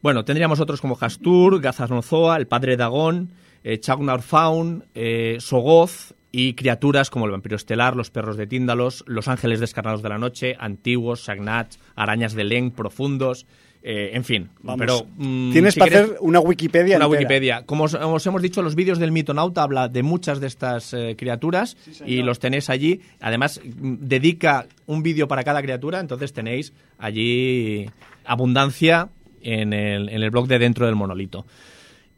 [0.01, 3.79] Bueno, tendríamos otros como Hastur, Gazarnozoa, el padre Dagón, eh,
[4.23, 9.61] Faun, eh, Sogoth y criaturas como el vampiro estelar, los perros de Tíndalos, los ángeles
[9.61, 13.47] descarnados de la noche, antiguos, sagnats, arañas de Leng, profundos,
[13.83, 14.51] eh, en fin.
[14.79, 16.97] Pero, mm, Tienes para hacer una Wikipedia.
[16.97, 17.65] Una Wikipedia.
[17.65, 21.77] Como os, hemos dicho, los vídeos del mitonauta habla de muchas de estas eh, criaturas
[22.05, 23.01] y los tenéis allí.
[23.21, 27.89] Además, mm, dedica un vídeo para cada criatura, entonces tenéis allí
[28.25, 29.09] abundancia
[29.41, 31.47] en el, en el blog de dentro del monolito.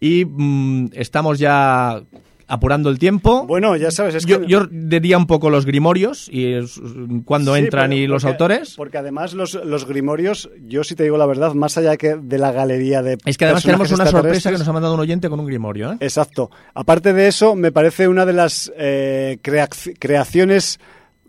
[0.01, 2.02] Y mm, estamos ya
[2.47, 3.47] apurando el tiempo.
[3.47, 4.47] Bueno, ya sabes, es yo, que...
[4.47, 6.55] yo diría un poco los grimorios y
[7.24, 8.74] cuando entran y los autores.
[8.77, 12.39] Porque además los, los, grimorios, yo sí te digo la verdad, más allá que de
[12.39, 13.19] la galería de.
[13.24, 15.93] Es que además tenemos una sorpresa que nos ha mandado un oyente con un grimorio.
[15.93, 15.97] ¿eh?
[16.01, 16.51] Exacto.
[16.74, 20.81] Aparte de eso, me parece una de las eh, creaciones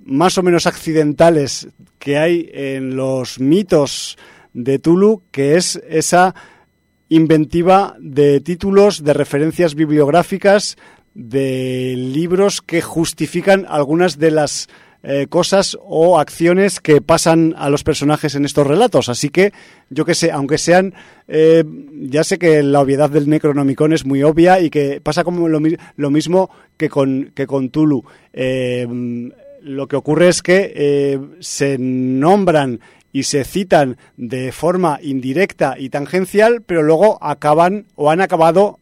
[0.06, 1.68] más o menos accidentales
[2.00, 4.18] que hay en los mitos
[4.54, 6.36] de Tulu, que es esa
[7.10, 10.78] inventiva de títulos, de referencias bibliográficas,
[11.14, 14.68] de libros que justifican algunas de las
[15.06, 19.10] eh, cosas o acciones que pasan a los personajes en estos relatos.
[19.10, 19.52] Así que,
[19.90, 20.94] yo que sé, aunque sean,
[21.28, 21.66] eh,
[22.04, 25.60] ya sé que la obviedad del Necronomicon es muy obvia y que pasa como lo,
[26.10, 28.06] mismo que con, que con Tulu.
[28.32, 28.88] Eh,
[29.62, 32.80] lo que ocurre es que se nombran
[33.12, 38.80] y se citan de forma indirecta y tangencial, pero luego acaban o han acabado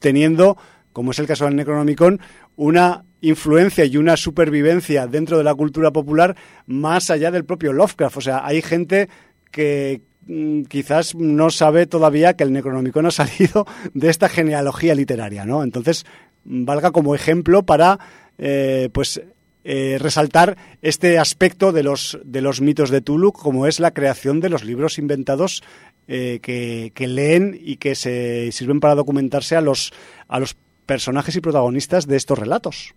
[0.00, 0.56] teniendo,
[0.94, 2.20] como es el caso del Necronomicon,
[2.56, 8.16] una influencia y una supervivencia dentro de la cultura popular más allá del propio Lovecraft.
[8.16, 9.08] O sea, hay gente
[9.50, 15.44] que mm, quizás no sabe todavía que el Necronomicon ha salido de esta genealogía literaria,
[15.44, 15.64] ¿no?
[15.64, 16.06] Entonces,
[16.44, 17.98] valga como ejemplo para
[18.38, 19.20] eh, pues
[19.64, 24.40] eh, resaltar este aspecto de los, de los mitos de Tulu, como es la creación
[24.40, 25.62] de los libros inventados
[26.06, 29.90] eh, que, leen y que se sirven para documentarse a los,
[30.28, 30.54] a los
[30.86, 32.94] personajes y protagonistas de estos relatos.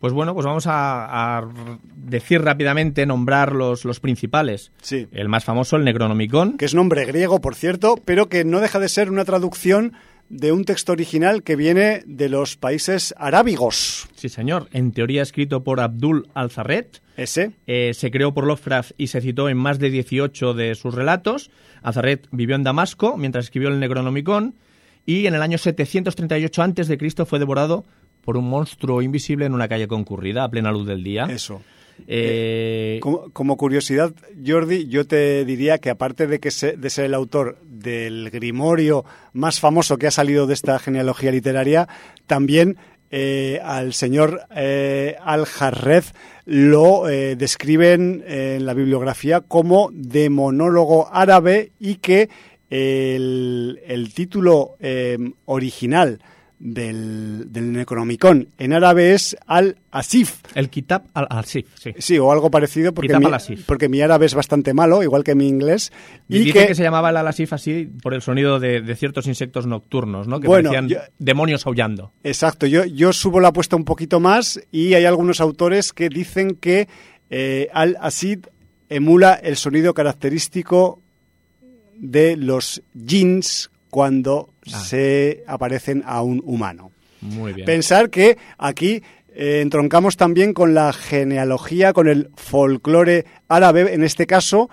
[0.00, 1.46] Pues bueno, pues vamos a,
[1.94, 4.72] decir rápidamente, nombrar los, los principales.
[4.80, 5.06] Sí.
[5.12, 6.56] El más famoso, el Necronomicon.
[6.56, 9.92] Que es nombre griego, por cierto, pero que no deja de ser una traducción
[10.30, 14.08] de un texto original que viene de los países arábigos.
[14.14, 14.68] Sí, señor.
[14.72, 17.02] En teoría escrito por Abdul al-Zarret.
[17.16, 17.50] Ese.
[17.66, 21.50] Eh, se creó por Lovecraft y se citó en más de 18 de sus relatos.
[21.82, 24.54] Al-Zarret vivió en Damasco mientras escribió el Necronomicon
[25.06, 27.24] y en el año 738 a.C.
[27.26, 27.84] fue devorado
[28.22, 31.24] por un monstruo invisible en una calle concurrida a plena luz del día.
[31.24, 31.62] Eso.
[32.06, 34.12] Eh, como, curiosidad,
[34.44, 39.60] Jordi, yo te diría que aparte de, que de ser el autor del grimorio más
[39.60, 41.88] famoso que ha salido de esta genealogía literaria,
[42.26, 42.78] también
[43.10, 46.04] eh, al señor eh, Al-Jarred
[46.46, 52.28] lo describen en la bibliografía como demonólogo árabe y que
[52.70, 54.76] el, el título
[55.44, 56.20] original
[56.60, 58.48] del, del Necronomicon.
[58.58, 60.42] En árabe es Al-Asif.
[60.54, 61.92] El Kitab Al-Asif, sí.
[61.98, 65.48] Sí, o algo parecido, porque mi, porque mi árabe es bastante malo, igual que mi
[65.48, 65.90] inglés.
[66.28, 70.38] Y, que, se llamaba el Al-Asif así por el sonido de, ciertos insectos nocturnos, ¿no?
[70.38, 70.88] Que parecían
[71.18, 72.12] demonios aullando.
[72.22, 76.56] Exacto, yo, yo subo la apuesta un poquito más y hay algunos autores que dicen
[76.56, 76.88] que
[77.30, 78.46] eh, Al-Asid
[78.90, 81.00] emula el sonido característico
[82.00, 84.78] de los jeans cuando ah.
[84.80, 86.90] se aparecen a un humano.
[87.20, 87.66] Muy bien.
[87.66, 89.02] Pensar que aquí
[89.34, 94.70] eh, entroncamos también con la genealogía, con el folclore árabe, en este caso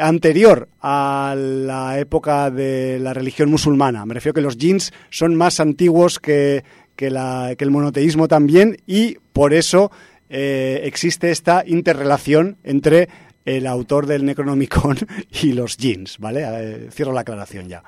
[0.00, 4.06] anterior a la época de la religión musulmana.
[4.06, 6.64] Me refiero que los jeans son más antiguos que,
[6.96, 9.90] que, el monoteísmo también y por eso
[10.30, 13.08] eh, existe esta interrelación entre
[13.44, 14.96] el autor del Necronomicon
[15.42, 16.44] y los jeans, ¿vale?
[16.44, 17.82] Eh, cierro la aclaración ya.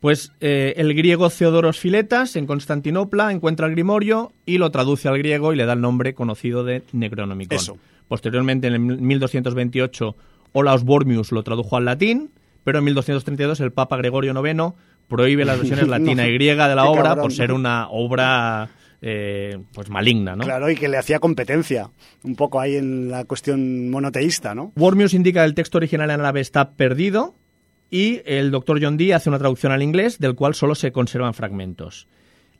[0.00, 5.18] Pues eh, el griego Theodoros Filetas en Constantinopla encuentra el grimorio y lo traduce al
[5.18, 7.78] griego y le da el nombre conocido de Necronomicon.
[8.08, 10.16] Posteriormente, en el 1228,
[10.52, 12.30] Olaus Bormius lo tradujo al latín,
[12.64, 14.74] pero en 1232 el Papa Gregorio IX
[15.06, 18.70] prohíbe las versiones latina y griega de la obra por ser una obra
[19.02, 20.44] eh, pues maligna, ¿no?
[20.44, 21.90] Claro, y que le hacía competencia,
[22.22, 24.72] un poco ahí en la cuestión monoteísta, ¿no?
[24.76, 27.34] Bormius indica que el texto original en árabe está perdido,
[27.90, 31.34] y el doctor John Dee hace una traducción al inglés del cual solo se conservan
[31.34, 32.06] fragmentos.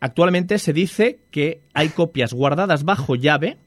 [0.01, 3.59] Actualmente se dice que hay copias guardadas bajo llave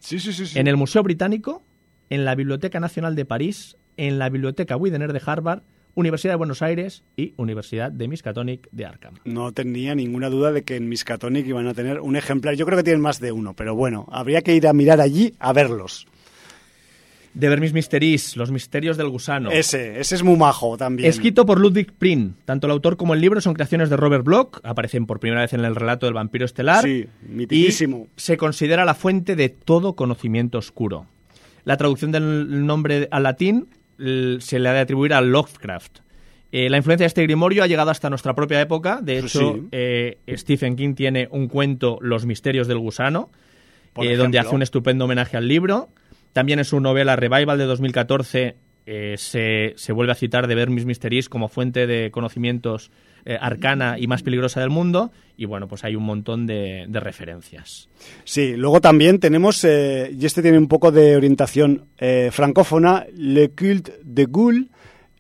[0.55, 1.63] en el Museo Británico,
[2.09, 5.61] en la Biblioteca Nacional de París, en la Biblioteca Widener de Harvard,
[5.95, 9.15] Universidad de Buenos Aires y Universidad de Miskatonic de Arkham.
[9.25, 12.55] No tenía ninguna duda de que en Miskatonic iban a tener un ejemplar.
[12.55, 15.33] Yo creo que tienen más de uno, pero bueno, habría que ir a mirar allí
[15.39, 16.07] a verlos.
[17.33, 19.49] De Vermis Mysteries, Los misterios del gusano.
[19.49, 21.09] Ese, ese es muy majo también.
[21.09, 22.35] Escrito por Ludwig Prin.
[22.45, 24.59] Tanto el autor como el libro son creaciones de Robert Bloch.
[24.63, 26.83] Aparecen por primera vez en el relato del vampiro estelar.
[26.83, 28.07] Sí, mitiquísimo.
[28.15, 31.07] Y se considera la fuente de todo conocimiento oscuro.
[31.65, 33.67] La traducción del nombre al latín
[33.97, 35.99] se le ha de atribuir a Lovecraft.
[36.51, 38.99] Eh, la influencia de este grimorio ha llegado hasta nuestra propia época.
[39.01, 43.31] De hecho, eh, Stephen King tiene un cuento, Los misterios del gusano,
[43.95, 45.89] eh, donde hace un estupendo homenaje al libro.
[46.31, 48.55] También en su novela Revival de 2014
[48.85, 52.91] se, se, vuelve a citar de ver mis misterios como fuente de conocimientos
[53.39, 55.11] arcana y más peligrosa del mundo.
[55.37, 57.89] Y bueno, pues hay un montón de, de referencias.
[58.23, 61.85] Sí, luego también tenemos, y este tiene un poco de orientación
[62.31, 64.67] francófona, Le Culte de Gaulle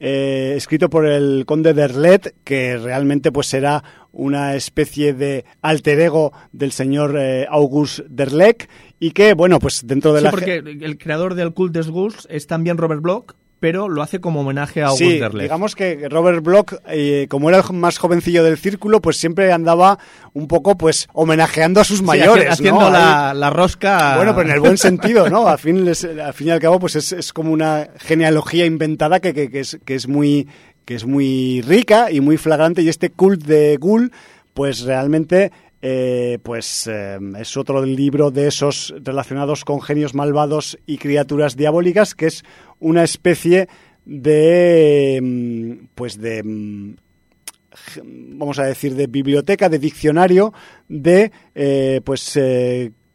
[0.05, 6.33] eh, escrito por el conde Derlet, que realmente pues será una especie de alter ego
[6.51, 8.69] del señor eh, August Derleck
[8.99, 10.31] y que, bueno, pues dentro de sí, la...
[10.31, 13.33] porque el creador del Cult des Ghouls es también Robert Bloch,
[13.63, 15.43] pero lo hace como homenaje a August sí, Derleth.
[15.43, 19.99] digamos que Robert Bloch, eh, como era el más jovencillo del círculo, pues siempre andaba
[20.33, 22.89] un poco pues homenajeando a sus Sí, mayores, haci- haciendo ¿no?
[22.89, 24.15] la, la rosca.
[24.17, 25.47] Bueno, pero en el buen sentido, ¿no?
[25.47, 29.21] Al fin, les- al fin y al cabo, pues es, es como una genealogía inventada
[29.21, 30.49] que, que- que es, que es muy
[30.83, 34.11] que es muy rica y muy flagrante y este cult de Ghoul,
[34.53, 35.53] pues realmente
[35.85, 42.15] eh, pues eh, es otro libro de esos relacionados con genios malvados y criaturas diabólicas
[42.15, 42.45] que es
[42.79, 43.67] una especie
[44.05, 46.95] de mm, pues de mm,
[48.37, 50.53] vamos a decir, de biblioteca, de diccionario,
[50.87, 52.39] de eh, pues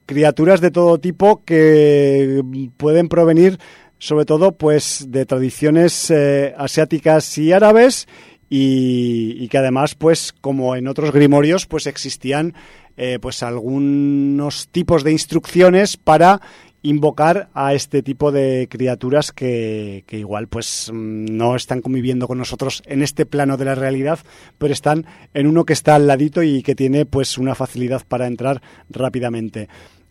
[0.05, 2.43] criaturas de todo tipo que
[2.77, 3.59] pueden provenir
[3.99, 6.12] sobre todo pues de tradiciones
[6.59, 8.07] asiáticas y árabes
[8.49, 12.55] y, y que además pues como en otros grimorios pues existían
[12.97, 16.41] eh, pues algunos tipos de instrucciones para
[16.83, 22.83] invocar a este tipo de criaturas que, que igual pues no están conviviendo con nosotros
[22.87, 24.19] en este plano de la realidad,
[24.59, 28.27] pero están en uno que está al ladito y que tiene pues una facilidad para
[28.27, 29.69] entrar rápidamente.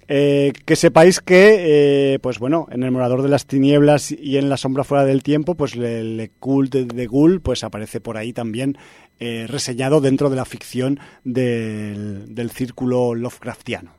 [0.09, 4.47] Eh, que sepáis que, eh, pues bueno, en el Morador de las Tinieblas y en
[4.47, 8.31] La Sombra Fuera del Tiempo, pues el le Cult de Ghoul, pues aparece por ahí
[8.31, 8.77] también
[9.19, 13.91] eh, reseñado dentro de la ficción del, del círculo Lovecraftiano.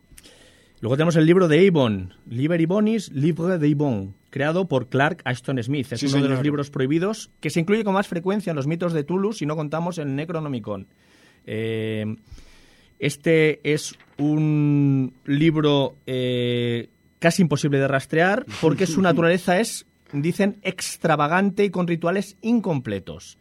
[0.81, 5.63] Luego tenemos el libro de Avon, Liber Ibonis, Livre de Ibon, creado por Clark Ashton
[5.63, 5.93] Smith.
[5.93, 8.69] Es Sí, uno de los libros prohibidos que se incluye con más frecuencia en los
[8.69, 10.87] mitos de Tulu si no contamos en Necronomicon.
[11.47, 12.17] Eh,
[12.99, 16.89] este es un libro eh,
[17.19, 23.39] casi imposible de rastrear porque su naturaleza es, dicen, extravagante y con rituales incompletos.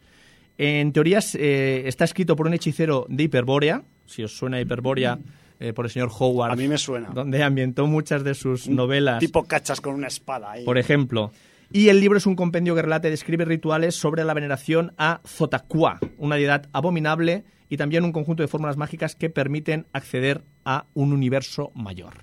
[0.56, 5.18] En teoría eh, está escrito por un hechicero de Hiperbórea, si os suena Hiperbórea,
[5.60, 6.52] eh, por el señor Howard.
[6.52, 7.10] A mí me suena.
[7.10, 9.20] Donde ambientó muchas de sus novelas.
[9.20, 10.64] Tipo cachas con una espada ahí.
[10.64, 11.32] Por ejemplo.
[11.70, 15.20] Y el libro es un compendio que relata y describe rituales sobre la veneración a
[15.26, 20.86] Zotaquá, una deidad abominable, y también un conjunto de fórmulas mágicas que permiten acceder a
[20.94, 22.14] un universo mayor.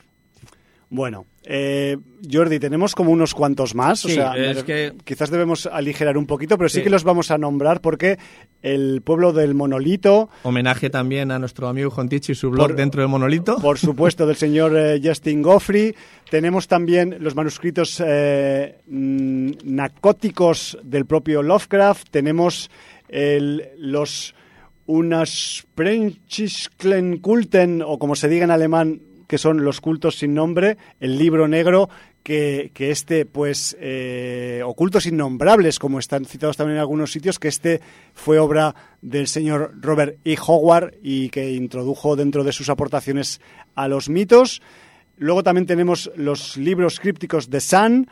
[0.87, 1.97] Bueno, eh,
[2.31, 4.05] Jordi, tenemos como unos cuantos más.
[4.05, 6.83] o sea, es me- que- quizás debemos aligerar un poquito, pero sí, Sí.
[6.83, 8.19] que los vamos a nombrar porque
[8.61, 13.01] el pueblo del monolito, Homenaje también a nuestro amigo Jontichi y su blog Por- dentro
[13.01, 13.57] del monolito.
[13.57, 15.93] por supuesto, del señor eh, Justin Goffrey.
[16.29, 22.09] Tenemos también los manuscritos eh, mm, narcóticos del propio Lovecraft.
[22.11, 22.69] Tenemos
[23.09, 24.35] el- los
[24.85, 25.65] unas
[27.21, 31.47] Kulten, o como se diga en alemán, que son los cultos sin nombre, el libro
[31.47, 31.89] negro,
[32.23, 37.47] que, que este, pues, eh, ocultos innombrables, como están citados también en algunos sitios, que
[37.47, 37.81] este
[38.13, 40.35] fue obra del señor Robert E.
[40.45, 43.41] Howard y que introdujo dentro de sus aportaciones
[43.75, 44.61] a los mitos.
[45.17, 48.09] Luego también tenemos los libros crípticos de Sun,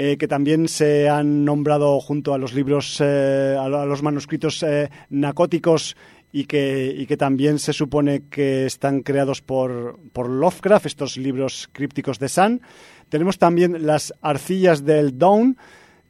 [0.00, 4.00] eh, que también se han nombrado junto a los libros, eh, a lo- a los
[4.00, 5.96] manuscritos eh, nacóticos
[6.30, 11.68] y que, y que también se supone que están creados por, por Lovecraft, estos libros
[11.72, 12.60] crípticos de Sun.
[13.08, 15.56] Tenemos también las arcillas del Dawn,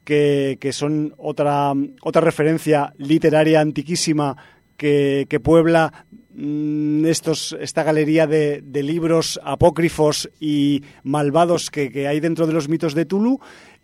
[0.05, 4.36] que, que son otra, otra referencia literaria antiquísima
[4.77, 5.93] que, que puebla
[6.35, 12.52] mm, estos, esta galería de, de libros apócrifos y malvados que, que hay dentro de
[12.52, 13.40] los mitos de Tulu.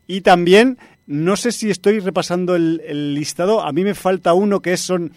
[0.06, 4.76] Y también, no sé si estoy repasando el, listado, a mí me falta uno que
[4.76, 5.12] son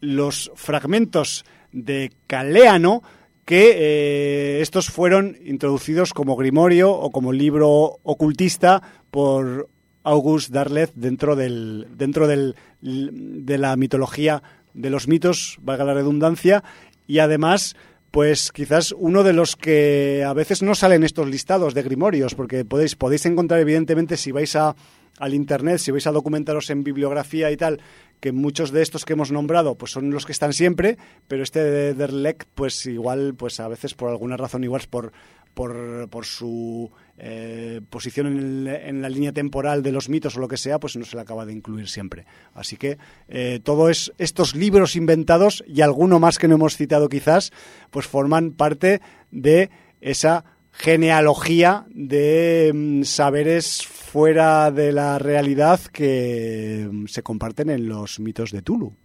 [0.00, 3.02] los fragmentos de Caléano
[3.44, 9.68] que eh, estos fueron introducidos como grimorio o como libro ocultista por
[10.02, 14.42] August Darlet dentro del dentro del, de la mitología
[14.72, 16.64] de los mitos, valga la redundancia,
[17.06, 17.76] y además
[18.14, 22.64] pues quizás uno de los que a veces no salen estos listados de grimorios, porque
[22.64, 24.76] podéis, podéis encontrar evidentemente si vais a,
[25.18, 27.80] al internet, si vais a documentaros en bibliografía y tal,
[28.20, 30.96] que muchos de estos que hemos nombrado pues son los que están siempre,
[31.26, 35.10] pero este de Derlec pues igual pues a veces por alguna razón igual es por
[35.54, 40.48] por, por su eh, posición en, en, la línea temporal de los mitos o lo
[40.48, 42.26] que sea, pues no se le acaba de incluir siempre.
[42.52, 42.98] Así que
[43.28, 47.52] eh, todos estos libros inventados y alguno más que no hemos citado quizás,
[47.90, 49.00] pues forman parte
[49.30, 49.70] de
[50.00, 58.18] esa genealogía de mm, saberes fuera de la realidad que mm, se comparten en los
[58.18, 58.96] mitos de Tulu.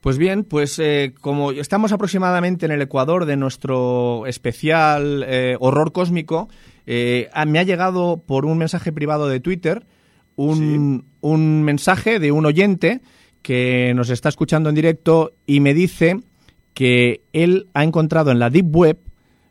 [0.00, 5.92] Pues bien, pues eh, como estamos aproximadamente en el Ecuador de nuestro especial eh, horror
[5.92, 6.48] cósmico,
[6.86, 9.86] eh, me ha llegado por un mensaje privado de Twitter
[10.36, 13.00] un, un, mensaje de un oyente
[13.42, 16.20] que nos está escuchando en directo y me dice
[16.74, 18.98] que él ha encontrado en la Deep Web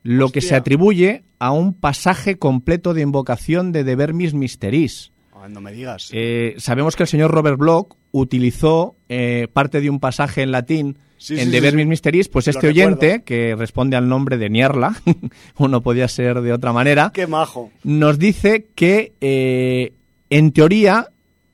[0.04, 5.12] lo que se atribuye a un pasaje completo de invocación de De Vermis Mysteris.
[5.50, 6.10] No me digas.
[6.14, 10.98] Eh, sabemos que el señor Robert Bloch utilizó eh, parte de un pasaje en latín
[11.30, 15.02] en De Vermis Mysteris, pues este oyente, que responde al nombre de Niarla,
[15.58, 17.72] uno podía ser de otra manera, Qué majo.
[17.84, 19.94] nos dice que, eh,
[20.30, 21.08] en teoría,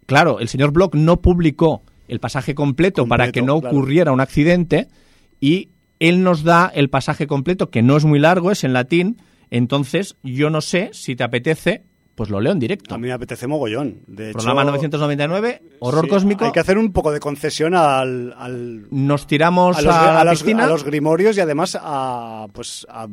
[0.05, 4.89] claro, el señor Bloch no publicó el pasaje completo, para que no ocurriera un accidente
[5.39, 5.69] y
[5.99, 10.17] él nos da el pasaje completo, que no es muy largo, es en latín, entonces
[10.23, 11.83] yo no sé si te apetece
[12.15, 12.93] pues lo leo en directo.
[12.93, 14.01] A mí me apetece mogollón.
[14.05, 16.45] De Programa 999, horror cósmico.
[16.45, 18.87] Hay que hacer un poco de concesión al...
[18.91, 23.07] Nos tiramos a, los, a, los, a, los, grimorios y además a, pues, a,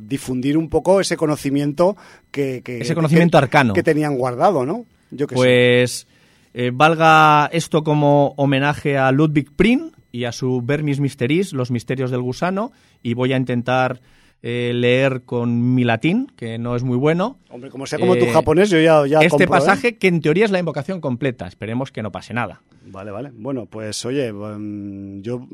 [0.00, 1.96] difundir un poco ese conocimiento
[2.30, 2.62] que...
[2.62, 3.74] que ese conocimiento que, arcano.
[3.74, 4.86] Que tenían guardado, ¿no?
[5.10, 6.06] Yo que pues
[6.54, 12.10] eh, valga esto como homenaje a Ludwig Prin y a su Vermis Mysteris, Los Misterios
[12.10, 12.72] del Gusano,
[13.02, 14.00] y voy a intentar
[14.42, 17.38] eh, leer con mi latín, que no es muy bueno.
[17.50, 19.96] Hombre, como sea como tu japonés, yo ya, ya Este compro, pasaje, ¿eh?
[19.98, 21.46] que en teoría es la invocación completa.
[21.46, 22.62] Esperemos que no pase nada.
[22.86, 23.30] Vale, vale.
[23.34, 25.46] Bueno, pues oye, um, yo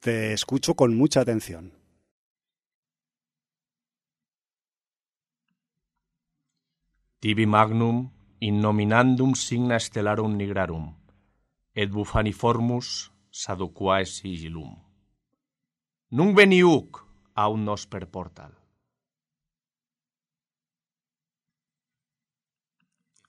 [0.00, 1.72] te escucho con mucha atención.
[7.20, 8.10] Tibi magnum
[8.40, 10.94] in nominandum signa stellarum nigrarum,
[11.74, 14.76] et bufaniformus saduquae sigillum.
[16.10, 18.52] Nunc veniuc, aún nos per portal.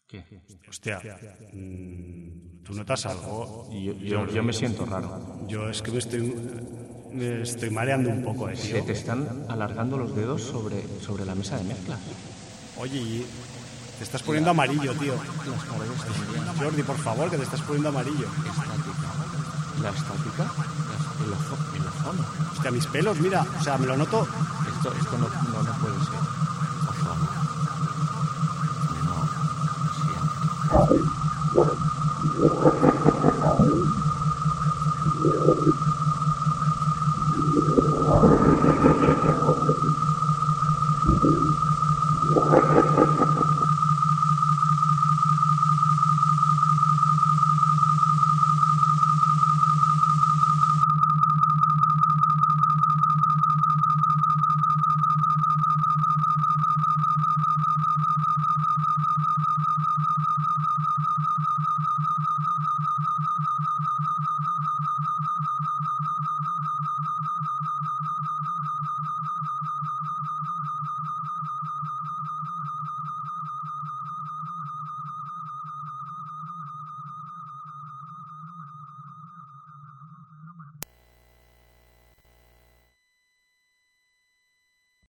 [0.08, 0.26] ¿Qué?
[0.68, 1.02] Hostia,
[2.64, 3.70] ¿tú notas algo?
[3.72, 5.48] Yo, yo, yo, me siento raro.
[5.48, 6.36] Yo es que me estoy,
[7.14, 8.76] me estoy mareando un poco, eh, tío.
[8.76, 11.98] Se te están alargando los dedos sobre, sobre la mesa de mezcla.
[12.78, 13.26] Oye,
[13.98, 15.14] te estás poniendo amarillo, tío.
[16.58, 18.28] Jordi, por favor, que te estás poniendo amarillo.
[19.82, 20.52] ¿La estática?
[21.24, 21.38] En la,
[21.78, 21.92] en la.
[22.52, 24.28] Hostia, mis pelos, mira, o sea, me lo noto.
[24.76, 26.20] Esto, esto no, no, no puede ser.
[26.86, 27.30] Por favor.
[29.06, 29.16] No,
[32.76, 33.01] siempre.